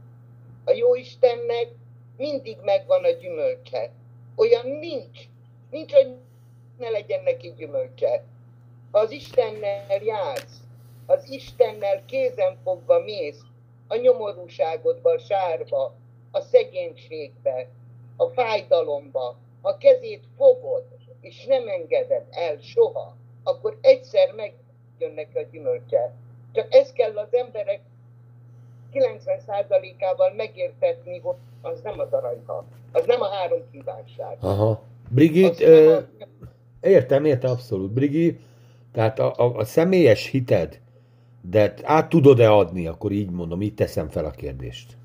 A 0.65 0.71
jó 0.71 0.95
Istennek 0.95 1.69
mindig 2.17 2.57
megvan 2.63 3.05
a 3.05 3.11
gyümölcse. 3.11 3.91
Olyan 4.37 4.67
nincs. 4.67 5.19
Nincs, 5.71 5.93
hogy 5.93 6.17
ne 6.79 6.89
legyen 6.89 7.23
neki 7.23 7.55
gyümölcse 7.57 8.25
az 8.91 9.11
Istennel 9.11 10.03
jársz, 10.03 10.61
az 11.07 11.31
Istennel 11.31 12.05
kézenfogva 12.05 12.99
mész, 12.99 13.41
a 13.87 13.97
nyomorúságodba, 13.97 15.11
a 15.11 15.19
sárba, 15.19 15.95
a 16.31 16.41
szegénységbe, 16.41 17.69
a 18.17 18.27
fájdalomba, 18.27 19.37
a 19.61 19.77
kezét 19.77 20.25
fogod, 20.37 20.85
és 21.21 21.45
nem 21.45 21.69
engeded 21.69 22.25
el 22.31 22.57
soha, 22.61 23.17
akkor 23.43 23.79
egyszer 23.81 24.35
megjönnek 24.37 25.29
a 25.35 25.41
gyümölcse. 25.53 26.13
Csak 26.53 26.75
ez 26.75 26.93
kell 26.93 27.17
az 27.19 27.29
emberek 27.31 27.81
90%-ával 28.93 30.33
megértetni, 30.37 31.19
hogy 31.19 31.37
az 31.63 31.81
nem 31.83 31.99
az 31.99 32.13
aranyha, 32.13 32.65
az 32.93 33.05
nem 33.07 33.21
a 33.21 33.29
három 33.29 33.61
kívánság. 33.73 34.37
Aha. 34.41 34.83
Brigit, 35.09 35.61
ö, 35.61 35.97
a... 35.97 36.07
értem, 36.81 37.25
értem, 37.25 37.51
abszolút. 37.51 37.91
Brigit, 37.91 38.41
tehát 38.93 39.19
a, 39.19 39.35
a, 39.37 39.57
a 39.57 39.65
személyes 39.65 40.27
hited, 40.27 40.81
de 41.41 41.75
át 41.83 42.09
tudod-e 42.09 42.53
adni, 42.53 42.87
akkor 42.87 43.13
így 43.13 43.31
mondom, 43.31 43.63
így 43.63 43.75
teszem 43.75 44.09
fel 44.09 44.25
a 44.25 44.31
kérdést. 44.31 44.98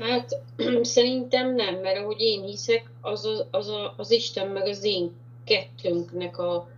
Hát 0.00 0.42
szerintem 0.82 1.54
nem, 1.54 1.74
mert 1.74 1.98
ahogy 1.98 2.20
én 2.20 2.42
hiszek, 2.42 2.90
az, 3.00 3.24
a, 3.24 3.46
az, 3.50 3.68
a, 3.68 3.94
az 3.96 4.10
Isten 4.10 4.48
meg 4.48 4.66
az 4.66 4.84
én 4.84 5.12
kettőnknek 5.44 6.38
a 6.38 6.68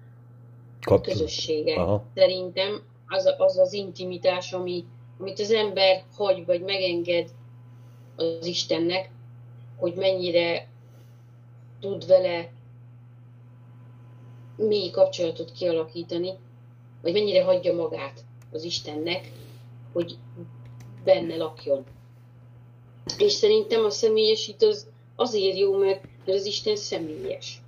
Kapcsolat. 0.81 1.19
közössége. 1.19 1.75
Aha. 1.75 2.05
Szerintem 2.15 2.83
az, 3.07 3.35
az 3.39 3.59
az 3.59 3.73
intimitás, 3.73 4.53
ami, 4.53 4.85
amit 5.19 5.41
az 5.41 5.51
ember 5.51 6.05
hagy, 6.17 6.47
vagy 6.47 6.61
megenged 6.61 7.31
az 8.17 8.47
Istennek, 8.47 9.11
hogy 9.77 9.95
mennyire 9.95 10.69
tud 11.81 12.07
vele 12.07 12.53
mély 14.57 14.91
kapcsolatot 14.91 15.53
kialakítani, 15.53 16.31
vagy 17.03 17.13
mennyire 17.13 17.45
hagyja 17.45 17.75
magát 17.75 18.25
az 18.53 18.65
Istennek, 18.65 19.33
hogy 19.93 20.17
benne 21.05 21.37
lakjon. 21.37 21.85
És 23.19 23.33
szerintem 23.33 23.85
a 23.85 23.91
személyesít 23.91 24.63
az 24.63 24.87
azért 25.17 25.59
jó, 25.59 25.77
mert, 25.77 26.03
mert 26.27 26.39
az 26.39 26.47
Isten 26.47 26.77
személyes. 26.77 27.61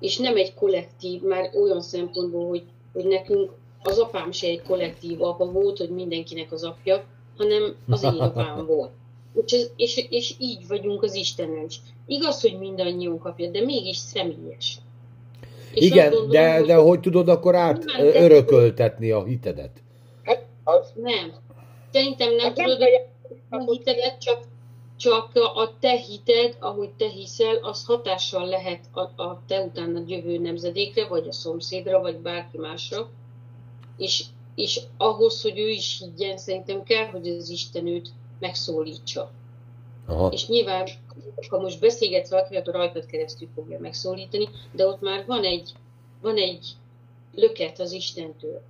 És 0.00 0.16
nem 0.16 0.36
egy 0.36 0.54
kollektív, 0.54 1.22
már 1.22 1.50
olyan 1.54 1.82
szempontból, 1.82 2.48
hogy, 2.48 2.62
hogy 2.92 3.04
nekünk 3.04 3.50
az 3.82 3.98
apám 3.98 4.32
se 4.32 4.46
egy 4.46 4.62
kollektív 4.62 5.22
apa 5.22 5.44
volt, 5.44 5.78
hogy 5.78 5.90
mindenkinek 5.90 6.52
az 6.52 6.64
apja, 6.64 7.04
hanem 7.36 7.76
az 7.88 8.02
én 8.02 8.10
apám 8.10 8.66
volt. 8.66 8.90
És, 9.46 9.66
és, 9.76 10.06
és 10.10 10.34
így 10.38 10.66
vagyunk 10.68 11.02
az 11.02 11.14
Istennel 11.14 11.64
is. 11.64 11.80
Igaz, 12.06 12.40
hogy 12.40 12.58
mindannyiunk 12.58 13.22
kapja, 13.22 13.50
de 13.50 13.64
mégis 13.64 13.96
személyes. 13.96 14.78
És 15.72 15.84
Igen, 15.84 16.10
gondolom, 16.10 16.30
de, 16.30 16.62
de 16.62 16.74
hogy 16.74 17.00
tudod 17.00 17.28
akkor 17.28 17.54
át 17.54 17.84
nem, 17.84 18.06
örököltetni 18.06 19.10
a 19.10 19.24
hitedet? 19.24 19.82
Hát 20.22 20.46
az... 20.64 20.92
Nem. 20.94 21.32
Szerintem 21.92 22.34
nem 22.34 22.44
hát 22.46 22.54
tudod 22.54 22.82
a 23.56 23.72
hitedet, 23.72 24.20
csak, 24.20 24.44
csak 24.96 25.34
a 25.34 25.78
te 25.80 25.96
hited, 25.96 26.56
ahogy 26.60 26.90
te 26.90 27.08
hiszel, 27.08 27.56
az 27.56 27.84
hatással 27.84 28.46
lehet 28.46 28.84
a, 28.92 29.22
a 29.22 29.42
te 29.46 29.60
utána 29.60 30.02
jövő 30.06 30.38
nemzedékre, 30.38 31.06
vagy 31.06 31.28
a 31.28 31.32
szomszédra, 31.32 32.00
vagy 32.00 32.16
bárki 32.16 32.58
másra. 32.58 33.08
És, 33.96 34.24
és 34.54 34.80
ahhoz, 34.96 35.42
hogy 35.42 35.58
ő 35.58 35.68
is 35.68 35.98
higgyen, 35.98 36.38
szerintem 36.38 36.82
kell, 36.82 37.06
hogy 37.06 37.28
az 37.28 37.48
Isten 37.48 37.86
őt 37.86 38.08
megszólítsa. 38.38 39.30
Aha. 40.06 40.28
És 40.32 40.46
nyilván, 40.46 40.88
ha 41.48 41.60
most 41.60 41.80
beszélgetsz 41.80 42.30
valakivel, 42.30 42.60
akkor 42.60 42.74
rajtad 42.74 43.06
keresztül 43.06 43.48
fogja 43.54 43.78
megszólítani, 43.78 44.48
de 44.72 44.86
ott 44.86 45.00
már 45.00 45.26
van 45.26 45.44
egy, 45.44 45.72
van 46.20 46.36
egy 46.36 46.66
löket 47.34 47.80
az 47.80 47.92
Istentől. 47.92 48.62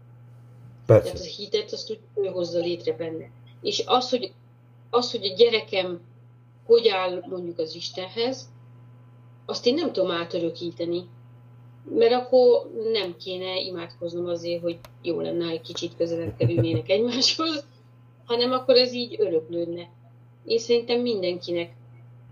Persze. 0.87 1.11
Tehát 1.11 1.27
a 1.27 1.31
hitet 1.37 1.73
azt 1.73 1.91
úgy 1.91 2.01
ő 2.15 2.27
hozza 2.27 2.59
létre 2.59 2.93
benne. 2.93 3.31
És 3.61 3.83
az, 3.87 4.11
hogy, 4.11 4.33
az, 4.91 5.11
hogy 5.11 5.25
a 5.25 5.35
gyerekem 5.35 6.01
hogy 6.67 6.89
áll 6.89 7.23
mondjuk 7.29 7.59
az 7.59 7.75
Istenhez, 7.75 8.49
azt 9.45 9.67
én 9.67 9.75
nem 9.75 9.93
tudom 9.93 10.11
átörökíteni. 10.11 11.09
Mert 11.91 12.13
akkor 12.13 12.71
nem 12.93 13.17
kéne 13.17 13.61
imádkoznom 13.61 14.27
azért, 14.27 14.63
hogy 14.63 14.79
jó 15.03 15.21
lenne, 15.21 15.49
egy 15.49 15.61
kicsit 15.61 15.97
közelebb 15.97 16.37
kerülnének 16.37 16.89
egymáshoz, 16.89 17.65
hanem 18.25 18.53
akkor 18.53 18.75
ez 18.75 18.93
így 18.93 19.17
öröklődne. 19.19 19.89
Én 20.45 20.59
szerintem 20.59 21.01
mindenkinek, 21.01 21.75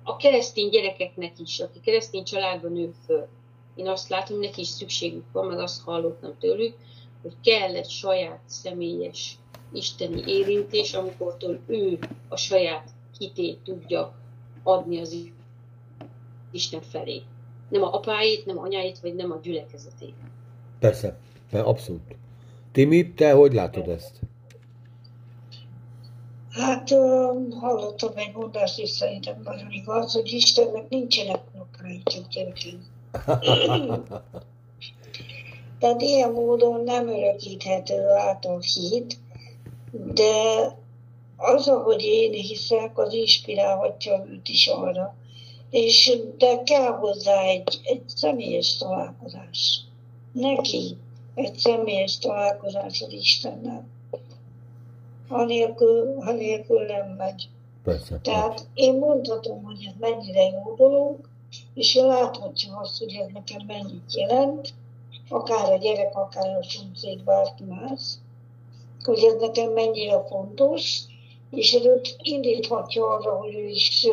a 0.03 0.17
keresztény 0.17 0.69
gyerekeknek 0.69 1.39
is, 1.39 1.61
aki 1.61 1.81
keresztény 1.81 2.25
családban 2.25 2.73
nő 2.73 2.95
föl, 3.05 3.27
én 3.75 3.89
azt 3.89 4.09
látom, 4.09 4.39
neki 4.39 4.61
is 4.61 4.69
szükségük 4.69 5.25
van, 5.33 5.47
meg 5.47 5.59
azt 5.59 5.83
hallottam 5.83 6.39
tőlük, 6.39 6.75
hogy 7.23 7.35
kell 7.43 7.75
egy 7.75 7.89
saját 7.89 8.41
személyes 8.47 9.39
isteni 9.75 10.23
érintés, 10.27 10.95
amikortól 10.95 11.59
ő 11.67 11.99
a 12.29 12.37
saját 12.37 12.91
hitét 13.19 13.59
tudja 13.65 14.15
adni 14.63 15.01
az 15.01 15.17
Isten 16.51 16.83
felé. 16.83 17.23
Nem 17.69 17.83
a 17.83 17.95
apáit, 17.95 18.47
nem 18.47 18.59
a 18.59 18.63
anyáit, 18.63 18.99
vagy 18.99 19.15
nem 19.15 19.33
a 19.33 19.39
gyülekezetét. 19.43 20.15
Persze, 20.79 21.19
abszolút. 21.53 22.17
Timi, 22.73 23.13
te 23.13 23.33
hogy 23.33 23.53
látod 23.53 23.89
ezt? 23.89 24.21
Hát 26.51 26.89
hallottam 27.61 28.13
egy 28.15 28.33
mondást, 28.35 28.79
és 28.79 28.91
szerintem 28.91 29.41
nagyon 29.45 29.71
igaz, 29.71 30.13
hogy 30.13 30.33
Istennek 30.33 30.89
nincsenek 30.89 31.41
unokái, 31.55 32.03
csak 32.05 32.29
gyerekei. 32.29 32.79
Tehát 35.79 36.01
ilyen 36.01 36.33
módon 36.33 36.85
nem 36.85 37.09
örökíthető 37.09 38.09
át 38.09 38.45
a 38.45 38.59
hit, 38.61 39.19
de 39.95 40.73
az, 41.37 41.69
ahogy 41.69 42.03
én 42.03 42.33
hiszek, 42.33 42.99
az 42.99 43.13
inspirálhatja 43.13 44.27
őt 44.31 44.49
is 44.49 44.67
arra. 44.67 45.15
És, 45.71 46.19
de 46.39 46.63
kell 46.63 46.93
hozzá 46.93 47.41
egy, 47.43 47.81
egy 47.85 48.03
személyes 48.07 48.77
találkozás. 48.77 49.81
Neki 50.33 50.97
egy 51.35 51.57
személyes 51.57 52.19
találkozás 52.19 53.03
az 53.03 53.13
Istennel. 53.13 53.87
Anélkül, 55.29 56.15
anélkül 56.19 56.87
nem 56.87 57.09
megy. 57.09 57.49
Persze. 57.85 58.19
Tehát 58.23 58.67
én 58.75 58.99
mondhatom, 58.99 59.63
hogy 59.63 59.85
ez 59.87 60.11
mennyire 60.11 60.43
jó 60.43 60.75
dolog, 60.77 61.17
és 61.75 61.95
én 61.95 62.07
láthatja 62.07 62.77
azt, 62.77 62.99
hogy 62.99 63.13
ez 63.13 63.29
nekem 63.33 63.67
mennyit 63.67 64.15
jelent, 64.15 64.75
akár 65.29 65.73
a 65.73 65.77
gyerek, 65.77 66.17
akár 66.17 66.57
a 66.57 66.63
szomszéd, 66.63 67.25
bárki 67.25 67.65
más, 67.65 68.01
hogy 69.05 69.25
ez 69.25 69.41
nekem 69.41 69.73
mennyire 69.73 70.25
fontos, 70.29 71.01
és 71.51 71.73
ez 71.73 71.85
őt 71.85 72.17
indíthatja 72.23 73.07
arra, 73.07 73.37
hogy 73.37 73.55
ő 73.55 73.67
is 73.69 74.07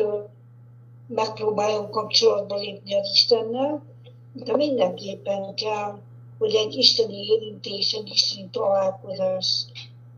megpróbáljon 1.07 1.89
kapcsolatba 1.89 2.55
lépni 2.55 2.95
az 2.95 3.09
Istennel, 3.13 3.83
de 4.33 4.55
mindenképpen 4.55 5.53
kell, 5.55 5.99
hogy 6.37 6.55
egy 6.55 6.75
isteni 6.75 7.25
érintés, 7.25 7.93
egy 7.93 8.09
isteni 8.09 8.49
találkozás 8.51 9.65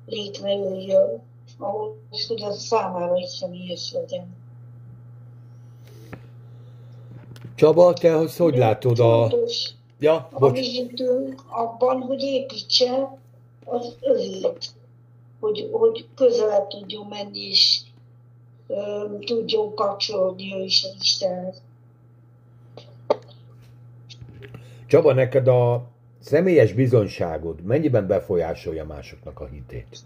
létrejöjjön, 0.05 1.21
ahhoz, 1.57 2.27
hogy 2.27 2.41
az 2.41 2.59
számára 2.63 3.15
is 3.15 3.29
személyes 3.29 3.91
legyen. 3.91 4.35
Csaba, 7.55 7.93
te 7.93 8.13
hogy, 8.13 8.35
hogy 8.35 8.57
látod 8.57 8.99
a... 8.99 9.27
Fontos, 9.29 9.73
Ja, 9.99 10.27
a 10.31 10.49
mi 10.49 10.61
hitünk 10.61 11.43
abban, 11.47 12.01
hogy 12.01 12.21
építse 12.21 13.17
az 13.73 13.95
öét, 14.01 14.71
hogy, 15.39 15.69
hogy 15.71 16.05
közelebb 16.15 16.67
tudjon 16.67 17.07
menni, 17.07 17.39
és 17.39 17.79
ö, 18.67 19.05
tudjon 19.25 19.75
kapcsolódni 19.75 20.53
ő 20.55 20.63
is 20.63 20.83
az 20.83 20.95
Istenhez. 20.99 21.61
Csaba, 24.87 25.13
neked 25.13 25.47
a 25.47 25.83
személyes 26.19 26.73
bizonyságod 26.73 27.61
mennyiben 27.61 28.07
befolyásolja 28.07 28.85
másoknak 28.85 29.39
a 29.39 29.45
hitét? 29.45 29.97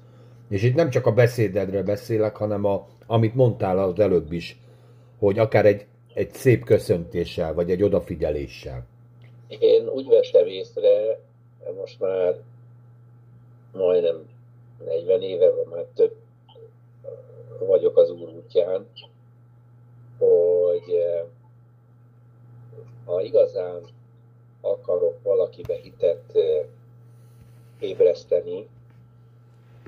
És 0.50 0.64
itt 0.64 0.76
nem 0.76 0.90
csak 0.90 1.06
a 1.06 1.12
beszédedre 1.12 1.84
beszélek, 1.84 2.36
hanem 2.36 2.66
a, 2.66 2.88
amit 3.06 3.36
mondtál 3.36 3.80
az 3.80 4.00
előbb 4.00 4.32
is, 4.32 4.60
hogy 5.20 5.40
akár 5.40 5.66
egy, 5.66 5.86
egy 6.14 6.34
szép 6.34 6.64
köszöntéssel, 6.66 7.54
vagy 7.54 7.72
egy 7.72 7.84
odafigyeléssel. 7.84 8.86
Én 9.48 9.88
úgy 9.88 10.08
vettem 10.08 10.48
észre, 10.48 11.20
most 11.78 12.00
már 12.00 12.36
majdnem 13.78 14.30
40 14.86 15.22
éve, 15.22 15.52
vagy 15.52 15.68
már 15.68 15.86
több 15.96 16.16
vagyok 17.60 17.98
az 17.98 18.10
úr 18.10 18.30
útján, 18.30 18.88
hogy 20.18 20.94
eh, 20.94 21.24
ha 23.06 23.22
igazán 23.22 23.82
akarok 24.62 25.24
valakibe 25.24 25.76
hitet 25.76 26.36
eh, 26.36 26.66
ébreszteni, 27.80 28.68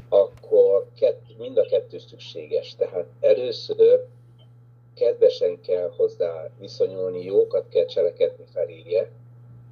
akkor 0.10 0.88
kett, 0.96 1.38
mind 1.38 1.58
a 1.58 1.66
kettő 1.66 1.98
szükséges. 1.98 2.76
Tehát 2.76 3.06
először 3.20 4.06
kedvesen 4.96 5.62
kell 5.62 5.94
hozzá 5.96 6.50
viszonyulni, 6.60 7.24
jókat 7.24 7.70
kell 7.70 7.86
cselekedni 7.86 8.46
feléje, 8.54 9.12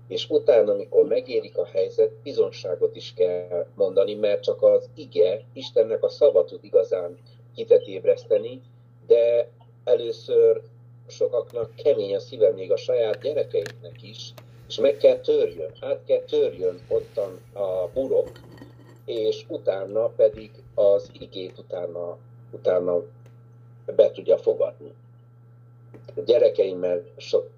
és 0.08 0.30
utána, 0.30 0.72
amikor 0.72 1.08
megérik 1.08 1.58
a 1.58 1.66
helyzet, 1.66 2.12
bizonságot 2.24 2.96
is 2.96 3.14
kell 3.16 3.66
mondani, 3.76 4.14
mert 4.14 4.44
csak 4.44 4.64
az 4.64 4.90
ige, 4.96 5.44
Istennek 5.54 6.04
a 6.04 6.10
szava 6.10 6.46
tud 6.46 6.64
igazán 6.64 7.18
hitet 7.56 7.88
ébreszteni, 7.88 8.62
de 9.08 9.50
először 9.84 10.62
sokaknak 11.08 11.76
kemény 11.76 12.16
a 12.16 12.20
szíve 12.20 12.52
még 12.52 12.72
a 12.72 12.78
saját 12.78 13.22
gyerekeiknek 13.22 14.04
is, 14.04 14.34
és 14.68 14.80
meg 14.80 14.98
kell 14.98 15.18
törjön, 15.18 15.72
át 15.82 16.04
kell 16.06 16.22
törjön 16.22 16.80
ottan 16.88 17.40
a 17.54 17.88
burok, 17.94 18.32
és 19.06 19.46
utána 19.48 20.08
pedig 20.08 20.52
az 20.74 21.10
igét 21.20 21.58
utána, 21.58 22.18
utána 22.52 23.04
be 23.96 24.12
tudja 24.12 24.38
fogadni. 24.38 24.94
A 26.16 26.22
gyerekeimmel 26.26 27.04
sok, 27.18 27.50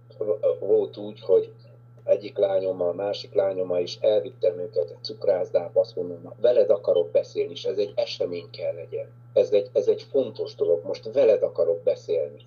volt 0.59 0.97
úgy, 0.97 1.19
hogy 1.21 1.51
egyik 2.09 2.37
lányommal, 2.37 2.93
másik 2.93 3.33
lányommal 3.33 3.81
is 3.81 3.97
elvittem 4.01 4.59
őket 4.59 4.89
egy 4.89 5.03
cukrászdába, 5.03 5.79
azt 5.79 5.95
mondom, 5.95 6.33
veled 6.41 6.69
akarok 6.69 7.11
beszélni, 7.11 7.51
és 7.51 7.63
ez 7.63 7.77
egy 7.77 7.91
esemény 7.95 8.49
kell 8.49 8.73
legyen. 8.73 9.07
Ez 9.33 9.51
egy, 9.51 9.69
ez 9.73 9.87
egy 9.87 10.01
fontos 10.01 10.55
dolog, 10.55 10.85
most 10.85 11.13
veled 11.13 11.43
akarok 11.43 11.83
beszélni. 11.83 12.45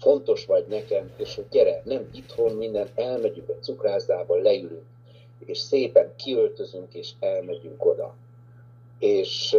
Fontos 0.00 0.46
vagy 0.46 0.66
nekem, 0.66 1.12
és 1.16 1.34
hogy 1.34 1.48
gyere, 1.50 1.82
nem 1.84 2.08
itthon 2.12 2.52
minden, 2.52 2.88
elmegyünk 2.94 3.48
a 3.48 3.58
cukrászdába, 3.60 4.36
leülünk, 4.36 4.86
és 5.46 5.58
szépen 5.58 6.12
kiöltözünk, 6.16 6.94
és 6.94 7.10
elmegyünk 7.20 7.84
oda. 7.84 8.14
És 8.98 9.56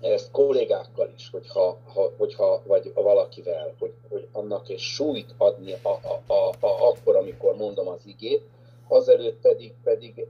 ezt 0.00 0.30
kollégákkal 0.30 1.12
is, 1.16 1.30
hogyha, 1.30 1.78
ha, 1.94 2.10
hogyha 2.18 2.62
vagy 2.66 2.92
valakivel, 2.94 3.74
hogy, 3.78 3.92
hogy 4.10 4.28
annak 4.32 4.68
egy 4.68 4.78
súlyt 4.78 5.34
adni 5.36 5.72
a, 5.82 5.88
a, 5.88 6.32
a, 6.32 6.66
a, 6.66 6.88
akkor, 6.88 7.16
amikor 7.16 7.56
mondom 7.56 7.88
az 7.88 8.00
igét, 8.06 8.42
azelőtt 8.88 9.40
pedig, 9.40 9.74
pedig 9.82 10.26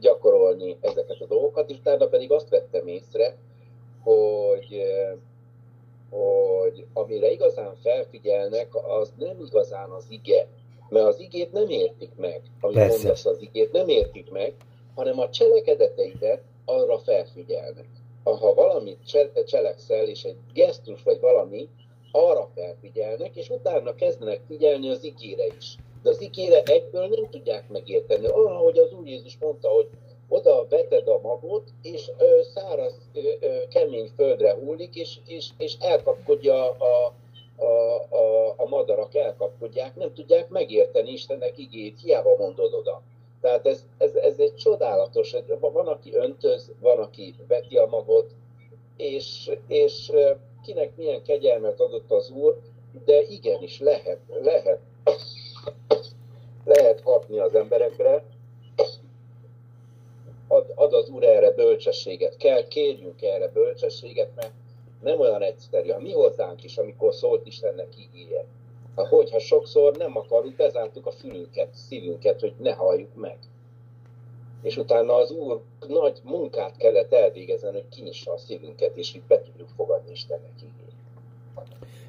gyakorolni 0.00 0.76
ezeket 0.80 1.20
a 1.20 1.26
dolgokat, 1.26 1.70
és 1.70 1.76
utána 1.78 2.06
pedig 2.06 2.32
azt 2.32 2.48
vettem 2.48 2.86
észre, 2.86 3.36
hogy, 4.02 4.82
hogy 6.10 6.86
amire 6.92 7.30
igazán 7.30 7.74
felfigyelnek, 7.82 8.68
az 8.74 9.12
nem 9.18 9.40
igazán 9.46 9.90
az 9.90 10.06
ige, 10.08 10.46
mert 10.88 11.06
az 11.06 11.20
igét 11.20 11.52
nem 11.52 11.68
értik 11.68 12.10
meg, 12.16 12.42
amit 12.60 12.76
Persze. 12.76 12.96
mondasz 12.96 13.26
az 13.26 13.40
igét, 13.40 13.72
nem 13.72 13.88
értik 13.88 14.30
meg, 14.30 14.54
hanem 14.94 15.18
a 15.18 15.30
cselekedeteidet 15.30 16.42
arra 16.64 16.98
felfigyelnek 16.98 17.86
ha 18.22 18.54
valamit 18.54 18.98
cse- 19.06 19.44
cselekszel, 19.46 20.08
és 20.08 20.24
egy 20.24 20.36
gesztus 20.52 21.02
vagy 21.02 21.20
valami, 21.20 21.68
arra 22.12 22.50
felfigyelnek, 22.54 23.36
és 23.36 23.50
utána 23.50 23.94
kezdenek 23.94 24.40
figyelni 24.46 24.90
az 24.90 25.04
igére 25.04 25.46
is. 25.58 25.76
De 26.02 26.10
az 26.10 26.20
igére 26.20 26.62
egyből 26.62 27.06
nem 27.06 27.30
tudják 27.30 27.68
megérteni. 27.68 28.26
Ahogy 28.26 28.78
az 28.78 28.92
Úr 28.92 29.06
Jézus 29.06 29.38
mondta, 29.40 29.68
hogy 29.68 29.88
oda 30.28 30.66
veted 30.68 31.08
a 31.08 31.20
magot, 31.22 31.68
és 31.82 32.10
ö, 32.18 32.40
száraz, 32.54 32.94
ö, 33.14 33.20
ö, 33.40 33.68
kemény 33.68 34.10
földre 34.16 34.54
hullik, 34.54 34.96
és, 34.96 35.18
és, 35.26 35.48
és 35.58 35.76
elkapkodja 35.80 36.70
a, 36.70 37.14
a, 37.56 37.64
a, 38.16 38.54
a 38.56 38.68
madarak, 38.68 39.14
elkapkodják, 39.14 39.96
nem 39.96 40.14
tudják 40.14 40.48
megérteni 40.48 41.12
Istennek 41.12 41.58
igét, 41.58 42.00
hiába 42.00 42.36
mondod 42.36 42.74
oda. 42.74 43.02
Tehát 43.48 43.66
ez, 43.66 43.84
ez, 43.98 44.14
ez 44.14 44.38
egy 44.38 44.54
csodálatos, 44.54 45.36
van, 45.60 45.86
aki 45.86 46.14
öntöz, 46.14 46.72
van, 46.80 46.98
aki 46.98 47.34
veti 47.46 47.76
a 47.76 47.86
magot, 47.86 48.30
és, 48.96 49.50
és 49.66 50.12
kinek 50.62 50.96
milyen 50.96 51.22
kegyelmet 51.22 51.80
adott 51.80 52.10
az 52.10 52.30
Úr, 52.30 52.58
de 53.04 53.22
igenis 53.22 53.80
lehet, 53.80 54.18
lehet, 54.42 54.80
lehet 56.64 57.00
hatni 57.00 57.38
az 57.38 57.54
emberekre, 57.54 58.24
ad, 60.48 60.72
ad 60.74 60.92
az 60.92 61.08
Úr 61.08 61.24
erre 61.24 61.50
bölcsességet. 61.50 62.36
Kell, 62.36 62.68
kérjünk 62.68 63.22
erre 63.22 63.48
bölcsességet, 63.48 64.34
mert 64.34 64.52
nem 65.02 65.20
olyan 65.20 65.42
egyszerű. 65.42 65.90
A 65.90 65.98
mi 65.98 66.12
hozzánk 66.12 66.64
is, 66.64 66.78
amikor 66.78 67.14
szólt 67.14 67.46
Istennek 67.46 67.88
igéje. 67.98 68.44
Hogyha 69.04 69.38
sokszor 69.38 69.96
nem 69.96 70.16
akarunk, 70.16 70.56
bezártuk 70.56 71.06
a 71.06 71.10
fülünket, 71.10 71.68
szívünket, 71.72 72.40
hogy 72.40 72.52
ne 72.58 72.72
halljuk 72.72 73.14
meg. 73.14 73.38
És 74.62 74.76
utána 74.76 75.14
az 75.14 75.30
Úr 75.30 75.60
nagy 75.88 76.20
munkát 76.24 76.76
kellett 76.76 77.12
elvégezni, 77.12 77.68
hogy 77.72 77.88
kinyissa 77.90 78.32
a 78.32 78.38
szívünket, 78.38 78.96
és 78.96 79.12
hogy 79.12 79.22
be 79.28 79.42
tudjuk 79.42 79.68
fogadni 79.76 80.10
Istennek 80.10 80.52
igéjét. 80.56 80.96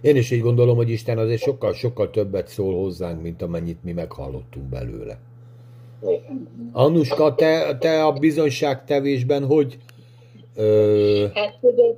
Én 0.01 0.15
is 0.15 0.31
így 0.31 0.41
gondolom, 0.41 0.75
hogy 0.75 0.89
Isten 0.89 1.17
azért 1.17 1.41
sokkal-sokkal 1.41 2.09
többet 2.09 2.47
szól 2.47 2.73
hozzánk, 2.73 3.21
mint 3.21 3.41
amennyit 3.41 3.83
mi 3.83 3.91
meghallottunk 3.91 4.65
belőle. 4.65 5.19
Anuska, 6.71 7.35
te, 7.35 7.77
te 7.77 8.05
a 8.05 8.11
bizonyságtevésben 8.11 9.45
hogy... 9.45 9.77
Ö... 10.55 11.25
Hát 11.33 11.57
tudod, 11.61 11.97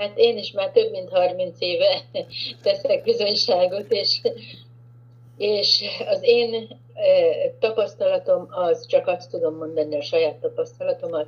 hát 0.00 0.18
én 0.18 0.38
is 0.38 0.52
már 0.52 0.70
több 0.70 0.90
mint 0.90 1.08
30 1.08 1.60
éve 1.60 2.02
teszek 2.62 3.02
bizonyságot, 3.02 3.92
és, 3.92 4.20
és 5.36 5.84
az 6.06 6.22
én 6.22 6.78
tapasztalatom 7.58 8.46
az, 8.50 8.86
csak 8.86 9.06
azt 9.06 9.30
tudom 9.30 9.56
mondani 9.56 9.96
a 9.96 10.02
saját 10.02 10.36
tapasztalatomat, 10.36 11.26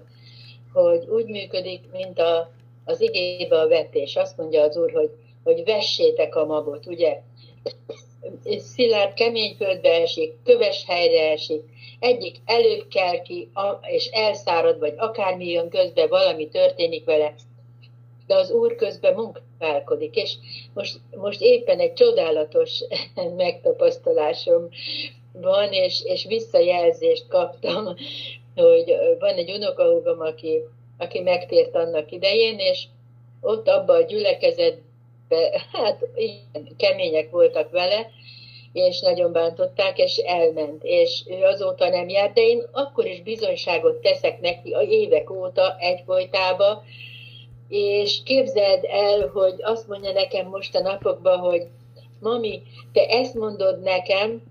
hogy 0.72 1.06
úgy 1.08 1.26
működik, 1.26 1.80
mint 1.92 2.18
a, 2.18 2.50
az 2.84 3.00
igébe 3.00 3.60
a 3.60 3.68
vetés. 3.68 4.16
Azt 4.16 4.36
mondja 4.36 4.62
az 4.62 4.76
úr, 4.76 4.92
hogy 4.92 5.10
hogy 5.44 5.64
vessétek 5.64 6.34
a 6.36 6.44
magot, 6.44 6.86
ugye? 6.86 7.20
Szilárd, 8.74 9.14
kemény 9.14 9.54
földbe 9.56 10.00
esik, 10.00 10.32
köves 10.44 10.84
helyre 10.86 11.30
esik, 11.30 11.62
egyik 11.98 12.36
előbb 12.44 12.86
kell 12.88 13.22
ki, 13.22 13.50
és 13.82 14.06
elszárad, 14.06 14.78
vagy 14.78 14.94
akármi 14.96 15.48
jön 15.48 15.68
közben, 15.68 16.08
valami 16.08 16.48
történik 16.48 17.04
vele, 17.04 17.34
de 18.26 18.34
az 18.34 18.50
Úr 18.50 18.74
közben 18.74 19.14
munkálkodik, 19.14 20.16
és 20.16 20.34
most, 20.74 21.00
most 21.16 21.40
éppen 21.40 21.78
egy 21.78 21.92
csodálatos 21.92 22.80
megtapasztalásom 23.36 24.68
van, 25.32 25.72
és, 25.72 26.02
és 26.04 26.24
visszajelzést 26.24 27.28
kaptam, 27.28 27.84
hogy 28.54 28.96
van 29.18 29.34
egy 29.34 29.50
unokahúgom, 29.50 30.20
aki, 30.20 30.60
aki 30.98 31.20
megtért 31.20 31.74
annak 31.74 32.12
idején, 32.12 32.58
és 32.58 32.84
ott 33.40 33.68
abban 33.68 34.02
a 34.02 34.04
gyülekezet 34.04 34.78
hát 35.72 36.08
igen, 36.14 36.76
kemények 36.76 37.30
voltak 37.30 37.70
vele, 37.70 38.10
és 38.72 39.00
nagyon 39.00 39.32
bántották, 39.32 39.98
és 39.98 40.16
elment, 40.16 40.82
és 40.84 41.22
ő 41.26 41.42
azóta 41.42 41.88
nem 41.88 42.08
járt, 42.08 42.34
de 42.34 42.40
én 42.40 42.62
akkor 42.72 43.06
is 43.06 43.22
bizonyságot 43.22 44.00
teszek 44.00 44.40
neki 44.40 44.72
a 44.72 44.80
évek 44.80 45.30
óta 45.30 45.76
egyfolytába, 45.78 46.82
és 47.72 48.22
képzeld 48.24 48.84
el, 48.90 49.30
hogy 49.34 49.54
azt 49.58 49.88
mondja 49.88 50.12
nekem 50.12 50.46
most 50.46 50.76
a 50.76 50.80
napokban, 50.80 51.38
hogy 51.38 51.62
mami, 52.20 52.62
te 52.92 53.06
ezt 53.06 53.34
mondod 53.34 53.82
nekem, 53.82 54.42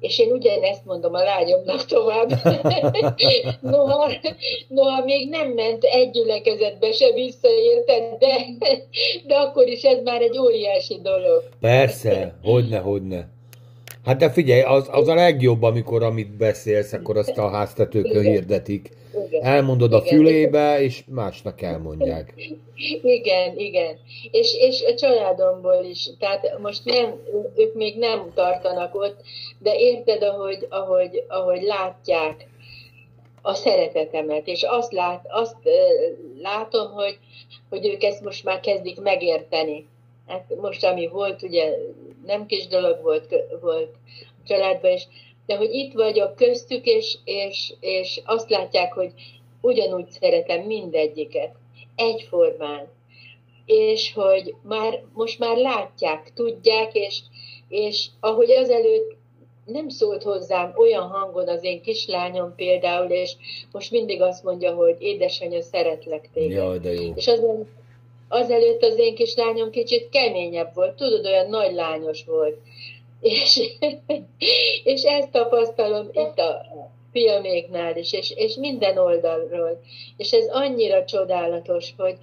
és 0.00 0.18
én 0.18 0.32
ugyanezt 0.32 0.84
mondom 0.84 1.14
a 1.14 1.22
lányomnak 1.22 1.84
tovább. 1.84 2.28
noha, 3.60 4.10
noha 4.68 5.04
még 5.04 5.28
nem 5.28 5.48
ment 5.48 5.84
egy 5.84 6.10
gyülekezetbe 6.10 6.92
se 6.92 7.12
visszaérted, 7.12 8.02
de, 8.18 8.36
de 9.26 9.34
akkor 9.34 9.66
is 9.66 9.82
ez 9.82 10.02
már 10.04 10.22
egy 10.22 10.38
óriási 10.38 11.00
dolog. 11.02 11.42
Persze, 11.60 12.34
hogyne, 12.42 12.78
hogyne. 12.78 13.28
Hát 14.04 14.16
de 14.16 14.30
figyelj, 14.30 14.60
az, 14.60 14.88
az 14.90 15.08
a 15.08 15.14
legjobb, 15.14 15.62
amikor 15.62 16.02
amit 16.02 16.36
beszélsz, 16.36 16.92
akkor 16.92 17.16
azt 17.16 17.38
a 17.38 17.48
háztetőkön 17.48 18.22
hirdetik. 18.22 18.90
Igen. 19.26 19.42
Elmondod 19.42 19.92
a 19.92 20.00
fülébe, 20.00 20.80
és 20.80 21.04
másnak 21.08 21.62
elmondják. 21.62 22.34
Igen, 23.02 23.58
igen. 23.58 23.98
És, 24.30 24.54
és 24.54 24.84
a 24.84 24.94
családomból 24.94 25.84
is. 25.84 26.10
Tehát 26.18 26.58
most 26.58 26.84
nem, 26.84 27.20
ők 27.56 27.74
még 27.74 27.98
nem 27.98 28.32
tartanak 28.34 28.94
ott, 28.94 29.20
de 29.58 29.78
érted, 29.78 30.22
ahogy, 30.22 30.66
ahogy, 30.68 31.24
ahogy 31.28 31.62
látják 31.62 32.48
a 33.42 33.54
szeretetemet, 33.54 34.46
és 34.46 34.62
azt, 34.62 34.92
lát, 34.92 35.26
azt 35.28 35.56
látom, 36.42 36.92
hogy, 36.92 37.18
hogy 37.68 37.86
ők 37.86 38.02
ezt 38.02 38.22
most 38.22 38.44
már 38.44 38.60
kezdik 38.60 39.00
megérteni. 39.00 39.86
Hát 40.26 40.54
most, 40.60 40.84
ami 40.84 41.06
volt, 41.06 41.42
ugye 41.42 41.76
nem 42.26 42.46
kis 42.46 42.66
dolog 42.66 43.02
volt, 43.02 43.34
volt 43.60 43.94
a 44.20 44.46
családban, 44.46 44.90
és 44.90 45.02
de 45.46 45.56
hogy 45.56 45.72
itt 45.72 45.92
vagyok 45.92 46.36
köztük, 46.36 46.86
és, 46.86 47.18
és, 47.24 47.72
és 47.80 48.20
azt 48.24 48.50
látják, 48.50 48.92
hogy 48.92 49.12
ugyanúgy 49.60 50.10
szeretem 50.10 50.60
mindegyiket, 50.60 51.54
egyformán. 51.96 52.88
És 53.66 54.12
hogy 54.12 54.54
már, 54.62 55.02
most 55.12 55.38
már 55.38 55.56
látják, 55.56 56.32
tudják, 56.34 56.94
és, 56.94 57.20
és 57.68 58.06
ahogy 58.20 58.50
azelőtt 58.50 59.16
nem 59.64 59.88
szólt 59.88 60.22
hozzám 60.22 60.72
olyan 60.76 61.06
hangon 61.06 61.48
az 61.48 61.64
én 61.64 61.82
kislányom 61.82 62.54
például, 62.54 63.10
és 63.10 63.32
most 63.72 63.90
mindig 63.90 64.22
azt 64.22 64.44
mondja, 64.44 64.74
hogy 64.74 64.96
édesanyja, 64.98 65.62
szeretlek 65.62 66.30
téged. 66.32 66.50
Jaj, 66.50 66.78
de 66.78 66.92
jó. 66.92 67.12
És 67.14 67.26
azon, 67.26 67.68
azelőtt 68.28 68.82
az 68.82 68.98
én 68.98 69.14
kislányom 69.14 69.70
kicsit 69.70 70.08
keményebb 70.08 70.74
volt, 70.74 70.96
tudod, 70.96 71.26
olyan 71.26 71.48
nagy 71.48 71.74
lányos 71.74 72.24
volt. 72.24 72.56
És, 73.24 73.60
és 74.84 75.02
ezt 75.02 75.30
tapasztalom 75.30 76.06
itt 76.12 76.38
a 76.38 76.66
filméknál 77.12 77.96
is, 77.96 78.12
és, 78.12 78.32
és 78.36 78.54
minden 78.54 78.98
oldalról. 78.98 79.80
És 80.16 80.32
ez 80.32 80.46
annyira 80.48 81.04
csodálatos, 81.04 81.94
hogy 81.96 82.18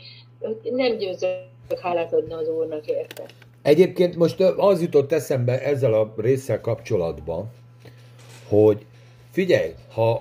nem 0.63 0.97
győzök 0.97 1.79
hálát 1.81 2.13
adni 2.13 2.33
az 2.33 2.47
Úrnak 2.47 2.87
érte. 2.87 3.25
Egyébként 3.61 4.15
most 4.15 4.39
az 4.39 4.81
jutott 4.81 5.11
eszembe 5.11 5.61
ezzel 5.61 5.93
a 5.93 6.13
résszel 6.17 6.61
kapcsolatban, 6.61 7.51
hogy 8.47 8.85
figyelj, 9.31 9.71
ha 9.93 10.11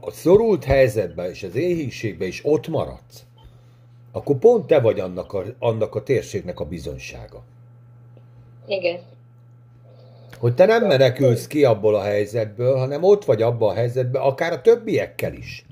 a 0.00 0.10
szorult 0.10 0.64
helyzetben 0.64 1.30
és 1.30 1.42
az 1.42 1.54
éhínségben 1.54 2.28
is 2.28 2.40
ott 2.44 2.68
maradsz, 2.68 3.24
akkor 4.12 4.38
pont 4.38 4.66
te 4.66 4.80
vagy 4.80 5.00
annak 5.00 5.32
a, 5.32 5.44
annak 5.58 5.94
a 5.94 6.02
térségnek 6.02 6.60
a 6.60 6.64
bizonysága. 6.64 7.42
Igen. 8.66 9.00
Hogy 10.40 10.54
te 10.54 10.66
nem 10.66 10.86
menekülsz 10.86 11.46
ki 11.46 11.64
abból 11.64 11.94
a 11.94 12.02
helyzetből, 12.02 12.76
hanem 12.76 13.02
ott 13.02 13.24
vagy 13.24 13.42
abban 13.42 13.70
a 13.70 13.74
helyzetben, 13.74 14.22
akár 14.22 14.52
a 14.52 14.60
többiekkel 14.60 15.32
is. 15.32 15.64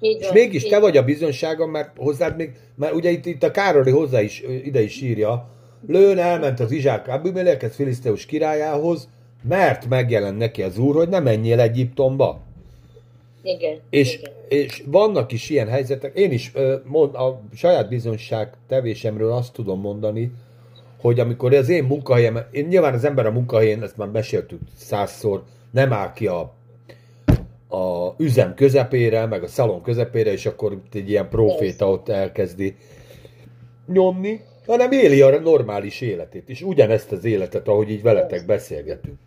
Így 0.00 0.20
és 0.20 0.32
mégis 0.32 0.62
te 0.62 0.78
vagy 0.78 0.96
a 0.96 1.04
bizonysága, 1.04 1.66
mert 1.66 1.90
hozzád 1.96 2.36
még, 2.36 2.52
mert 2.74 2.94
ugye 2.94 3.10
itt, 3.10 3.26
itt 3.26 3.42
a 3.42 3.50
Károli 3.50 3.90
hozzá 3.90 4.20
is, 4.20 4.42
ide 4.64 4.82
is 4.82 5.00
írja, 5.00 5.48
Lőn 5.86 6.18
elment 6.18 6.60
az 6.60 6.70
Izsák 6.70 7.08
Abimelekhez 7.08 7.74
Filiszteus 7.74 8.26
királyához, 8.26 9.08
mert 9.48 9.88
megjelent 9.88 10.38
neki 10.38 10.62
az 10.62 10.78
úr, 10.78 10.94
hogy 10.94 11.08
ne 11.08 11.20
menjél 11.20 11.60
Egyiptomba. 11.60 12.40
Igen. 13.42 13.78
És, 13.90 14.18
igen. 14.18 14.32
és 14.48 14.82
vannak 14.86 15.32
is 15.32 15.50
ilyen 15.50 15.68
helyzetek. 15.68 16.16
Én 16.18 16.30
is 16.30 16.52
mond, 16.84 17.14
a 17.14 17.40
saját 17.54 17.88
bizonyság 17.88 18.52
tevésemről 18.68 19.32
azt 19.32 19.52
tudom 19.52 19.80
mondani, 19.80 20.32
hogy 21.04 21.20
amikor 21.20 21.54
az 21.54 21.68
én 21.68 21.84
munkahelyem, 21.84 22.38
én 22.50 22.66
nyilván 22.66 22.94
az 22.94 23.04
ember 23.04 23.26
a 23.26 23.30
munkahelyén, 23.30 23.82
ezt 23.82 23.96
már 23.96 24.08
meséltük 24.08 24.60
százszor, 24.76 25.42
nem 25.70 25.92
áll 25.92 26.12
ki 26.12 26.26
a, 26.26 26.54
a 27.68 28.14
üzem 28.18 28.54
közepére, 28.54 29.26
meg 29.26 29.42
a 29.42 29.46
szalon 29.46 29.82
közepére, 29.82 30.32
és 30.32 30.46
akkor 30.46 30.80
egy 30.92 31.10
ilyen 31.10 31.28
proféta 31.28 31.90
ott 31.90 32.08
elkezdi 32.08 32.76
nyomni, 33.86 34.40
hanem 34.66 34.92
éli 34.92 35.20
a 35.20 35.40
normális 35.40 36.00
életét, 36.00 36.48
és 36.48 36.62
ugyanezt 36.62 37.12
az 37.12 37.24
életet, 37.24 37.68
ahogy 37.68 37.90
így 37.90 38.02
veletek 38.02 38.46
beszélgetünk. 38.46 39.18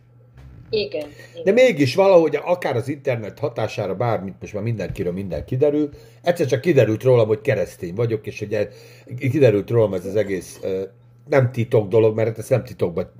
Igen. 0.69 1.07
De 1.43 1.51
mégis 1.51 1.95
valahogy 1.95 2.39
akár 2.43 2.75
az 2.75 2.88
internet 2.88 3.39
hatására, 3.39 3.95
bármit 3.95 4.36
most 4.39 4.53
már 4.53 4.63
mindenkiről 4.63 5.13
minden 5.13 5.45
kiderül, 5.45 5.89
egyszer 6.23 6.45
csak 6.45 6.61
kiderült 6.61 7.03
rólam, 7.03 7.28
hogy 7.28 7.41
keresztény 7.41 7.93
vagyok, 7.93 8.28
és 8.28 8.39
hogy 8.39 8.67
kiderült 9.32 9.69
rólam 9.69 9.93
ez 9.93 10.05
az 10.05 10.15
egész 10.15 10.59
nem 11.30 11.51
titok 11.51 11.88
dolog, 11.88 12.15
mert 12.15 12.38
ezt 12.38 12.49
nem 12.49 12.63
titokban 12.63 13.11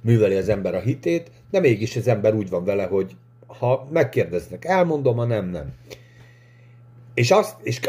műveli 0.00 0.34
az 0.34 0.48
ember 0.48 0.74
a 0.74 0.80
hitét, 0.80 1.30
de 1.50 1.60
mégis 1.60 1.96
az 1.96 2.08
ember 2.08 2.34
úgy 2.34 2.48
van 2.48 2.64
vele, 2.64 2.84
hogy 2.84 3.16
ha 3.46 3.88
megkérdeznek, 3.92 4.64
elmondom, 4.64 5.16
ha 5.16 5.24
nem, 5.24 5.48
nem. 5.48 5.72
És, 7.14 7.30
azt, 7.30 7.56
és 7.62 7.80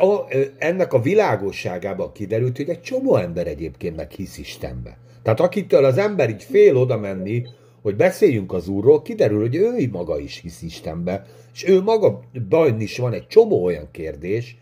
ennek 0.58 0.94
a 0.94 1.02
világosságában 1.02 2.12
kiderült, 2.12 2.58
hogy 2.58 2.70
egy 2.70 2.82
csomó 2.82 3.16
ember 3.16 3.48
egyébként 3.48 3.96
meg 3.96 4.12
hisz 4.12 4.38
Istenbe. 4.38 4.98
Tehát 5.24 5.40
akitől 5.40 5.86
az 5.86 5.98
ember 5.98 6.30
így 6.30 6.44
fél 6.44 6.78
oda 6.78 6.98
menni, 6.98 7.44
hogy 7.82 7.96
beszéljünk 7.96 8.54
az 8.54 8.68
Úrról, 8.68 9.02
kiderül, 9.02 9.40
hogy 9.40 9.56
ő 9.56 9.90
maga 9.92 10.20
is 10.20 10.40
hisz 10.40 10.62
Istenbe, 10.62 11.26
és 11.54 11.68
ő 11.68 11.82
maga 11.82 12.20
bajn 12.50 12.80
is 12.80 12.98
van 12.98 13.14
egy 13.14 13.28
csomó 13.28 13.64
olyan 13.64 13.88
kérdés, 13.92 14.58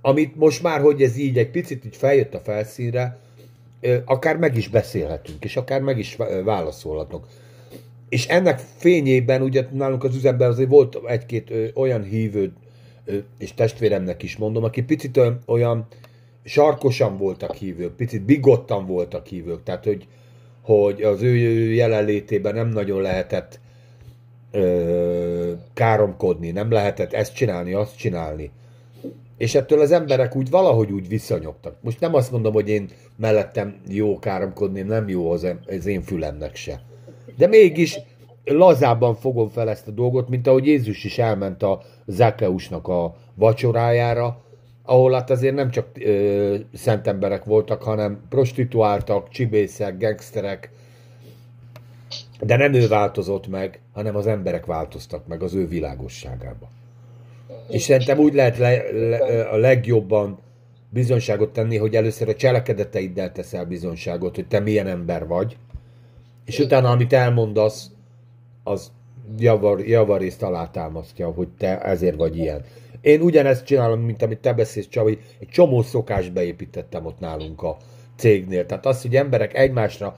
amit 0.00 0.36
most 0.36 0.62
már, 0.62 0.80
hogy 0.80 1.02
ez 1.02 1.16
így 1.16 1.38
egy 1.38 1.50
picit 1.50 1.84
így 1.84 1.96
feljött 1.96 2.34
a 2.34 2.38
felszínre, 2.38 3.18
akár 4.04 4.36
meg 4.36 4.56
is 4.56 4.68
beszélhetünk, 4.68 5.44
és 5.44 5.56
akár 5.56 5.80
meg 5.80 5.98
is 5.98 6.16
válaszolhatunk. 6.44 7.26
És 8.08 8.26
ennek 8.26 8.58
fényében 8.76 9.42
ugye 9.42 9.66
nálunk 9.72 10.04
az 10.04 10.16
üzemben 10.16 10.50
azért 10.50 10.68
volt 10.68 10.98
egy-két 11.06 11.52
olyan 11.74 12.02
hívő 12.02 12.52
és 13.38 13.54
testvéremnek 13.54 14.22
is 14.22 14.36
mondom, 14.36 14.64
aki 14.64 14.82
picit 14.82 15.20
olyan 15.46 15.86
sarkosan 16.44 17.16
voltak 17.16 17.54
hívők, 17.54 17.96
picit 17.96 18.22
bigottan 18.22 18.86
voltak 18.86 19.26
hívők, 19.26 19.62
tehát 19.62 19.84
hogy, 19.84 20.06
hogy 20.62 21.02
az 21.02 21.22
ő 21.22 21.36
jelenlétében 21.72 22.54
nem 22.54 22.68
nagyon 22.68 23.00
lehetett 23.00 23.60
ö, 24.50 25.52
káromkodni, 25.74 26.50
nem 26.50 26.70
lehetett 26.70 27.12
ezt 27.12 27.34
csinálni, 27.34 27.72
azt 27.72 27.96
csinálni. 27.96 28.50
És 29.44 29.54
ettől 29.54 29.80
az 29.80 29.92
emberek 29.92 30.36
úgy 30.36 30.50
valahogy 30.50 30.92
úgy 30.92 31.08
visszanyogtak. 31.08 31.76
Most 31.80 32.00
nem 32.00 32.14
azt 32.14 32.30
mondom, 32.30 32.52
hogy 32.52 32.68
én 32.68 32.88
mellettem 33.16 33.76
jó 33.88 34.18
káromkodni, 34.18 34.80
nem 34.80 35.08
jó 35.08 35.30
az, 35.30 35.46
én 35.86 36.02
fülemnek 36.02 36.56
se. 36.56 36.80
De 37.36 37.46
mégis 37.46 37.98
lazában 38.44 39.14
fogom 39.14 39.48
fel 39.48 39.70
ezt 39.70 39.88
a 39.88 39.90
dolgot, 39.90 40.28
mint 40.28 40.46
ahogy 40.46 40.66
Jézus 40.66 41.04
is 41.04 41.18
elment 41.18 41.62
a 41.62 41.82
Zekeusnak 42.06 42.88
a 42.88 43.16
vacsorájára, 43.34 44.42
ahol 44.82 45.12
hát 45.12 45.30
azért 45.30 45.54
nem 45.54 45.70
csak 45.70 45.86
ö, 45.94 46.56
szent 46.74 47.06
emberek 47.06 47.44
voltak, 47.44 47.82
hanem 47.82 48.20
prostituáltak, 48.28 49.28
csibészek, 49.28 49.98
gangsterek, 49.98 50.70
de 52.40 52.56
nem 52.56 52.72
ő 52.72 52.88
változott 52.88 53.46
meg, 53.46 53.80
hanem 53.92 54.16
az 54.16 54.26
emberek 54.26 54.66
változtak 54.66 55.26
meg 55.26 55.42
az 55.42 55.54
ő 55.54 55.68
világosságába. 55.68 56.68
És 57.68 57.82
szerintem 57.82 58.18
úgy 58.18 58.34
lehet 58.34 58.58
le, 58.58 58.82
le, 58.92 59.42
a 59.42 59.56
legjobban 59.56 60.38
bizonyságot 60.90 61.52
tenni, 61.52 61.76
hogy 61.76 61.96
először 61.96 62.28
a 62.28 62.34
cselekedeteiddel 62.34 63.32
teszel 63.32 63.64
bizonyságot, 63.64 64.34
hogy 64.34 64.46
te 64.46 64.60
milyen 64.60 64.86
ember 64.86 65.26
vagy, 65.26 65.56
és 66.44 66.58
utána, 66.58 66.90
amit 66.90 67.12
elmondasz, 67.12 67.90
az 68.62 68.92
javar, 69.38 69.80
javarészt 69.80 70.42
alátámasztja, 70.42 71.30
hogy 71.30 71.48
te 71.58 71.80
ezért 71.80 72.16
vagy 72.16 72.36
ilyen. 72.36 72.64
Én 73.00 73.20
ugyanezt 73.20 73.64
csinálom, 73.64 74.00
mint 74.00 74.22
amit 74.22 74.38
te 74.38 74.52
beszélsz, 74.52 74.88
Csavi, 74.88 75.18
egy 75.40 75.48
csomó 75.48 75.82
szokást 75.82 76.32
beépítettem 76.32 77.06
ott 77.06 77.18
nálunk 77.18 77.62
a 77.62 77.76
cégnél. 78.16 78.66
Tehát 78.66 78.86
az, 78.86 79.02
hogy 79.02 79.16
emberek 79.16 79.54
egymásra 79.54 80.16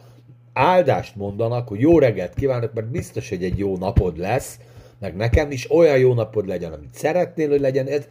áldást 0.53 1.17
mondanak, 1.17 1.69
hogy 1.69 1.81
jó 1.81 1.99
reggelt 1.99 2.35
kívánok, 2.35 2.73
mert 2.73 2.91
biztos, 2.91 3.29
hogy 3.29 3.45
egy 3.45 3.59
jó 3.59 3.77
napod 3.77 4.19
lesz, 4.19 4.59
meg 5.01 5.17
nekem 5.17 5.51
is 5.51 5.71
olyan 5.71 5.99
jó 5.99 6.15
napod 6.15 6.47
legyen, 6.47 6.73
amit 6.73 6.95
szeretnél, 6.95 7.49
hogy 7.49 7.61
legyen 7.61 7.87
ez. 7.87 8.09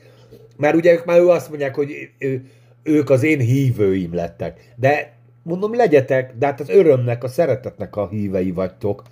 Mert 0.57 0.75
ugye 0.75 0.93
ők 0.93 1.05
már 1.05 1.19
ő 1.19 1.27
azt 1.27 1.49
mondják, 1.49 1.75
hogy 1.75 1.91
ő, 2.17 2.45
ők 2.83 3.09
az 3.09 3.23
én 3.23 3.39
hívőim 3.39 4.13
lettek. 4.13 4.73
De 4.75 5.17
mondom, 5.43 5.75
legyetek, 5.75 6.33
de 6.37 6.45
hát 6.45 6.59
az 6.59 6.69
örömnek, 6.69 7.23
a 7.23 7.27
szeretetnek 7.27 7.95
a 7.95 8.07
hívei 8.07 8.51
vagytok. 8.51 9.03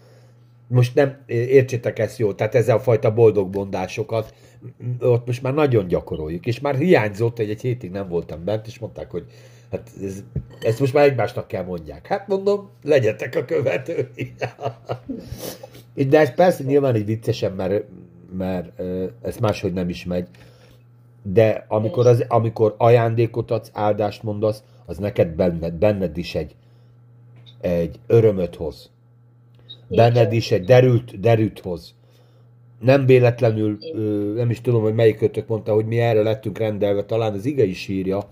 Most 0.68 0.96
nem 0.96 1.18
értsétek 1.26 2.00
ezt 2.00 2.18
jól, 2.18 2.36
tehát 2.36 2.56
ezzel 2.56 2.76
a 2.76 2.80
fajta 2.80 3.14
boldog 3.14 3.50
bondásokat 3.50 4.34
ott 5.00 5.26
most 5.26 5.42
már 5.42 5.54
nagyon 5.54 5.88
gyakoroljuk, 5.88 6.46
és 6.46 6.60
már 6.60 6.76
hiányzott, 6.76 7.38
hogy 7.38 7.50
egy 7.50 7.62
hétig 7.62 7.92
nem 7.92 8.08
voltam 8.08 8.44
bent, 8.44 8.68
és 8.68 8.80
mondták, 8.80 9.12
hogy 9.12 9.26
hát 9.74 9.90
ez, 10.04 10.24
ezt 10.62 10.80
most 10.80 10.94
már 10.94 11.04
egymásnak 11.04 11.48
kell 11.48 11.64
mondják. 11.64 12.08
Hát 12.08 12.28
mondom, 12.28 12.70
legyetek 12.84 13.36
a 13.36 13.46
követői. 13.46 14.36
De 15.94 16.20
ez 16.20 16.34
persze 16.34 16.64
nyilván 16.64 16.96
egy 16.96 17.06
viccesen, 17.06 17.52
mert, 17.52 17.84
mert 18.38 18.82
ez 19.22 19.38
máshogy 19.38 19.74
nem 19.74 19.90
is 19.90 20.06
megy. 20.06 20.28
De 21.24 21.66
amikor, 21.68 22.08
az, 22.08 22.26
amikor 22.28 22.76
ajándékot 22.78 23.52
adsz, 23.52 23.70
áldást 23.74 24.24
mondasz, 24.24 24.64
az 24.86 24.98
neked 24.98 25.28
benned, 25.28 25.74
benned 25.74 26.18
is 26.18 26.36
egy, 26.36 26.56
egy 27.62 28.00
örömöt 28.08 28.56
hoz. 28.56 28.90
Benned 29.88 30.34
is 30.34 30.52
egy 30.52 30.64
derült, 30.64 31.20
derült 31.20 31.60
hoz. 31.60 31.96
Nem 32.80 33.06
véletlenül, 33.06 33.78
nem 34.36 34.50
is 34.50 34.62
tudom, 34.62 34.82
hogy 34.82 34.94
melyik 34.94 35.18
kötök 35.18 35.48
mondta, 35.48 35.74
hogy 35.74 35.86
mi 35.86 36.00
erre 36.00 36.22
lettünk 36.22 36.58
rendelve, 36.58 37.04
talán 37.04 37.34
az 37.34 37.46
ige 37.46 37.64
is 37.64 37.88
írja, 37.88 38.30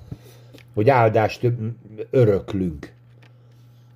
hogy 0.74 0.90
áldást 0.90 1.48
öröklünk. 2.10 2.94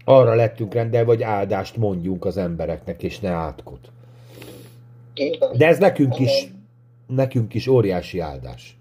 Arra 0.04 0.36
lettünk 0.36 0.74
rendelve, 0.74 1.08
hogy 1.08 1.24
áldást 1.24 1.78
mondjunk 1.78 2.26
az 2.26 2.38
embereknek, 2.38 3.04
és 3.04 3.20
ne 3.20 3.30
átkot. 3.30 3.92
De 5.58 5.68
ez 5.68 5.78
nekünk 5.78 6.20
is, 6.20 6.48
nekünk 7.08 7.54
is 7.54 7.68
óriási 7.68 8.20
áldás. 8.20 8.78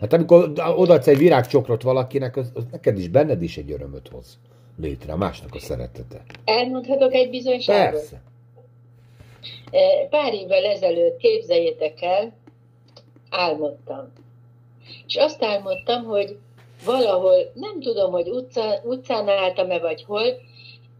Hát 0.00 0.12
amikor 0.12 0.52
odaadsz 0.76 1.06
egy 1.06 1.18
virágcsokrot 1.18 1.82
valakinek, 1.82 2.36
az, 2.36 2.50
az 2.54 2.64
neked 2.70 2.98
is, 2.98 3.08
benned 3.08 3.42
is 3.42 3.56
egy 3.56 3.70
örömöt 3.70 4.08
hoz 4.08 4.38
létre, 4.80 5.12
a 5.12 5.16
másnak 5.16 5.54
a 5.54 5.58
szeretete. 5.58 6.22
Elmondhatok 6.44 7.12
egy 7.12 7.30
bizonyságot? 7.30 7.90
Persze. 7.90 8.20
Pár 10.10 10.34
évvel 10.34 10.64
ezelőtt, 10.64 11.16
képzeljétek 11.16 12.02
el, 12.02 12.32
álmodtam. 13.30 14.12
És 15.06 15.16
azt 15.16 15.42
álmodtam, 15.42 16.04
hogy 16.04 16.38
valahol, 16.84 17.50
nem 17.54 17.80
tudom, 17.80 18.10
hogy 18.12 18.28
utca, 18.28 18.80
utcán 18.84 19.28
álltam-e 19.28 19.78
vagy 19.78 20.04
hol, 20.04 20.40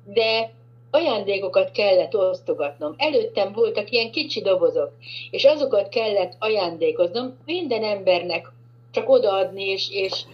de 0.04 0.50
ajándékokat 0.90 1.70
kellett 1.70 2.16
osztogatnom. 2.16 2.94
Előttem 2.96 3.52
voltak 3.52 3.90
ilyen 3.90 4.10
kicsi 4.10 4.40
dobozok, 4.40 4.92
és 5.30 5.44
azokat 5.44 5.88
kellett 5.88 6.36
ajándékoznom 6.38 7.36
minden 7.44 7.84
embernek, 7.84 8.52
csak 8.90 9.08
odaadni, 9.08 9.64
és, 9.64 9.90
és, 9.90 10.24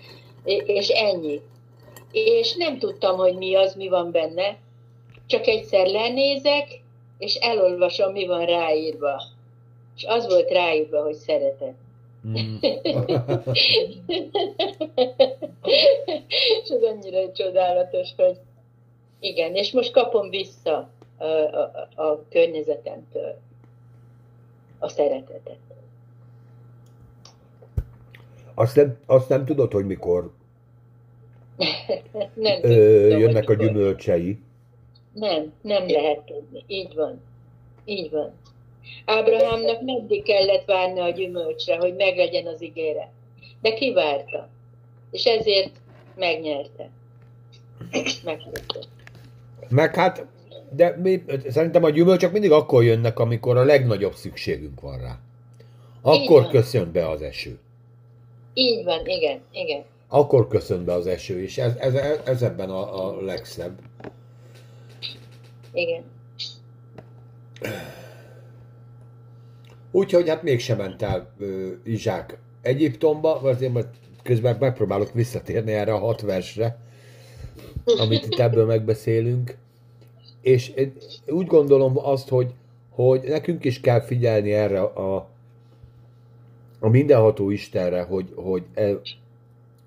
és 0.67 0.89
ennyi. 0.89 1.41
És 2.13 2.55
nem 2.55 2.79
tudtam, 2.79 3.17
hogy 3.17 3.35
mi 3.35 3.55
az, 3.55 3.75
mi 3.75 3.89
van 3.89 4.11
benne. 4.11 4.59
Csak 5.27 5.47
egyszer 5.47 5.87
lenézek, 5.87 6.83
és 7.19 7.35
elolvasom, 7.35 8.13
mi 8.13 8.27
van 8.27 8.45
ráírva. 8.45 9.23
És 9.97 10.05
az 10.05 10.27
volt 10.27 10.51
ráírva, 10.51 11.03
hogy 11.03 11.15
szeretet. 11.15 11.75
Mm. 12.27 12.57
és 16.62 16.68
ez 16.68 16.83
annyira 16.83 17.33
csodálatos, 17.33 18.09
hogy 18.16 18.39
igen, 19.20 19.55
és 19.55 19.72
most 19.72 19.93
kapom 19.93 20.31
vissza 20.31 20.89
a, 21.18 21.25
a, 21.25 21.89
a 21.95 22.22
környezetemtől 22.31 23.37
a 24.79 24.89
szeretetet. 24.89 25.59
Azt 28.55 28.77
nem, 28.77 28.99
azt 29.07 29.29
nem 29.29 29.45
tudod, 29.45 29.72
hogy 29.72 29.87
mikor 29.87 30.33
nem 32.35 32.59
ö, 32.62 33.03
tudom, 33.03 33.20
jönnek 33.20 33.49
a 33.49 33.55
gyümölcsei? 33.55 34.39
Nem, 35.12 35.53
nem 35.61 35.89
lehet 35.89 36.25
tudni. 36.25 36.64
Így 36.66 36.95
van. 36.95 37.20
Így 37.85 38.11
van. 38.11 38.33
Ábrahámnak 39.05 39.82
meddig 39.82 40.22
kellett 40.22 40.64
várni 40.64 41.01
a 41.01 41.09
gyümölcsre, 41.11 41.76
hogy 41.76 41.95
meglegyen 41.95 42.47
az 42.47 42.62
ígéret. 42.62 43.11
De 43.61 43.74
kivárta. 43.74 44.49
És 45.11 45.24
ezért 45.24 45.72
megnyerte. 46.16 46.91
Megnyerte. 48.24 48.78
Meg 49.68 49.95
hát, 49.95 50.26
de 50.70 50.97
mi, 51.03 51.22
szerintem 51.49 51.85
a 51.85 51.91
gyümölcsök 51.91 52.32
mindig 52.32 52.51
akkor 52.51 52.85
jönnek, 52.85 53.18
amikor 53.18 53.57
a 53.57 53.64
legnagyobb 53.64 54.14
szükségünk 54.14 54.80
van 54.80 54.99
rá. 54.99 55.18
Akkor 56.03 56.43
van. 56.43 56.51
köszön 56.51 56.93
be 56.93 57.09
az 57.09 57.22
eső. 57.22 57.59
Így 58.55 58.85
van, 58.85 59.07
igen, 59.07 59.41
igen. 59.53 59.85
Akkor 60.09 60.49
köszön 60.49 60.85
be 60.85 60.93
az 60.93 61.07
eső, 61.07 61.43
és 61.43 61.59
ez, 61.59 61.74
ez, 61.76 61.95
ez 62.24 62.43
ebben 62.43 62.70
a, 62.70 63.07
a 63.07 63.20
legszebb. 63.20 63.78
Igen. 65.72 66.03
Úgyhogy 69.95 70.29
hát 70.29 70.43
mégsem 70.43 70.77
ment 70.77 71.03
el 71.03 71.35
ö, 71.39 71.69
Izsák 71.85 72.39
Egyiptomba, 72.63 73.41
azért 73.41 73.73
majd 73.73 73.87
közben 74.23 74.57
megpróbálok 74.61 75.13
visszatérni 75.13 75.73
erre 75.73 75.93
a 75.93 75.99
hat 75.99 76.21
versre, 76.21 76.79
amit 77.99 78.27
itt 78.27 78.39
ebből 78.39 78.67
megbeszélünk. 78.67 79.57
És 80.41 80.73
úgy 81.27 81.47
gondolom 81.47 81.99
azt, 81.99 82.29
hogy, 82.29 82.53
hogy 82.91 83.23
nekünk 83.23 83.65
is 83.65 83.81
kell 83.81 84.01
figyelni 84.01 84.53
erre 84.53 84.81
a, 84.81 85.29
a 86.79 86.89
mindenható 86.89 87.51
Istenre, 87.51 88.03
hogy, 88.03 88.33
hogy, 88.35 88.63
el, 88.75 89.01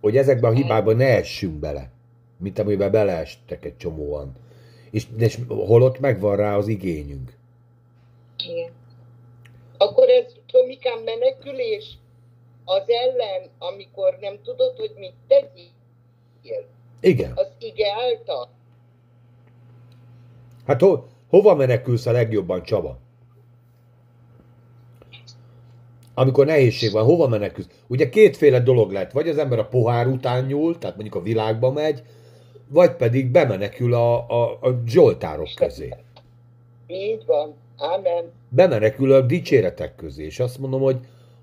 hogy 0.01 0.18
ezekben 0.18 0.51
a 0.51 0.55
hibákban 0.55 0.95
ne 0.95 1.18
essünk 1.18 1.53
bele, 1.53 1.89
mint 2.38 2.60
amiben 2.60 2.91
beleestek 2.91 3.66
egy 3.66 3.78
csomóan. 3.78 4.36
És, 4.89 5.08
és 5.18 5.39
holott 5.47 5.99
megvan 5.99 6.36
rá 6.36 6.55
az 6.55 6.68
igényünk. 6.68 7.34
Igen. 8.47 8.76
Akkor 9.78 10.09
ez 10.09 10.34
Tomikám 10.51 10.99
menekülés 10.99 11.97
az 12.65 12.84
ellen, 12.88 13.49
amikor 13.57 14.17
nem 14.21 14.39
tudod, 14.43 14.78
hogy 14.78 14.93
mit 14.97 15.13
tegyél. 15.28 16.65
Igen. 16.99 17.32
Az 17.36 17.47
ige 17.59 17.93
által. 17.93 18.49
Hát 20.65 20.82
ho, 20.82 21.03
hova 21.30 21.55
menekülsz 21.55 22.05
a 22.05 22.11
legjobban, 22.11 22.63
Csaba? 22.63 22.97
Amikor 26.13 26.45
nehézség 26.45 26.91
van, 26.91 27.03
hova 27.03 27.28
menekülsz? 27.28 27.67
Ugye 27.88 28.09
kétféle 28.09 28.59
dolog 28.59 28.91
lehet, 28.91 29.11
vagy 29.11 29.30
az 29.30 29.38
ember 29.38 29.59
a 29.59 29.67
pohár 29.67 30.07
után 30.07 30.45
nyúl, 30.45 30.78
tehát 30.78 30.95
mondjuk 30.95 31.15
a 31.15 31.25
világba 31.25 31.71
megy, 31.71 32.03
vagy 32.67 32.95
pedig 32.95 33.32
bemenekül 33.32 33.93
a, 33.93 34.30
a, 34.30 34.57
a 34.61 34.82
zsoltárok 34.86 35.49
közé. 35.55 35.93
Így 36.88 37.25
van. 37.25 37.55
Ámen. 37.78 38.32
Bemenekül 38.49 39.13
a 39.13 39.21
dicséretek 39.21 39.95
közé, 39.95 40.23
és 40.23 40.39
azt 40.39 40.57
mondom, 40.57 40.82
hogy, 40.82 40.97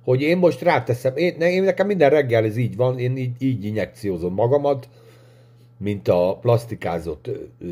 hogy 0.04 0.22
én 0.22 0.38
most 0.38 0.62
ráteszem, 0.62 1.16
én, 1.16 1.40
én 1.40 1.62
nekem 1.62 1.86
minden 1.86 2.10
reggel 2.10 2.44
ez 2.44 2.56
így 2.56 2.76
van, 2.76 2.98
én 2.98 3.16
így, 3.16 3.42
így 3.42 3.64
injekciózom 3.64 4.34
magamat, 4.34 4.88
mint 5.78 6.08
a 6.08 6.38
plastikázott 6.40 7.30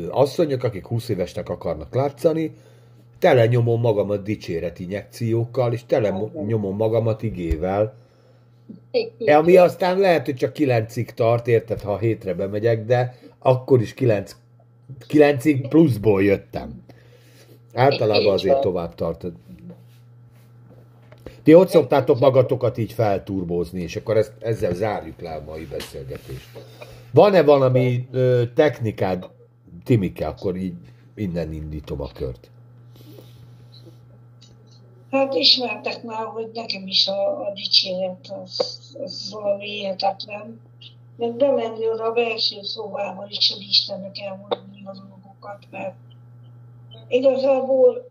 asszonyok, 0.09 0.63
akik 0.63 0.85
20 0.85 1.09
évesnek 1.09 1.49
akarnak 1.49 1.95
látszani, 1.95 2.53
tele 3.19 3.45
nyomom 3.45 3.81
magamat 3.81 4.23
dicséret 4.23 4.79
injekciókkal, 4.79 5.73
és 5.73 5.85
tele 5.85 6.29
nyomom 6.45 6.75
magamat 6.75 7.23
igével, 7.23 8.01
E, 9.25 9.37
ami 9.37 9.57
aztán 9.57 9.99
lehet, 9.99 10.25
hogy 10.25 10.35
csak 10.35 10.53
kilencig 10.53 11.11
tart, 11.11 11.47
érted, 11.47 11.81
ha 11.81 11.97
hétre 11.97 12.33
bemegyek, 12.33 12.85
de 12.85 13.15
akkor 13.39 13.81
is 13.81 13.93
kilenc, 13.93 14.35
kilencig 15.07 15.67
pluszból 15.67 16.23
jöttem. 16.23 16.82
Általában 17.73 18.33
azért 18.33 18.61
tovább 18.61 18.95
tart. 18.95 19.25
Ti 21.43 21.53
ott 21.55 21.69
szoktátok 21.69 22.19
magatokat 22.19 22.77
így 22.77 22.93
felturbózni, 22.93 23.81
és 23.81 23.95
akkor 23.95 24.17
ezt, 24.17 24.33
ezzel 24.39 24.73
zárjuk 24.73 25.21
le 25.21 25.33
a 25.33 25.43
mai 25.45 25.65
beszélgetést. 25.65 26.47
Van-e 27.11 27.43
valami 27.43 28.07
ö, 28.11 28.43
technikád, 28.55 29.29
Timike, 29.83 30.27
akkor 30.27 30.55
így 30.55 30.73
innen 31.15 31.53
indítom 31.53 32.01
a 32.01 32.09
kört. 32.13 32.49
Hát 35.11 35.33
ismertek 35.33 36.03
már, 36.03 36.25
hogy 36.25 36.49
nekem 36.53 36.87
is 36.87 37.07
a, 37.07 37.47
a 37.47 37.51
dicséret 37.53 38.33
az, 38.43 38.79
az 39.03 39.29
valami 39.31 39.69
hihetetlen. 39.69 40.59
Mert 41.17 41.35
bemenni 41.35 41.89
oda 41.89 42.03
a 42.03 42.11
belső 42.11 42.61
szobába 42.61 43.25
is 43.29 43.51
az 43.51 43.59
Istennek 43.59 44.19
elmondani 44.19 44.81
a 44.85 44.91
dolgokat, 44.93 45.65
mert 45.71 45.95
igazából 47.07 48.09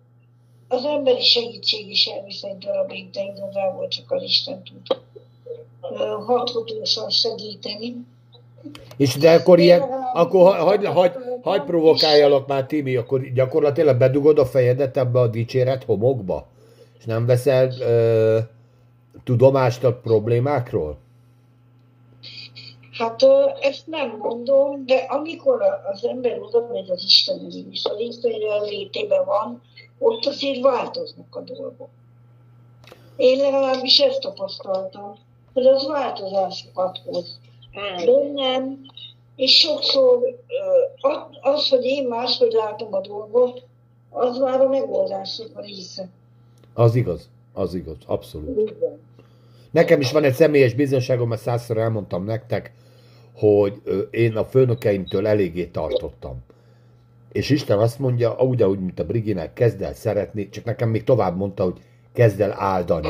az 0.68 0.84
emberi 0.84 1.22
segítség 1.22 1.90
is 1.90 2.06
elvisz 2.06 2.42
egy 2.42 2.58
darabig, 2.58 3.10
de 3.10 3.20
igazából 3.22 3.88
csak 3.88 4.10
az 4.10 4.22
Isten 4.22 4.62
tud 4.62 4.98
hathatósan 6.26 7.10
segíteni. 7.10 7.94
És 8.96 9.14
de 9.14 9.32
akkor 9.32 9.58
ilyen, 9.58 9.80
akkor 10.12 10.56
hagyd 10.56 10.84
hagy, 10.84 11.12
hagy 11.42 11.62
provokáljalak 11.62 12.46
már, 12.46 12.66
Timi, 12.66 12.96
akkor 12.96 13.32
gyakorlatilag 13.32 13.96
bedugod 13.96 14.38
a 14.38 14.46
fejedet 14.46 14.96
ebbe 14.96 15.20
a 15.20 15.26
dicséret 15.26 15.84
homokba? 15.84 16.46
És 16.98 17.04
nem 17.04 17.26
veszel 17.26 17.72
ö, 17.80 18.38
tudomást 19.24 19.84
a 19.84 19.94
problémákról? 19.94 20.98
Hát 22.92 23.22
ezt 23.60 23.86
nem 23.86 24.16
mondom, 24.18 24.86
de 24.86 24.96
amikor 24.96 25.62
az 25.92 26.04
ember 26.04 26.40
oda 26.40 26.68
megy 26.72 26.90
az 26.90 27.02
Isten 27.04 27.38
elé, 27.38 27.66
és 27.70 27.84
az 27.84 27.98
Isten 27.98 28.32
létében 28.62 29.24
van, 29.24 29.62
ott 29.98 30.26
azért 30.26 30.60
változnak 30.60 31.36
a 31.36 31.40
dolgok. 31.40 31.88
Én 33.16 33.38
legalábbis 33.38 33.98
ezt 33.98 34.20
tapasztaltam, 34.20 35.14
hogy 35.52 35.66
az 35.66 35.86
változásokat 35.86 36.98
hoz 37.04 37.40
bennem, 38.04 38.80
és 39.36 39.58
sokszor 39.58 40.38
az, 41.40 41.68
hogy 41.68 41.84
én 41.84 42.06
máshogy 42.06 42.52
látom 42.52 42.94
a 42.94 43.00
dolgot, 43.00 43.62
az 44.10 44.38
már 44.38 44.60
a 44.60 44.68
megoldások 44.68 45.50
a 45.54 45.60
része. 45.60 46.08
Az 46.74 46.94
igaz, 46.94 47.28
az 47.52 47.74
igaz, 47.74 47.96
abszolút. 48.06 48.74
Nekem 49.70 50.00
is 50.00 50.12
van 50.12 50.24
egy 50.24 50.34
személyes 50.34 50.74
bizonságom, 50.74 51.28
mert 51.28 51.40
százszor 51.40 51.78
elmondtam 51.78 52.24
nektek, 52.24 52.72
hogy 53.34 53.82
én 54.10 54.36
a 54.36 54.44
főnökeimtől 54.44 55.26
eléggé 55.26 55.64
tartottam. 55.66 56.42
És 57.32 57.50
Isten 57.50 57.78
azt 57.78 57.98
mondja, 57.98 58.36
úgy, 58.38 58.62
ahogy, 58.62 58.78
mint 58.78 59.00
a 59.00 59.06
Briginek, 59.06 59.52
kezd 59.52 59.82
el 59.82 59.94
szeretni, 59.94 60.48
csak 60.48 60.64
nekem 60.64 60.88
még 60.88 61.04
tovább 61.04 61.36
mondta, 61.36 61.62
hogy 61.64 61.80
kezd 62.12 62.40
el 62.40 62.52
áldani. 62.56 63.08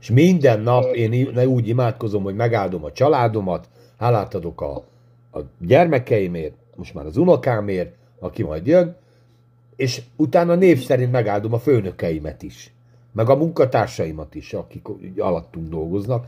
És 0.00 0.10
minden 0.10 0.60
nap 0.60 0.84
én 0.84 1.38
úgy 1.46 1.68
imádkozom, 1.68 2.22
hogy 2.22 2.34
megáldom 2.34 2.84
a 2.84 2.92
családomat, 2.92 3.68
hálát 3.98 4.34
adok 4.34 4.60
a, 4.60 4.74
a 5.32 5.40
gyermekeimért, 5.60 6.54
most 6.76 6.94
már 6.94 7.06
az 7.06 7.16
unokámért, 7.16 7.94
aki 8.18 8.42
majd 8.42 8.66
jön, 8.66 8.96
és 9.76 10.02
utána 10.16 10.54
név 10.54 10.84
szerint 10.84 11.12
megáldom 11.12 11.52
a 11.52 11.58
főnökeimet 11.58 12.42
is, 12.42 12.72
meg 13.12 13.28
a 13.28 13.36
munkatársaimat 13.36 14.34
is, 14.34 14.52
akik 14.52 14.88
alattunk 15.18 15.68
dolgoznak. 15.68 16.26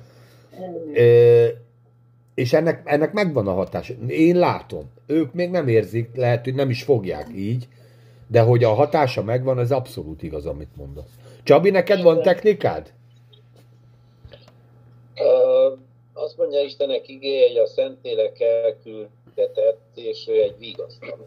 És 2.37 2.53
ennek, 2.53 2.83
ennek 2.85 3.13
megvan 3.13 3.47
a 3.47 3.53
hatása. 3.53 3.95
Én 4.09 4.37
látom. 4.37 4.91
Ők 5.07 5.33
még 5.33 5.51
nem 5.51 5.69
érzik, 5.69 6.17
lehet, 6.17 6.45
hogy 6.45 6.55
nem 6.55 6.71
is 6.71 6.83
fogják 6.83 7.29
így, 7.35 7.69
de 8.27 8.41
hogy 8.41 8.65
a 8.65 8.75
hatása 8.75 9.23
megvan, 9.23 9.59
ez 9.59 9.71
abszolút 9.71 10.23
igaz, 10.23 10.47
amit 10.47 10.77
mondasz. 10.77 11.11
Csabi, 11.43 11.71
neked 11.71 12.03
van 12.03 12.23
technikád? 12.23 12.93
Uh, 15.15 15.79
azt 16.13 16.37
mondja 16.37 16.61
Istenek 16.61 17.09
igé, 17.09 17.47
hogy 17.47 17.57
a 17.57 17.67
Szentlélek 17.67 18.41
elküldetett, 18.41 19.91
és 19.95 20.29
ő 20.29 20.43
egy 20.43 20.59
vigasztaló. 20.59 21.27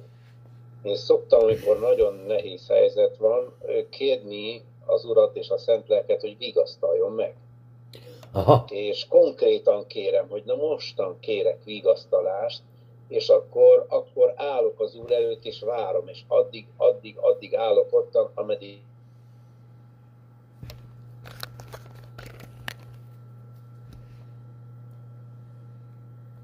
Én 0.83 0.95
szoktam, 0.95 1.39
amikor 1.39 1.79
nagyon 1.79 2.23
nehéz 2.27 2.67
helyzet 2.67 3.17
van, 3.17 3.53
kérni 3.89 4.61
az 4.85 5.05
Urat 5.05 5.35
és 5.35 5.49
a 5.49 5.57
Szent 5.57 5.87
Lelket, 5.87 6.21
hogy 6.21 6.37
vigasztaljon 6.37 7.11
meg. 7.11 7.33
Aha. 8.31 8.65
És 8.69 9.05
konkrétan 9.09 9.87
kérem, 9.87 10.25
hogy 10.29 10.43
na 10.45 10.55
mostan 10.55 11.17
kérek 11.19 11.63
vigasztalást, 11.63 12.61
és 13.07 13.29
akkor, 13.29 13.85
akkor 13.89 14.33
állok 14.35 14.79
az 14.79 14.95
Úr 14.95 15.11
előtt, 15.11 15.45
és 15.45 15.59
várom, 15.59 16.07
és 16.07 16.19
addig, 16.27 16.67
addig, 16.77 17.17
addig 17.17 17.55
állok 17.55 17.87
ottan, 17.91 18.31
ameddig 18.35 18.81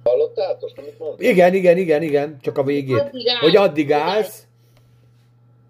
Hallottátok, 0.03 0.71
amit 0.75 0.99
mondtam? 0.99 1.29
Igen, 1.29 1.53
igen, 1.53 1.77
igen, 1.77 2.01
igen, 2.01 2.39
csak 2.41 2.57
a 2.57 2.63
végét. 2.63 2.99
Addig 2.99 3.27
állsz, 3.27 3.39
hogy 3.39 3.55
addig 3.55 3.91
állsz. 3.91 4.47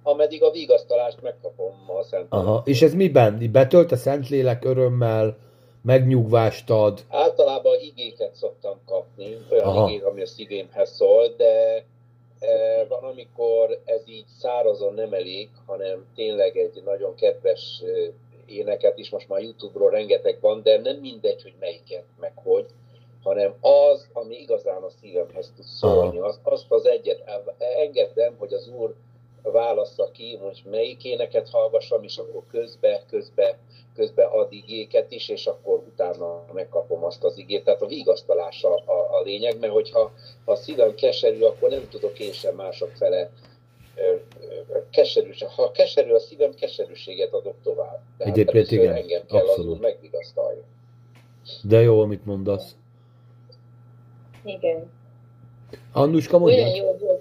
Ameddig 0.03 0.43
a 0.43 0.51
vigasztalást 0.51 1.21
megkapom 1.21 1.73
a 1.99 2.03
Szent 2.03 2.25
Aha, 2.29 2.61
és 2.65 2.81
ez 2.81 2.93
miben? 2.93 3.49
Betölt 3.51 3.91
a 3.91 3.95
Szentlélek 3.95 4.65
örömmel, 4.65 5.37
megnyugvást 5.85 6.69
ad? 6.69 7.05
Általában 7.09 7.79
igéket 7.79 8.35
szoktam 8.35 8.77
kapni, 8.85 9.37
olyan 9.49 9.65
Aha. 9.65 9.89
igék, 9.89 10.05
ami 10.05 10.21
a 10.21 10.25
szívémhez 10.25 10.95
szól, 10.95 11.27
de 11.37 11.85
e, 12.39 12.85
van, 12.87 13.03
amikor 13.03 13.81
ez 13.85 14.01
így 14.05 14.25
szárazon 14.39 14.93
nem 14.93 15.13
elég, 15.13 15.49
hanem 15.65 16.05
tényleg 16.15 16.57
egy 16.57 16.81
nagyon 16.85 17.15
kedves 17.15 17.83
e, 17.85 18.11
éneket 18.45 18.97
is, 18.97 19.09
most 19.09 19.29
már 19.29 19.41
Youtube-ról 19.41 19.89
rengeteg 19.89 20.37
van, 20.41 20.61
de 20.63 20.77
nem 20.77 20.97
mindegy, 20.97 21.41
hogy 21.41 21.53
melyiket, 21.59 22.03
meg 22.19 22.31
hogy 22.35 22.65
hanem 23.23 23.53
az, 23.61 24.07
ami 24.13 24.35
igazán 24.35 24.83
a 24.83 24.89
szívemhez 24.89 25.51
tud 25.55 25.65
szólni. 25.65 26.19
Azt, 26.19 26.39
azt 26.43 26.71
az 26.71 26.85
egyet 26.85 27.23
engedem, 27.57 28.35
hogy 28.37 28.53
az 28.53 28.67
Úr 28.67 28.95
válassza 29.51 30.09
ki, 30.11 30.35
hogy 30.35 30.63
melyik 30.69 31.03
éneket 31.03 31.49
hallgassam, 31.49 32.03
és 32.03 32.17
akkor 32.17 32.43
közbe, 32.51 33.03
közbe, 33.09 33.57
közbe 33.95 34.23
ad 34.23 34.53
igéket 34.53 35.11
is, 35.11 35.29
és 35.29 35.47
akkor 35.47 35.83
utána 35.87 36.45
megkapom 36.53 37.03
azt 37.03 37.23
az 37.23 37.37
igét. 37.37 37.63
Tehát 37.63 37.81
a 37.81 37.87
vigasztalás 37.87 38.63
a, 38.63 38.73
a, 38.73 39.17
a 39.19 39.21
lényeg, 39.23 39.59
mert 39.59 39.73
hogyha 39.73 40.11
ha 40.45 40.51
a 40.51 40.55
szívem 40.55 40.95
keserű, 40.95 41.41
akkor 41.41 41.69
nem 41.69 41.87
tudok 41.89 42.19
én 42.19 42.31
sem 42.31 42.55
mások 42.55 42.91
fele 42.91 43.31
keserű, 44.89 45.31
ha 45.55 45.71
keserű 45.71 46.11
a 46.11 46.19
szívem, 46.19 46.53
keserűséget 46.53 47.33
adok 47.33 47.55
tovább. 47.63 48.01
Tehát 48.17 48.37
Egyébként 48.37 48.71
igen, 48.71 48.93
engem 48.95 49.25
kell 49.27 49.47
abszolút. 49.47 49.81
megvigasztalni. 49.81 50.61
De 51.63 51.81
jó, 51.81 51.99
amit 51.99 52.25
mondasz. 52.25 52.75
Igen. 54.43 54.91
Annuska 55.91 56.37
mondja? 56.37 56.63
Olyan 56.63 56.75
jó 56.75 57.14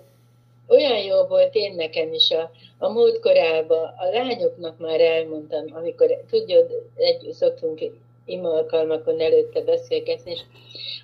olyan 0.69 0.99
jó 0.99 1.25
volt 1.25 1.55
én 1.55 1.75
nekem 1.75 2.12
is 2.12 2.31
a, 2.31 2.51
a 2.79 2.89
múltkorában. 2.89 3.95
A 3.97 4.09
lányoknak 4.12 4.79
már 4.79 5.01
elmondtam, 5.01 5.65
amikor 5.73 6.07
tudod, 6.31 6.71
egy 6.97 7.33
szoktunk 7.33 7.81
ima 8.25 8.49
alkalmakon 8.49 9.21
előtte 9.21 9.61
beszélgetni, 9.61 10.31
és 10.31 10.41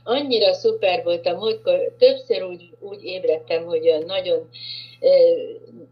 annyira 0.05 0.53
szuper 0.53 1.03
volt 1.05 1.27
a 1.27 1.37
múltkor, 1.37 1.93
többször 1.99 2.43
úgy, 2.43 2.71
úgy 2.81 3.05
ébredtem, 3.05 3.65
hogy 3.65 3.89
olyan 3.89 4.05
nagyon 4.05 4.49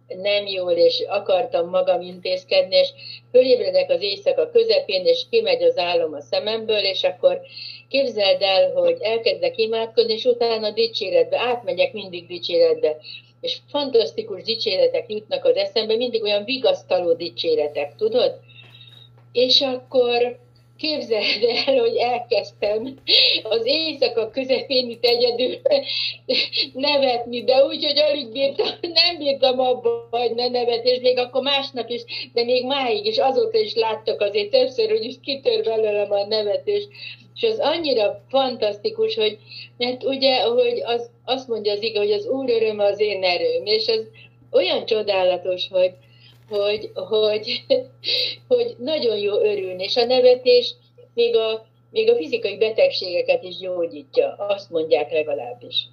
nem 0.09 0.47
jól, 0.47 0.73
és 0.73 1.05
akartam 1.09 1.69
magam 1.69 2.01
intézkedni, 2.01 2.77
és 2.77 2.89
fölébredek 3.31 3.91
az 3.91 4.03
éjszaka 4.03 4.51
közepén, 4.51 5.05
és 5.05 5.27
kimegy 5.31 5.63
az 5.63 5.79
álom 5.79 6.13
a 6.13 6.21
szememből, 6.21 6.85
és 6.85 7.05
akkor 7.05 7.41
képzeld 7.89 8.43
el, 8.43 8.73
hogy 8.73 8.97
elkezdek 9.01 9.59
imádkozni, 9.59 10.13
és 10.13 10.25
utána 10.25 10.71
dicséretbe, 10.71 11.39
átmegyek 11.39 11.93
mindig 11.93 12.27
dicséretbe, 12.27 12.97
és 13.41 13.59
fantasztikus 13.69 14.43
dicséretek 14.43 15.05
jutnak 15.09 15.45
az 15.45 15.57
eszembe, 15.57 15.97
mindig 15.97 16.23
olyan 16.23 16.45
vigasztaló 16.45 17.13
dicséretek, 17.13 17.95
tudod? 17.97 18.35
És 19.33 19.61
akkor 19.61 20.39
képzeld 20.79 21.43
el, 21.67 21.79
hogy 21.79 21.97
elkezdtem 21.97 22.99
az 23.43 23.61
éjszaka 23.65 24.31
közepén 24.31 24.91
itt 24.91 25.05
egyedül 25.05 25.59
nevetni, 26.73 27.45
de 27.45 27.65
úgy, 27.65 27.85
hogy 27.85 27.99
alig 27.99 28.29
bírtam, 28.33 28.67
nem 28.81 29.19
bírtam 29.19 29.61
abba, 29.61 30.09
hogy 30.11 30.35
ne 30.35 30.49
nevet, 30.49 30.85
és 30.85 30.99
még 31.01 31.19
akkor 31.19 31.43
másnap 31.43 31.89
is, 31.89 32.03
de 32.33 32.45
még 32.45 32.65
máig 32.65 33.07
is, 33.07 33.19
azóta 33.19 33.59
is 33.59 33.75
láttak 33.75 34.21
azért 34.21 34.51
többször, 34.51 34.91
hogy 34.91 35.05
is 35.05 35.15
kitör 35.23 35.65
belőlem 35.65 36.11
a 36.13 36.27
nevetés. 36.27 36.85
És 37.41 37.49
az 37.49 37.59
annyira 37.59 38.25
fantasztikus, 38.29 39.15
hogy 39.15 39.39
mert 39.77 40.05
ugye, 40.05 40.43
hogy 40.43 40.83
az, 40.85 41.11
azt 41.25 41.49
mondja 41.49 41.73
az 41.73 41.83
ige, 41.83 41.99
hogy 41.99 42.13
az 42.13 42.27
Úr 42.27 42.51
öröm 42.51 42.79
az 42.79 43.01
én 43.01 43.25
erőm, 43.25 43.67
és 43.67 43.87
ez 43.87 44.01
olyan 44.51 44.87
csodálatos, 44.87 45.69
hogy, 45.71 45.93
hogy, 46.49 46.91
hogy, 46.95 47.65
hogy 48.49 48.75
nagyon 48.79 49.19
jó 49.19 49.35
örülni, 49.35 49.85
és 49.85 49.97
a 49.97 50.05
nevetés 50.05 50.75
még 51.15 51.37
a, 51.37 51.67
még 51.91 52.11
a 52.11 52.17
fizikai 52.17 52.57
betegségeket 52.57 53.43
is 53.43 53.59
gyógyítja, 53.59 54.35
azt 54.35 54.71
mondják 54.71 55.13
legalábbis. 55.13 55.87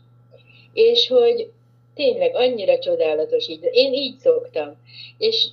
És 0.74 1.08
hogy 1.08 1.50
tényleg 1.96 2.36
annyira 2.36 2.80
csodálatos 2.80 3.48
így. 3.48 3.70
Én 3.72 3.93
így 3.93 4.18
szoktam. 4.18 4.76
És 5.18 5.48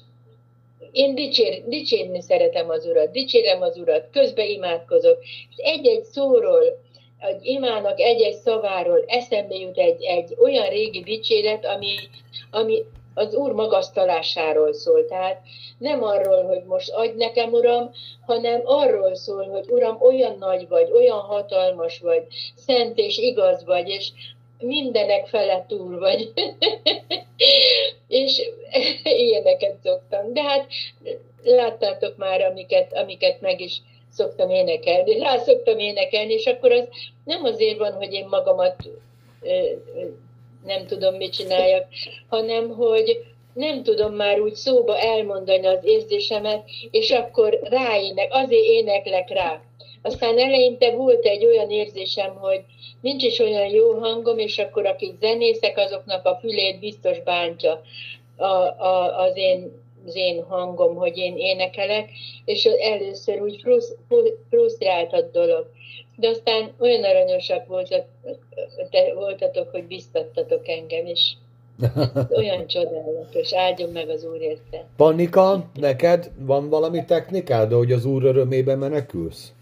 én 0.92 1.14
dicsér, 1.14 1.62
dicsérni 1.66 2.20
szeretem 2.20 2.70
az 2.70 2.86
Urat, 2.86 3.10
dicsérem 3.10 3.62
az 3.62 3.76
Urat, 3.76 4.08
közbe 4.12 4.46
imádkozok, 4.46 5.18
és 5.22 5.56
egy-egy 5.56 6.04
szóról, 6.04 6.62
egy 7.18 7.46
imának 7.46 8.00
egy-egy 8.00 8.34
szaváról 8.34 9.04
eszembe 9.06 9.54
jut 9.54 9.78
egy, 9.78 10.02
egy 10.02 10.34
olyan 10.38 10.68
régi 10.68 11.02
dicséret, 11.02 11.66
ami, 11.66 11.94
ami 12.50 12.84
az 13.14 13.34
Úr 13.34 13.52
magasztalásáról 13.52 14.72
szól. 14.72 15.06
Tehát 15.06 15.40
nem 15.78 16.02
arról, 16.02 16.42
hogy 16.42 16.62
most 16.64 16.90
adj 16.90 17.16
nekem, 17.16 17.52
Uram, 17.52 17.90
hanem 18.26 18.60
arról 18.64 19.14
szól, 19.14 19.44
hogy 19.44 19.66
Uram, 19.68 19.96
olyan 20.00 20.36
nagy 20.38 20.68
vagy, 20.68 20.90
olyan 20.90 21.18
hatalmas 21.18 21.98
vagy, 21.98 22.22
szent 22.54 22.98
és 22.98 23.18
igaz 23.18 23.64
vagy, 23.64 23.88
és 23.88 24.08
mindenek 24.62 25.26
felett 25.26 25.72
úr 25.72 25.98
vagy. 25.98 26.32
és 28.08 28.42
ilyeneket 29.04 29.76
szoktam. 29.82 30.32
De 30.32 30.42
hát 30.42 30.66
láttátok 31.42 32.16
már, 32.16 32.40
amiket, 32.40 32.92
amiket 32.92 33.40
meg 33.40 33.60
is 33.60 33.80
szoktam 34.10 34.50
énekelni, 34.50 35.18
rá 35.18 35.36
szoktam 35.36 35.78
énekelni, 35.78 36.32
és 36.32 36.46
akkor 36.46 36.72
az 36.72 36.88
nem 37.24 37.44
azért 37.44 37.78
van, 37.78 37.92
hogy 37.92 38.12
én 38.12 38.26
magamat 38.26 38.76
nem 40.64 40.86
tudom, 40.86 41.14
mit 41.14 41.32
csináljak, 41.32 41.86
hanem 42.28 42.68
hogy 42.68 43.24
nem 43.54 43.82
tudom 43.82 44.14
már 44.14 44.40
úgy 44.40 44.54
szóba 44.54 44.98
elmondani 44.98 45.66
az 45.66 45.84
érzésemet, 45.84 46.64
és 46.90 47.10
akkor 47.10 47.58
ráének, 47.62 48.28
azért 48.30 48.64
éneklek 48.64 49.28
rá. 49.28 49.60
Aztán 50.02 50.38
eleinte 50.38 50.90
volt 50.90 51.24
egy 51.24 51.44
olyan 51.44 51.70
érzésem, 51.70 52.34
hogy 52.34 52.60
nincs 53.00 53.22
is 53.22 53.38
olyan 53.38 53.66
jó 53.66 53.92
hangom, 53.92 54.38
és 54.38 54.58
akkor 54.58 54.86
akik 54.86 55.14
zenészek, 55.20 55.78
azoknak 55.78 56.26
a 56.26 56.38
fülét 56.40 56.78
biztos 56.78 57.22
bántja 57.22 57.82
a, 58.36 58.44
a, 58.44 59.18
az, 59.20 59.36
én, 59.36 59.72
az 60.06 60.14
én 60.16 60.42
hangom, 60.42 60.94
hogy 60.94 61.16
én 61.16 61.36
énekelek, 61.36 62.10
és 62.44 62.64
először 62.64 63.40
úgy 63.40 63.62
frusztrált 64.48 65.12
a 65.12 65.20
dolog 65.32 65.66
de 66.16 66.28
aztán 66.28 66.72
olyan 66.78 67.04
aranyosak 67.04 67.66
te 68.90 69.14
voltatok, 69.14 69.70
hogy 69.70 69.84
biztattatok 69.84 70.68
engem, 70.68 71.06
és 71.06 71.32
olyan 72.38 72.66
csodálatos, 72.66 73.54
áldjon 73.54 73.90
meg 73.90 74.08
az 74.08 74.24
Úr 74.24 74.40
érte. 74.40 74.86
Pannika, 74.96 75.70
neked 75.74 76.30
van 76.38 76.68
valami 76.68 77.04
technikád, 77.04 77.72
hogy 77.72 77.92
az 77.92 78.04
Úr 78.04 78.24
örömébe 78.24 78.74
menekülsz? 78.74 79.52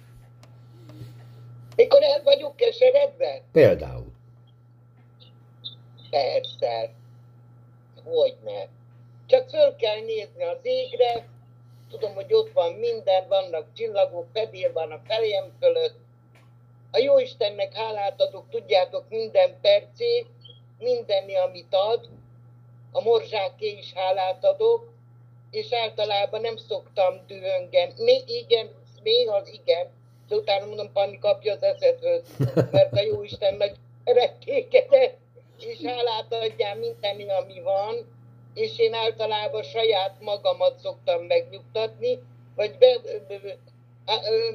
Mikor 1.81 2.03
el 2.03 2.23
vagyok 2.23 2.57
keseredve? 2.57 3.43
Például. 3.53 4.13
Persze. 6.11 6.91
Hogyne. 8.05 8.69
Csak 9.27 9.49
föl 9.49 9.77
kell 9.77 10.01
nézni 10.01 10.43
az 10.45 10.59
égre, 10.63 11.29
tudom, 11.91 12.15
hogy 12.15 12.35
ott 12.35 12.53
van 12.53 12.73
minden, 12.73 13.29
vannak 13.29 13.67
csillagok, 13.73 14.27
fedél 14.33 14.73
van 14.73 14.91
a 14.91 15.01
fejem 15.07 15.53
fölött, 15.61 15.99
a 16.91 16.99
jó 16.99 17.19
Istennek 17.19 17.75
hálát 17.75 18.21
adok, 18.21 18.49
tudjátok, 18.51 19.09
minden 19.09 19.61
percé, 19.61 20.27
mindenni, 20.79 21.37
amit 21.37 21.75
ad. 21.75 22.09
A 22.93 23.01
morzsáké 23.01 23.69
is 23.69 23.93
hálát 23.93 24.45
adok, 24.45 24.93
és 25.51 25.73
általában 25.73 26.41
nem 26.41 26.57
szoktam 26.57 27.27
dühöngen. 27.27 27.93
Még 27.97 28.29
igen, 28.29 28.71
még 29.03 29.29
az 29.29 29.49
igen, 29.49 29.99
de 30.31 30.37
utána 30.37 30.67
mondom, 30.67 30.93
Panni 30.93 31.19
kapja 31.19 31.53
az 31.53 31.63
eszedhöz, 31.63 32.23
mert 32.71 32.93
a 32.93 33.03
jó 33.03 33.23
Isten 33.23 33.55
nagy 33.55 33.77
rekkéket, 34.05 35.17
és 35.59 35.79
hálát 35.85 36.35
adjál 36.35 36.77
mindenni, 36.77 37.31
ami 37.31 37.61
van, 37.61 38.19
és 38.55 38.79
én 38.79 38.95
általában 38.95 39.63
saját 39.63 40.21
magamat 40.21 40.79
szoktam 40.79 41.23
megnyugtatni, 41.23 42.19
vagy 42.57 42.79
be, 42.79 42.97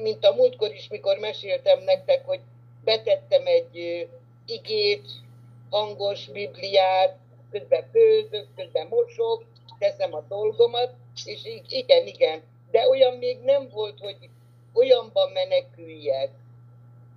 mint 0.02 0.24
a 0.24 0.34
múltkor 0.34 0.72
is, 0.72 0.88
mikor 0.88 1.18
meséltem 1.18 1.82
nektek, 1.84 2.26
hogy 2.26 2.40
betettem 2.84 3.46
egy 3.46 4.08
igét, 4.46 5.06
hangos 5.70 6.26
bibliát, 6.28 7.16
közben 7.50 7.88
főzök, 7.92 8.46
közben 8.56 8.86
mosok, 8.86 9.44
teszem 9.78 10.14
a 10.14 10.24
dolgomat, 10.28 10.94
és 11.24 11.40
igen, 11.68 12.06
igen. 12.06 12.42
De 12.70 12.88
olyan 12.88 13.16
még 13.16 13.38
nem 13.44 13.68
volt, 13.72 13.98
hogy 13.98 14.16
olyanban 14.76 15.30
meneküljek 15.32 16.30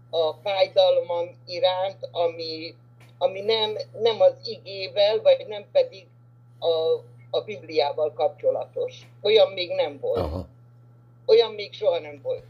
a 0.09 0.33
fájdalmam 0.43 1.27
iránt, 1.47 2.09
ami, 2.11 2.75
ami 3.17 3.41
nem, 3.41 3.77
nem 4.01 4.21
az 4.21 4.33
igével, 4.43 5.21
vagy 5.21 5.45
nem 5.47 5.65
pedig 5.71 6.07
a, 6.59 6.67
a 7.29 7.41
Bibliával 7.41 8.13
kapcsolatos. 8.13 9.07
Olyan 9.21 9.51
még 9.51 9.71
nem 9.71 9.97
volt. 10.01 10.17
Aha. 10.17 10.47
Olyan 11.25 11.51
még 11.51 11.73
soha 11.73 11.99
nem 11.99 12.19
volt. 12.23 12.43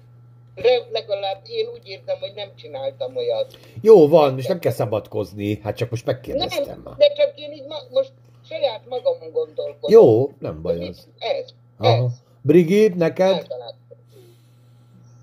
De 0.56 0.86
legalább 0.92 1.42
én 1.48 1.68
úgy 1.74 1.88
értem, 1.88 2.20
hogy 2.20 2.34
nem 2.36 2.56
csináltam 2.56 3.16
olyat. 3.16 3.58
Jó 3.82 4.08
van, 4.08 4.38
és 4.38 4.46
nem 4.46 4.60
kell 4.60 4.72
szabadkozni, 4.72 5.60
hát 5.64 5.76
csak 5.76 5.90
most 5.90 6.06
megkérdeztem 6.06 6.66
nem, 6.66 6.82
már. 6.84 6.96
de 6.96 7.14
csak 7.14 7.32
én 7.36 7.52
így 7.52 7.66
ma, 7.68 7.76
most 7.92 8.12
saját 8.46 8.82
magamon 8.90 9.32
gondolkodom. 9.32 9.92
Jó, 9.92 10.32
nem 10.40 10.62
baj 10.62 10.88
az. 10.88 11.08
Ez, 11.18 11.50
Aha. 11.78 12.06
ez. 12.06 12.12
Brigid, 12.42 12.96
neked? 12.96 13.34
Általában. 13.34 13.79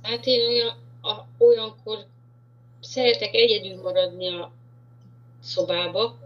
Hát 0.06 0.26
én 0.26 0.46
olyan, 0.46 0.74
a, 1.02 1.44
olyankor 1.44 2.06
szeretek 2.80 3.34
egyedül 3.34 3.82
maradni 3.82 4.28
a 4.28 4.52
szobába, 5.42 6.18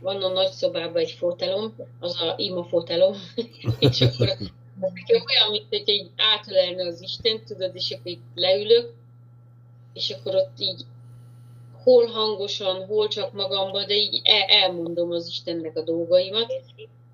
van 0.00 0.22
a 0.22 0.28
nagy 0.28 0.50
szobában 0.50 1.02
egy 1.02 1.10
fotelom, 1.10 1.74
az 2.00 2.20
a 2.20 2.34
ima 2.36 2.64
fotelom, 2.64 3.14
és 3.78 4.00
akkor 4.00 4.36
Nekem 4.80 5.24
olyan, 5.26 5.50
mint 5.50 5.66
hogy 5.68 5.82
egy 5.86 6.10
átölelne 6.16 6.86
az 6.86 7.02
Isten, 7.02 7.44
tudod, 7.44 7.74
és 7.74 7.90
akkor 7.90 8.06
itt 8.12 8.24
leülök, 8.34 8.94
és 9.92 10.10
akkor 10.10 10.34
ott 10.34 10.58
így 10.58 10.84
hol 11.82 12.06
hangosan, 12.06 12.86
hol 12.86 13.08
csak 13.08 13.32
magamba, 13.32 13.84
de 13.84 13.94
így 13.94 14.20
el, 14.24 14.42
elmondom 14.42 15.10
az 15.10 15.26
Istennek 15.28 15.76
a 15.76 15.82
dolgaimat. 15.82 16.52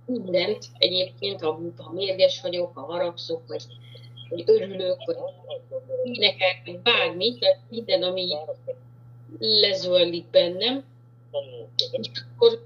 Mindent 0.06 0.66
egyébként, 0.78 1.40
ha, 1.40 1.60
ha 1.76 1.92
mérges 1.92 2.40
vagyok, 2.40 2.74
ha 2.74 2.80
haragszok, 2.80 3.46
vagy, 3.46 3.62
vagy 4.32 4.44
örülök, 4.46 5.04
vagy 5.04 5.16
énekelek, 6.02 6.62
vagy 6.64 6.78
bármi, 6.78 7.38
tehát 7.38 7.60
minden, 7.68 8.02
ami 8.02 8.28
lezöldlik 9.38 10.26
bennem. 10.30 10.84
És 11.90 12.10
akkor, 12.34 12.64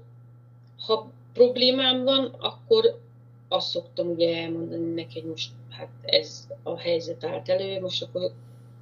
ha 0.85 1.11
problémám 1.33 2.03
van, 2.03 2.25
akkor 2.39 2.99
azt 3.47 3.69
szoktam 3.69 4.07
ugye 4.07 4.41
elmondani 4.41 4.93
neki, 4.93 5.19
hogy 5.19 5.29
most 5.29 5.51
hát 5.69 5.89
ez 6.01 6.47
a 6.63 6.77
helyzet 6.77 7.23
állt 7.23 7.49
elő, 7.49 7.79
most 7.79 8.03
akkor 8.03 8.31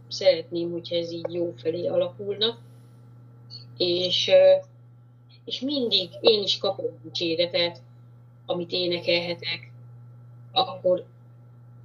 szeretném, 0.07 0.71
hogyha 0.71 0.95
ez 0.95 1.11
így 1.11 1.33
jó 1.33 1.53
felé 1.57 1.87
alakulna. 1.87 2.57
És, 3.77 4.31
és 5.45 5.59
mindig 5.59 6.09
én 6.21 6.43
is 6.43 6.57
kapok 6.57 6.91
dicséretet, 7.03 7.81
amit 8.45 8.71
énekelhetek, 8.71 9.71
akkor 10.51 11.05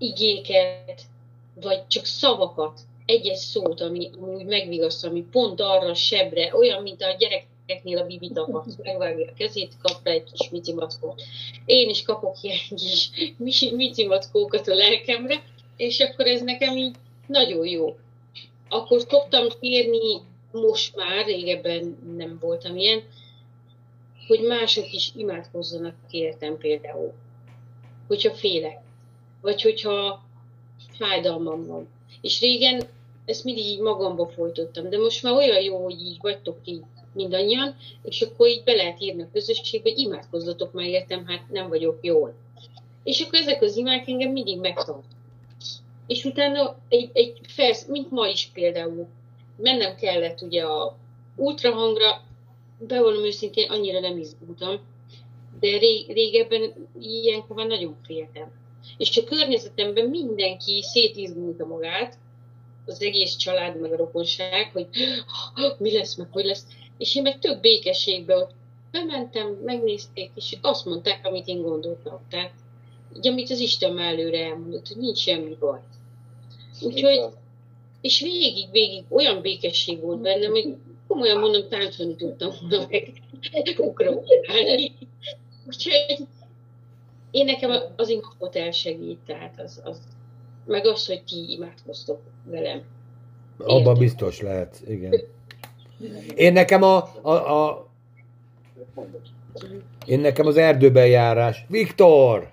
igéket, 0.00 1.02
vagy 1.54 1.86
csak 1.86 2.04
szavakat, 2.04 2.80
egyes 3.06 3.38
szót, 3.38 3.80
ami, 3.80 4.10
ami 4.20 4.34
úgy 4.34 4.44
megvigaszt, 4.44 5.04
ami 5.04 5.24
pont 5.32 5.60
arra 5.60 5.94
sebre, 5.94 6.56
olyan, 6.56 6.82
mint 6.82 7.02
a 7.02 7.16
gyerek 7.18 7.46
gyerekeknél 7.70 7.98
a 7.98 8.06
bibit 8.06 8.38
akarsz, 8.38 8.76
megvágja 8.82 9.26
a 9.30 9.34
kezét, 9.36 9.72
kap 9.82 10.00
rá 10.04 10.12
egy 10.12 10.32
kis 10.32 10.48
micimackót. 10.48 11.22
Én 11.64 11.88
is 11.88 12.02
kapok 12.02 12.36
ilyen 12.42 12.58
kis 12.68 13.70
micimackókat 13.70 14.68
a 14.68 14.74
lelkemre, 14.74 15.42
és 15.76 16.00
akkor 16.00 16.26
ez 16.26 16.42
nekem 16.42 16.76
így 16.76 16.94
nagyon 17.26 17.66
jó. 17.66 17.96
Akkor 18.68 19.00
szoktam 19.08 19.46
kérni, 19.60 20.20
most 20.52 20.96
már, 20.96 21.24
régebben 21.24 21.98
nem 22.16 22.38
voltam 22.40 22.76
ilyen, 22.76 23.02
hogy 24.26 24.40
mások 24.40 24.92
is 24.92 25.12
imádkozzanak 25.16 25.94
kértem 26.10 26.58
például. 26.58 27.12
Hogyha 28.06 28.34
félek, 28.34 28.78
vagy 29.40 29.62
hogyha 29.62 30.24
fájdalmam 30.98 31.66
van. 31.66 31.88
És 32.20 32.40
régen 32.40 32.82
ezt 33.24 33.44
mindig 33.44 33.64
így 33.64 33.80
magamba 33.80 34.26
folytottam, 34.26 34.90
de 34.90 34.98
most 34.98 35.22
már 35.22 35.32
olyan 35.32 35.62
jó, 35.62 35.82
hogy 35.84 36.00
így 36.00 36.18
vagytok 36.20 36.58
így 36.64 36.82
mindannyian, 37.12 37.76
és 38.02 38.20
akkor 38.22 38.48
így 38.48 38.62
be 38.64 38.72
lehet 38.72 39.00
írni 39.00 39.22
a 39.22 39.30
közösségbe, 39.32 39.90
hogy 39.90 39.98
imádkozzatok 39.98 40.72
már 40.72 40.86
értem, 40.86 41.26
hát 41.26 41.50
nem 41.50 41.68
vagyok 41.68 41.98
jól. 42.00 42.34
És 43.04 43.20
akkor 43.20 43.38
ezek 43.38 43.62
az 43.62 43.76
imák 43.76 44.08
engem 44.08 44.32
mindig 44.32 44.58
megtart. 44.58 45.04
És 46.06 46.24
utána 46.24 46.76
egy, 46.88 47.10
egy 47.12 47.40
felsz, 47.48 47.86
mint 47.86 48.10
ma 48.10 48.26
is 48.26 48.50
például, 48.54 49.08
mennem 49.56 49.96
kellett 49.96 50.40
ugye 50.40 50.62
a 50.62 50.96
ultrahangra, 51.36 52.22
bevallom 52.78 53.24
őszintén, 53.24 53.70
annyira 53.70 54.00
nem 54.00 54.18
izgultam, 54.18 54.80
de 55.60 55.78
ré, 55.78 56.04
régebben 56.08 56.88
ilyenkor 57.00 57.56
már 57.56 57.66
nagyon 57.66 57.96
féltem. 58.06 58.59
És 58.96 59.16
a 59.16 59.24
környezetemben 59.24 60.06
mindenki 60.06 60.82
szétizgulta 60.82 61.66
magát, 61.66 62.18
az 62.86 63.02
egész 63.02 63.36
család, 63.36 63.80
meg 63.80 63.92
a 63.92 63.96
rokonság, 63.96 64.70
hogy 64.72 64.86
mi 65.78 65.92
lesz, 65.92 66.14
meg 66.14 66.28
hogy 66.30 66.44
lesz. 66.44 66.66
És 66.98 67.14
én 67.14 67.22
meg 67.22 67.38
több 67.38 67.60
békességbe 67.60 68.36
ott 68.36 68.50
bementem, 68.90 69.48
megnézték, 69.64 70.30
és 70.34 70.56
azt 70.60 70.84
mondták, 70.84 71.26
amit 71.26 71.46
én 71.46 71.62
gondoltam. 71.62 72.20
Tehát, 72.30 72.52
így, 73.16 73.28
amit 73.28 73.50
az 73.50 73.58
Isten 73.58 73.98
előre 73.98 74.44
elmondott, 74.44 74.88
hogy 74.88 74.96
nincs 74.96 75.18
semmi 75.18 75.56
baj. 75.60 75.80
Úgyhogy, 76.80 77.20
és 78.00 78.20
végig, 78.20 78.70
végig 78.70 79.04
olyan 79.08 79.40
békesség 79.40 80.00
volt 80.00 80.20
bennem, 80.20 80.50
hogy 80.50 80.76
komolyan 81.06 81.38
mondom, 81.38 81.68
táncolni 81.68 82.16
tudtam 82.16 82.50
volna 82.60 82.86
meg 82.90 83.12
ukrani. 83.78 84.92
Úgyhogy 85.66 86.26
én 87.30 87.44
nekem 87.44 87.70
az 87.96 88.08
imádkot 88.08 88.56
elsegít, 88.56 89.18
tehát 89.26 89.60
az, 89.60 89.80
az, 89.84 90.00
meg 90.66 90.86
az, 90.86 91.06
hogy 91.06 91.22
ti 91.22 91.52
imádkoztok 91.52 92.20
velem. 92.44 92.82
Abban 93.58 93.98
biztos 93.98 94.40
lehet, 94.40 94.80
igen. 94.86 95.20
Én 96.34 96.52
nekem 96.52 96.82
a, 96.82 97.10
a, 97.20 97.66
a 97.66 97.88
én 100.06 100.20
nekem 100.20 100.46
az 100.46 100.56
erdőben 100.56 101.06
járás. 101.06 101.64
Viktor! 101.68 102.52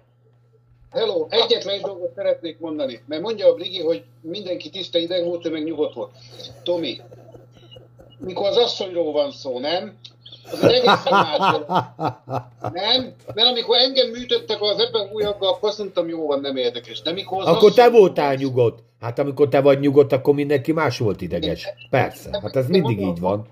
Hello, 0.91 1.27
egyetlen 1.29 1.73
egy 1.73 1.81
dolgot 1.81 2.13
szeretnék 2.15 2.59
mondani, 2.59 3.01
mert 3.05 3.21
mondja 3.21 3.47
a 3.47 3.53
Brigi, 3.53 3.81
hogy 3.81 4.03
mindenki 4.21 4.69
tiszta 4.69 4.97
ideg 4.97 5.25
volt, 5.25 5.45
ő 5.45 5.49
meg 5.49 5.63
nyugodt 5.63 5.93
volt. 5.93 6.11
Tomi, 6.63 7.01
mikor 8.17 8.47
az 8.47 8.57
asszonyról 8.57 9.11
van 9.11 9.31
szó, 9.31 9.59
nem? 9.59 9.97
Az 10.51 10.63
egészen 10.63 10.97
más. 11.11 11.55
Nem? 12.73 13.13
Mert 13.33 13.47
amikor 13.47 13.77
engem 13.77 14.09
műtöttek 14.09 14.61
az 14.61 14.79
ebben 14.79 15.09
újakkal, 15.13 15.47
akkor 15.49 15.69
azt 15.69 15.77
mondtam, 15.77 16.07
jó 16.09 16.27
van, 16.27 16.39
nem 16.39 16.55
érdekes. 16.57 17.01
De 17.01 17.11
mikor 17.11 17.41
az 17.41 17.47
Akkor 17.47 17.73
te 17.73 17.81
asszony- 17.83 17.99
voltál 17.99 18.35
nyugodt. 18.35 18.79
Hát 19.01 19.19
amikor 19.19 19.47
te 19.49 19.61
vagy 19.61 19.79
nyugodt, 19.79 20.11
akkor 20.11 20.33
mindenki 20.33 20.71
más 20.71 20.97
volt 20.97 21.21
ideges. 21.21 21.67
Persze, 21.89 22.39
hát 22.41 22.55
ez 22.55 22.67
mindig 22.67 22.99
így 23.01 23.19
van. 23.19 23.45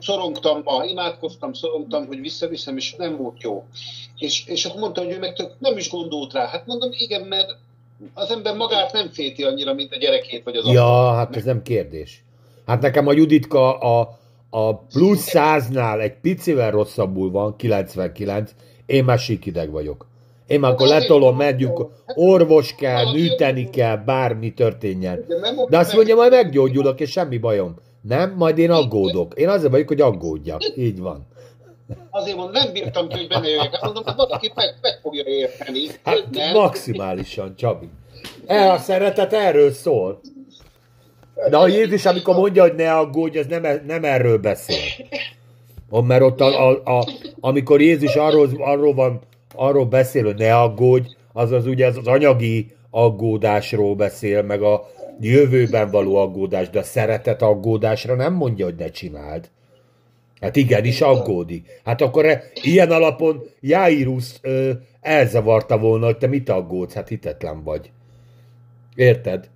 szorongtam 0.00 0.60
ma, 0.64 0.84
imádkoztam, 0.84 1.52
szorongtam, 1.52 2.06
hogy 2.06 2.20
visszaviszem, 2.20 2.76
és 2.76 2.94
nem 2.94 3.16
volt 3.16 3.42
jó. 3.42 3.64
És, 4.18 4.46
és 4.46 4.64
akkor 4.64 4.80
mondta, 4.80 5.02
hogy 5.02 5.12
ő 5.12 5.18
meg 5.18 5.34
tök 5.34 5.50
nem 5.58 5.76
is 5.76 5.90
gondolt 5.90 6.32
rá. 6.32 6.46
Hát 6.46 6.66
mondom, 6.66 6.90
igen, 6.92 7.22
mert 7.22 7.56
az 8.14 8.30
ember 8.30 8.56
magát 8.56 8.92
nem 8.92 9.08
féti 9.12 9.42
annyira, 9.44 9.74
mint 9.74 9.92
a 9.92 9.98
gyerekét, 9.98 10.44
vagy 10.44 10.56
az 10.56 10.66
Ja, 10.66 11.12
hát 11.12 11.36
ez 11.36 11.44
nem 11.44 11.62
kérdés. 11.62 12.22
Hát 12.66 12.80
nekem 12.80 13.06
a 13.06 13.12
Juditka 13.12 13.78
a, 13.78 14.17
a 14.50 14.76
plusz 14.76 15.28
száznál 15.28 16.00
egy 16.00 16.14
picivel 16.20 16.70
rosszabbul 16.70 17.30
van, 17.30 17.56
99, 17.56 18.54
én 18.86 19.04
már 19.04 19.18
síkideg 19.18 19.70
vagyok. 19.70 20.06
Én 20.46 20.60
már 20.60 20.72
akkor 20.72 20.86
letolom, 20.86 21.36
megyünk, 21.36 21.86
orvos 22.06 22.74
kell, 22.74 23.12
műteni 23.12 23.70
kell, 23.70 23.96
bármi 23.96 24.52
történjen. 24.54 25.24
De 25.68 25.78
azt 25.78 25.94
mondja, 25.94 26.14
majd 26.14 26.30
meggyógyulok, 26.30 27.00
és 27.00 27.10
semmi 27.10 27.38
bajom. 27.38 27.74
Nem, 28.00 28.34
majd 28.36 28.58
én 28.58 28.70
aggódok. 28.70 29.34
Én 29.34 29.48
azért 29.48 29.70
vagyok, 29.70 29.88
hogy 29.88 30.00
aggódjak. 30.00 30.60
Így 30.76 31.00
van. 31.00 31.26
Azért 32.10 32.36
mondom, 32.36 32.62
nem 32.62 32.72
bírtam 32.72 33.08
ki, 33.08 33.16
hogy 33.16 33.28
benne 33.28 33.48
jöjjek. 33.48 33.72
Hát 33.74 33.82
mondom, 33.82 34.04
hogy 34.04 34.14
valaki 34.16 34.52
meg, 34.54 34.74
meg 34.82 34.98
fogja 35.02 35.22
érteni. 35.26 35.80
Hát 36.02 36.26
nem? 36.30 36.52
maximálisan, 36.52 37.56
Csabi. 37.56 37.88
E, 38.46 38.72
a 38.72 38.78
szeretet 38.78 39.32
erről 39.32 39.72
szól. 39.72 40.20
De 41.50 41.56
a 41.56 41.68
Jézus, 41.68 42.06
amikor 42.06 42.34
mondja, 42.34 42.62
hogy 42.62 42.74
ne 42.74 42.92
aggódj, 42.92 43.38
az 43.38 43.46
nem, 43.46 43.64
e- 43.64 43.82
nem 43.86 44.04
erről 44.04 44.38
beszél. 44.38 44.76
Mert 45.90 46.22
ott, 46.22 46.40
a, 46.40 46.68
a, 46.68 46.98
a, 46.98 47.08
amikor 47.40 47.80
Jézus 47.80 48.16
arról, 48.16 48.48
arról, 48.58 48.94
van, 48.94 49.20
arról 49.54 49.86
beszél, 49.86 50.24
hogy 50.24 50.38
ne 50.38 50.56
aggódj, 50.56 51.08
az 51.32 51.52
az 51.52 51.66
ugye 51.66 51.86
az, 51.86 51.96
az 51.96 52.06
anyagi 52.06 52.66
aggódásról 52.90 53.94
beszél, 53.94 54.42
meg 54.42 54.62
a 54.62 54.86
jövőben 55.20 55.90
való 55.90 56.16
aggódás, 56.16 56.70
de 56.70 56.78
a 56.78 56.82
szeretet 56.82 57.42
aggódásra 57.42 58.14
nem 58.14 58.32
mondja, 58.32 58.64
hogy 58.64 58.74
ne 58.78 58.90
csináld. 58.90 59.50
Hát 60.40 60.56
igenis 60.56 61.00
aggódik. 61.00 61.80
Hát 61.84 62.00
akkor 62.00 62.26
e, 62.26 62.42
ilyen 62.62 62.90
alapon 62.90 63.42
Jairus 63.60 64.40
elzavarta 65.00 65.78
volna, 65.78 66.04
hogy 66.04 66.18
te 66.18 66.26
mit 66.26 66.48
aggódsz, 66.48 66.94
hát 66.94 67.08
hitetlen 67.08 67.62
vagy. 67.62 67.90
Érted? 68.94 69.48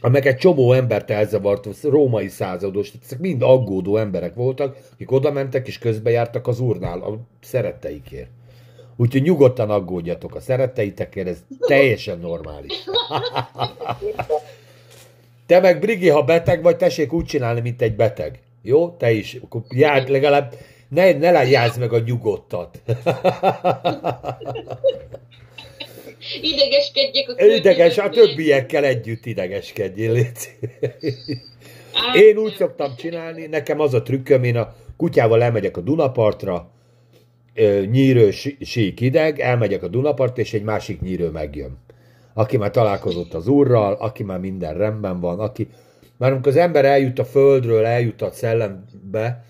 Meg 0.00 0.26
egy 0.26 0.36
csomó 0.36 0.72
embert 0.72 1.10
elzavart, 1.10 1.66
az 1.66 1.82
római 1.82 2.28
százados, 2.28 2.92
ezek 3.04 3.18
mind 3.18 3.42
aggódó 3.42 3.96
emberek 3.96 4.34
voltak, 4.34 4.76
akik 4.92 5.12
oda 5.12 5.32
mentek 5.32 5.66
és 5.66 5.78
közbejártak 5.78 6.46
az 6.46 6.60
úrnál 6.60 7.00
a 7.00 7.18
szeretteikért. 7.42 8.28
Úgyhogy 8.96 9.22
nyugodtan 9.22 9.70
aggódjatok 9.70 10.34
a 10.34 10.40
szeretteitekért, 10.40 11.28
ez 11.28 11.42
teljesen 11.58 12.18
normális. 12.18 12.72
Te 15.46 15.60
meg, 15.60 15.80
Brigi, 15.80 16.08
ha 16.08 16.22
beteg 16.22 16.62
vagy, 16.62 16.76
tessék 16.76 17.12
úgy 17.12 17.24
csinálni, 17.24 17.60
mint 17.60 17.82
egy 17.82 17.96
beteg. 17.96 18.40
Jó? 18.62 18.90
Te 18.90 19.10
is. 19.12 19.38
Akkor 19.44 19.62
járd 19.68 20.08
legalább, 20.08 20.54
ne, 20.88 21.12
ne 21.12 21.30
lejjázz 21.30 21.76
meg 21.76 21.92
a 21.92 21.98
nyugodtat. 21.98 22.82
Idegeskedjek 26.42 27.28
a 27.28 27.44
Ideges, 27.44 27.98
a 27.98 28.08
többiekkel 28.08 28.84
együtt 28.84 29.26
idegeskedjél, 29.26 30.12
légy. 30.12 30.56
Én 32.14 32.36
úgy 32.36 32.54
szoktam 32.54 32.96
csinálni, 32.96 33.46
nekem 33.46 33.80
az 33.80 33.94
a 33.94 34.02
trükköm, 34.02 34.44
én 34.44 34.56
a 34.56 34.74
kutyával 34.96 35.42
elmegyek 35.42 35.76
a 35.76 35.80
Dunapartra, 35.80 36.70
nyírő 37.90 38.30
sí- 38.30 38.64
sík 38.64 39.00
ideg, 39.00 39.40
elmegyek 39.40 39.82
a 39.82 39.88
Dunapartra, 39.88 40.42
és 40.42 40.52
egy 40.52 40.62
másik 40.62 41.00
nyírő 41.00 41.28
megjön. 41.30 41.78
Aki 42.34 42.56
már 42.56 42.70
találkozott 42.70 43.34
az 43.34 43.48
úrral, 43.48 43.92
aki 43.92 44.22
már 44.22 44.38
minden 44.38 44.74
rendben 44.74 45.20
van, 45.20 45.40
aki... 45.40 45.68
Már 46.16 46.32
amikor 46.32 46.52
az 46.52 46.58
ember 46.58 46.84
eljut 46.84 47.18
a 47.18 47.24
földről, 47.24 47.84
eljut 47.84 48.22
a 48.22 48.30
szellembe, 48.30 49.44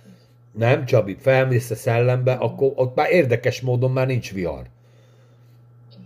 nem, 0.58 0.84
Csabi, 0.84 1.16
felmész 1.20 1.70
a 1.70 1.74
szellembe, 1.74 2.32
akkor 2.32 2.72
ott 2.74 2.94
már 2.94 3.10
érdekes 3.10 3.60
módon 3.60 3.90
már 3.90 4.06
nincs 4.06 4.32
vihar. 4.32 4.62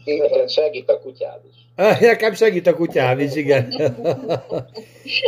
Igen, 0.05 0.49
segít 0.49 0.91
a 0.91 1.01
kutyád 1.01 1.41
is. 1.51 1.65
Nekem 2.01 2.35
segít 2.35 2.67
a 2.67 2.75
kutyám 2.75 3.19
is, 3.19 3.35
igen. 3.35 3.69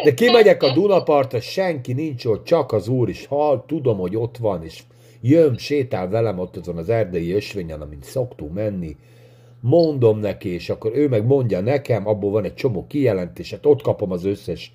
De 0.04 0.14
kimegyek 0.14 0.62
a 0.62 0.72
Dunapartra, 0.72 1.40
senki 1.40 1.92
nincs 1.92 2.24
ott, 2.24 2.44
csak 2.44 2.72
az 2.72 2.88
úr 2.88 3.08
is 3.08 3.26
hall, 3.26 3.64
tudom, 3.66 3.98
hogy 3.98 4.16
ott 4.16 4.36
van, 4.36 4.64
és 4.64 4.82
jön, 5.20 5.56
sétál 5.56 6.08
velem 6.08 6.38
ott 6.38 6.56
azon 6.56 6.76
az 6.76 6.88
erdei 6.88 7.32
ösvényen, 7.32 7.80
amint 7.80 8.04
szoktunk 8.04 8.54
menni, 8.54 8.96
mondom 9.60 10.18
neki, 10.18 10.48
és 10.48 10.70
akkor 10.70 10.90
ő 10.94 11.08
meg 11.08 11.26
mondja 11.26 11.60
nekem, 11.60 12.08
abból 12.08 12.30
van 12.30 12.44
egy 12.44 12.54
csomó 12.54 12.86
kijelentés, 12.86 13.50
hát 13.50 13.66
ott 13.66 13.82
kapom 13.82 14.10
az 14.10 14.24
összes 14.24 14.72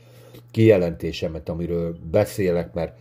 kijelentésemet, 0.52 1.50
amiről 1.50 1.96
beszélek, 2.12 2.74
mert 2.74 2.94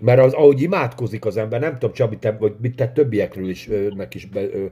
mert 0.00 0.20
az, 0.20 0.32
ahogy 0.32 0.62
imádkozik 0.62 1.24
az 1.24 1.36
ember, 1.36 1.60
nem 1.60 1.72
tudom, 1.72 1.92
Csabi, 1.94 2.16
te, 2.16 2.32
vagy 2.32 2.54
mit 2.60 2.76
te 2.76 2.88
többiekről 2.88 3.48
is, 3.48 3.68
ö, 3.68 3.88
nek 3.96 4.14
is 4.14 4.26
be, 4.26 4.42
ö, 4.42 4.66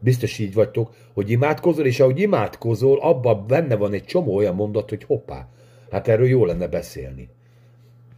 biztos 0.00 0.38
így 0.38 0.54
vagytok, 0.54 0.90
hogy 1.14 1.30
imádkozol, 1.30 1.86
és 1.86 2.00
ahogy 2.00 2.20
imádkozol, 2.20 2.98
abban 2.98 3.46
benne 3.46 3.76
van 3.76 3.92
egy 3.92 4.04
csomó 4.04 4.34
olyan 4.36 4.54
mondat, 4.54 4.88
hogy 4.88 5.04
hoppá, 5.04 5.48
hát 5.90 6.08
erről 6.08 6.26
jó 6.26 6.44
lenne 6.44 6.68
beszélni. 6.68 7.28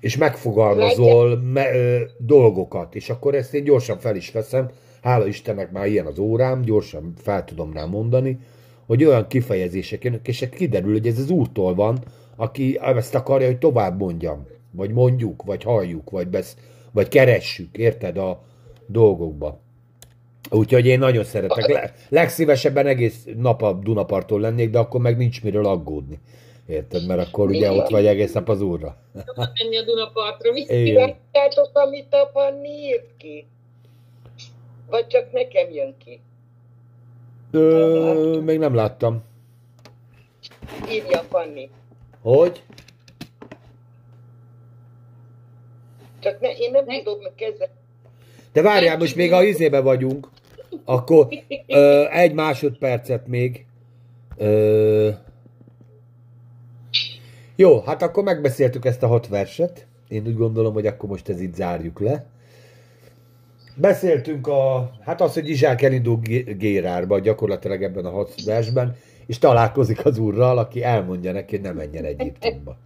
És 0.01 0.17
megfogalmazol 0.17 1.41
me, 1.41 1.75
ö, 1.75 2.01
dolgokat, 2.19 2.95
és 2.95 3.11
akkor 3.11 3.35
ezt 3.35 3.55
én 3.55 3.65
gyorsan 3.65 3.99
fel 3.99 4.17
is 4.17 4.31
veszem, 4.31 4.71
hála 5.03 5.27
Istennek 5.27 5.71
már 5.73 5.87
ilyen 5.87 6.07
az 6.07 6.19
órám, 6.19 6.63
gyorsan 6.63 7.13
fel 7.17 7.45
tudom 7.45 7.73
rá 7.73 7.85
mondani, 7.85 8.39
hogy 8.87 9.05
olyan 9.05 9.27
kifejezések 9.27 10.05
jönnek, 10.05 10.29
és 10.29 10.49
kiderül, 10.51 10.93
hogy 10.93 11.07
ez 11.07 11.19
az 11.19 11.31
úrtól 11.31 11.75
van, 11.75 11.99
aki 12.37 12.79
ezt 12.81 13.15
akarja, 13.15 13.47
hogy 13.47 13.59
tovább 13.59 13.99
mondjam, 13.99 14.47
vagy 14.71 14.91
mondjuk, 14.91 15.43
vagy 15.43 15.63
halljuk, 15.63 16.11
vagy, 16.11 16.29
besz, 16.29 16.57
vagy 16.93 17.09
keressük, 17.09 17.77
érted, 17.77 18.17
a 18.19 18.43
dolgokba. 18.87 19.61
Úgyhogy 20.51 20.87
én 20.87 20.99
nagyon 20.99 21.25
szeretek. 21.25 21.67
Le, 21.67 21.95
legszívesebben 22.09 22.87
egész 22.87 23.25
nap 23.37 23.63
a 23.63 23.73
Dunaparton 23.73 24.41
lennék, 24.41 24.71
de 24.71 24.79
akkor 24.79 25.01
meg 25.01 25.17
nincs 25.17 25.43
miről 25.43 25.67
aggódni. 25.67 26.21
Érted? 26.67 27.07
Mert 27.07 27.29
akkor 27.29 27.49
ugye 27.49 27.73
ott 27.73 27.89
vagy 27.89 28.07
egész 28.07 28.33
nap 28.33 28.49
az 28.49 28.61
úrra. 28.61 28.97
menni 29.35 29.77
a 29.77 29.83
Dunapartra. 29.85 30.53
Látjátok, 30.95 31.71
amit 31.73 32.15
a 32.15 32.31
Fanni 32.33 32.69
írt 32.69 33.17
ki? 33.17 33.47
Vagy 34.91 35.07
csak 35.07 35.33
nekem 35.33 35.71
jön 35.71 35.95
ki? 36.05 36.21
Ö, 37.51 38.41
még 38.45 38.59
nem 38.59 38.75
láttam. 38.75 39.23
Írja 40.91 41.19
Fanni. 41.19 41.71
Hogy? 42.23 42.63
Csak 46.21 46.41
ne, 46.41 46.49
én 46.51 46.71
nem 46.71 46.85
tudom 46.85 47.19
kezelni. 47.37 47.73
De 48.53 48.63
várjál, 48.63 48.97
most 48.97 49.17
még 49.17 49.33
a 49.33 49.43
izébe 49.43 49.81
vagyunk. 49.81 50.29
Akkor 50.89 51.29
ö, 51.67 52.05
egy 52.11 52.35
másodpercet 52.35 53.27
még. 53.27 53.67
Ö, 54.37 55.11
jó, 57.57 57.81
hát 57.81 58.03
akkor 58.03 58.25
megbeszéltük 58.25 58.85
ezt 58.85 59.03
a 59.03 59.07
hat 59.07 59.29
verset. 59.29 59.87
Én 60.09 60.27
úgy 60.27 60.37
gondolom, 60.37 60.73
hogy 60.73 60.87
akkor 60.87 61.09
most 61.09 61.29
ez 61.29 61.41
itt 61.41 61.55
zárjuk 61.55 62.01
le. 62.01 62.27
Beszéltünk 63.75 64.47
a, 64.47 64.91
hát 65.01 65.21
az, 65.21 65.35
hogy 65.35 65.49
Izsák 65.49 65.83
elindul 65.83 66.19
Gérárba, 66.59 67.19
gyakorlatilag 67.19 67.83
ebben 67.83 68.05
a 68.05 68.11
hat 68.11 68.45
versben, 68.45 68.97
és 69.27 69.39
találkozik 69.39 70.05
az 70.05 70.19
úrral, 70.19 70.59
aki 70.59 70.83
elmondja 70.83 71.33
neki, 71.33 71.57
hogy 71.57 71.65
ne 71.65 71.73
menjen 71.73 72.05
Egyiptomba. 72.05 72.77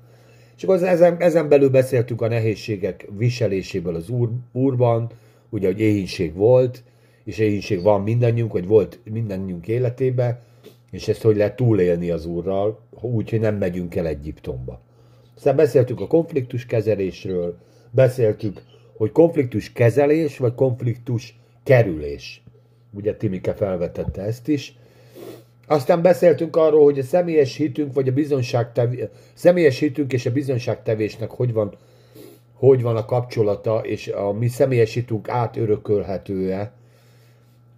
És 0.57 0.63
akkor 0.63 0.83
ezen, 0.83 1.17
ezen 1.19 1.49
belül 1.49 1.71
beszéltünk 1.71 2.23
a 2.23 2.29
nehézségek 2.29 3.09
viseléséből 3.17 3.95
az 3.95 4.09
úr, 4.09 4.31
úrban, 4.53 5.11
ugye, 5.51 5.67
hogy 5.67 5.81
éhínség 5.81 6.35
volt, 6.35 6.83
és 7.25 7.39
éhínség 7.39 7.83
van 7.83 8.03
mindannyiunk, 8.03 8.53
vagy 8.53 8.67
volt 8.67 8.99
mindannyiunk 9.05 9.69
életében, 9.69 10.41
és 10.91 11.09
ezt 11.09 11.23
hogy 11.23 11.37
lehet 11.37 11.57
túlélni 11.57 12.11
az 12.11 12.27
úrral, 12.27 12.81
úgy, 13.01 13.31
hogy 13.31 13.41
nem 13.41 13.57
megyünk 13.57 13.95
el 13.95 14.07
Egyiptomba. 14.07 14.81
Aztán 15.37 15.57
beszéltük 15.57 16.01
a 16.01 16.07
konfliktus 16.07 16.67
kezelésről, 16.67 17.57
beszéltük, 17.91 18.63
hogy 18.97 19.13
konfliktus 19.13 19.73
kezelés, 19.73 20.39
vagy 20.39 20.55
konfliktus 20.55 21.39
kerülés. 21.63 22.43
Ugye 22.95 23.17
Timike 23.17 23.55
felvetette 23.55 24.23
ezt 24.23 24.49
is. 24.49 24.77
Aztán 25.67 26.03
beszéltünk 26.03 26.57
arról, 26.57 26.85
hogy 26.85 26.99
a 26.99 27.03
személyes 27.03 27.57
hitünk, 27.57 27.93
vagy 27.93 28.09
a 28.09 28.13
bizonságtevés, 28.13 29.05
személyes 29.35 29.79
hitünk 29.79 30.13
és 30.13 30.27
a 30.27 30.33
bizonságtevésnek 30.33 31.31
hogy 31.31 31.53
van, 31.53 31.75
hogy 32.55 32.83
van 32.83 32.97
a 32.97 33.05
kapcsolata, 33.05 33.79
és 33.79 34.09
a 34.09 34.33
mi 34.33 34.49
személyes 34.49 34.95
hitünk 34.95 35.29
átörökölhető-e, 35.29 36.73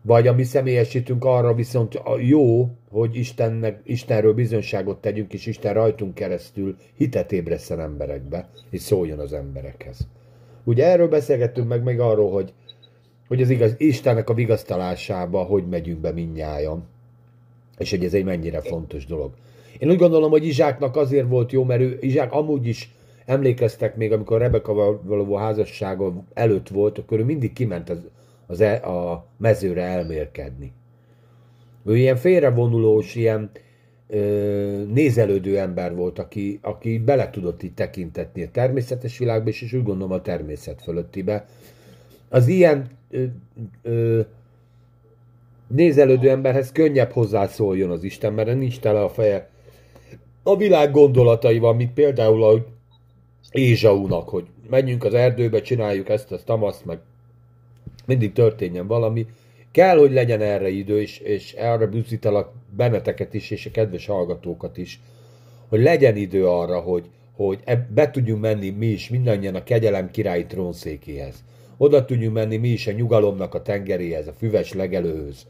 vagy 0.06 0.26
a 0.26 0.34
mi 0.34 0.42
személyes 0.42 0.92
hitünk 0.92 1.24
arra 1.24 1.54
viszont 1.54 1.94
a 1.94 2.18
jó, 2.18 2.70
hogy 2.90 3.16
Istennek, 3.16 3.80
Istenről 3.84 4.34
bizonságot 4.34 5.00
tegyünk, 5.00 5.32
és 5.32 5.46
Isten 5.46 5.74
rajtunk 5.74 6.14
keresztül 6.14 6.76
hitet 6.96 7.32
ébreszten 7.32 7.80
emberekbe, 7.80 8.48
és 8.70 8.80
szóljon 8.80 9.18
az 9.18 9.32
emberekhez. 9.32 10.08
Ugye 10.64 10.84
erről 10.86 11.08
beszélgettünk 11.08 11.68
meg, 11.68 11.82
meg 11.82 12.00
arról, 12.00 12.30
hogy, 12.30 12.52
hogy 13.28 13.42
az 13.42 13.50
igaz, 13.50 13.74
Istennek 13.76 14.28
a 14.28 14.34
vigasztalásába 14.34 15.42
hogy 15.42 15.68
megyünk 15.68 16.00
be 16.00 16.12
minnyájan 16.12 16.92
és 17.78 17.90
hogy 17.90 18.04
ez 18.04 18.14
egy 18.14 18.24
mennyire 18.24 18.60
fontos 18.60 19.06
dolog. 19.06 19.30
Én 19.78 19.90
úgy 19.90 19.96
gondolom, 19.96 20.30
hogy 20.30 20.46
Izsáknak 20.46 20.96
azért 20.96 21.28
volt 21.28 21.52
jó, 21.52 21.64
mert 21.64 21.80
ő, 21.80 21.98
Izsák 22.00 22.32
amúgy 22.32 22.66
is 22.66 22.94
emlékeztek 23.26 23.96
még, 23.96 24.12
amikor 24.12 24.40
Rebeka 24.40 25.00
való 25.02 25.34
házassága 25.34 26.12
előtt 26.34 26.68
volt, 26.68 26.98
akkor 26.98 27.18
ő 27.18 27.24
mindig 27.24 27.52
kiment 27.52 27.90
az, 27.90 27.98
az 28.46 28.60
e, 28.60 28.86
a 28.86 29.26
mezőre 29.36 29.82
elmélkedni. 29.82 30.72
Ő 31.84 31.96
ilyen 31.96 32.16
félrevonulós, 32.16 33.14
ilyen 33.14 33.50
ö, 34.08 34.82
nézelődő 34.92 35.58
ember 35.58 35.94
volt, 35.94 36.18
aki, 36.18 36.58
aki 36.62 36.98
bele 36.98 37.30
tudott 37.30 37.62
így 37.62 37.74
tekintetni 37.74 38.42
a 38.42 38.50
természetes 38.50 39.18
világba, 39.18 39.48
és, 39.48 39.62
és 39.62 39.72
úgy 39.72 39.82
gondolom 39.82 40.12
a 40.12 40.22
természet 40.22 40.82
fölöttibe. 40.82 41.46
Az 42.28 42.48
ilyen 42.48 42.86
ö, 43.10 43.24
ö, 43.82 44.20
nézelődő 45.66 46.30
emberhez 46.30 46.72
könnyebb 46.72 47.10
hozzászóljon 47.10 47.90
az 47.90 48.04
Isten, 48.04 48.32
mert 48.32 48.58
nincs 48.58 48.80
tele 48.80 49.02
a 49.02 49.08
feje 49.08 49.52
a 50.42 50.56
világ 50.56 50.90
gondolataival, 50.90 51.74
mint 51.74 51.92
például 51.92 52.44
a 52.44 52.64
Ézsaunak, 53.50 54.28
hogy 54.28 54.44
menjünk 54.70 55.04
az 55.04 55.14
erdőbe, 55.14 55.60
csináljuk 55.60 56.08
ezt, 56.08 56.32
azt, 56.32 56.44
tamaszt, 56.44 56.84
meg 56.84 56.98
mindig 58.06 58.32
történjen 58.32 58.86
valami. 58.86 59.26
Kell, 59.70 59.96
hogy 59.98 60.12
legyen 60.12 60.40
erre 60.40 60.68
idő, 60.68 61.00
és, 61.00 61.18
és 61.18 61.52
erre 61.52 61.86
bűzítalak 61.86 62.52
benneteket 62.76 63.34
is, 63.34 63.50
és 63.50 63.66
a 63.66 63.70
kedves 63.70 64.06
hallgatókat 64.06 64.76
is, 64.76 65.00
hogy 65.68 65.82
legyen 65.82 66.16
idő 66.16 66.46
arra, 66.46 66.80
hogy, 66.80 67.10
hogy 67.36 67.58
be 67.94 68.10
tudjunk 68.10 68.40
menni 68.40 68.70
mi 68.70 68.86
is 68.86 69.08
mindannyian 69.08 69.54
a 69.54 69.62
kegyelem 69.62 70.10
királyi 70.10 70.46
trónszékéhez. 70.46 71.44
Oda 71.76 72.04
tudjunk 72.04 72.34
menni 72.34 72.56
mi 72.56 72.68
is 72.68 72.86
a 72.86 72.92
nyugalomnak 72.92 73.54
a 73.54 73.62
tengeréhez, 73.62 74.26
a 74.26 74.32
füves 74.32 74.72
legelőhöz, 74.72 75.46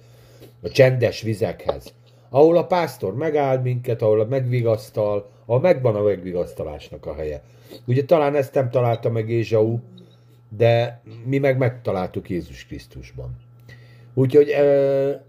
a 0.63 0.69
csendes 0.69 1.23
vizekhez, 1.23 1.95
ahol 2.29 2.57
a 2.57 2.67
pásztor 2.67 3.15
megáll 3.15 3.59
minket, 3.59 4.03
ahol 4.03 4.21
a 4.21 4.27
megvigasztal, 4.27 5.29
ahol 5.47 5.61
megvan 5.61 5.95
a 5.95 6.03
megvigasztalásnak 6.03 7.07
a 7.07 7.15
helye. 7.15 7.43
Ugye 7.87 8.05
talán 8.05 8.35
ezt 8.35 8.55
nem 8.55 8.71
találta 8.71 9.11
meg 9.11 9.31
Ézsau, 9.31 9.79
de 10.57 11.01
mi 11.25 11.39
meg 11.39 11.59
megtaláltuk 11.59 12.31
Jézus 12.31 12.67
Krisztusban. 12.67 13.37
Úgyhogy 14.15 14.49
e, 14.49 14.63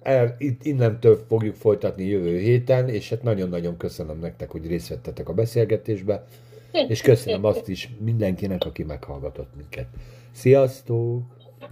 e, 0.04 0.36
itt 0.38 0.66
innentől 0.66 1.26
fogjuk 1.28 1.56
folytatni 1.56 2.06
jövő 2.06 2.40
héten, 2.40 2.90
és 2.90 3.10
hát 3.10 3.24
nagyon-nagyon 3.24 3.78
köszönöm 3.78 4.20
nektek, 4.20 4.52
hogy 4.52 4.68
részt 4.68 4.88
vettetek 4.88 5.30
a 5.30 5.34
beszélgetésbe, 5.34 6.26
és 6.88 7.02
köszönöm 7.02 7.46
azt 7.46 7.68
is 7.68 7.90
mindenkinek, 8.00 8.66
aki 8.66 8.84
meghallgatott 8.84 9.56
minket. 9.56 9.88
Sziasztok! 10.32 11.24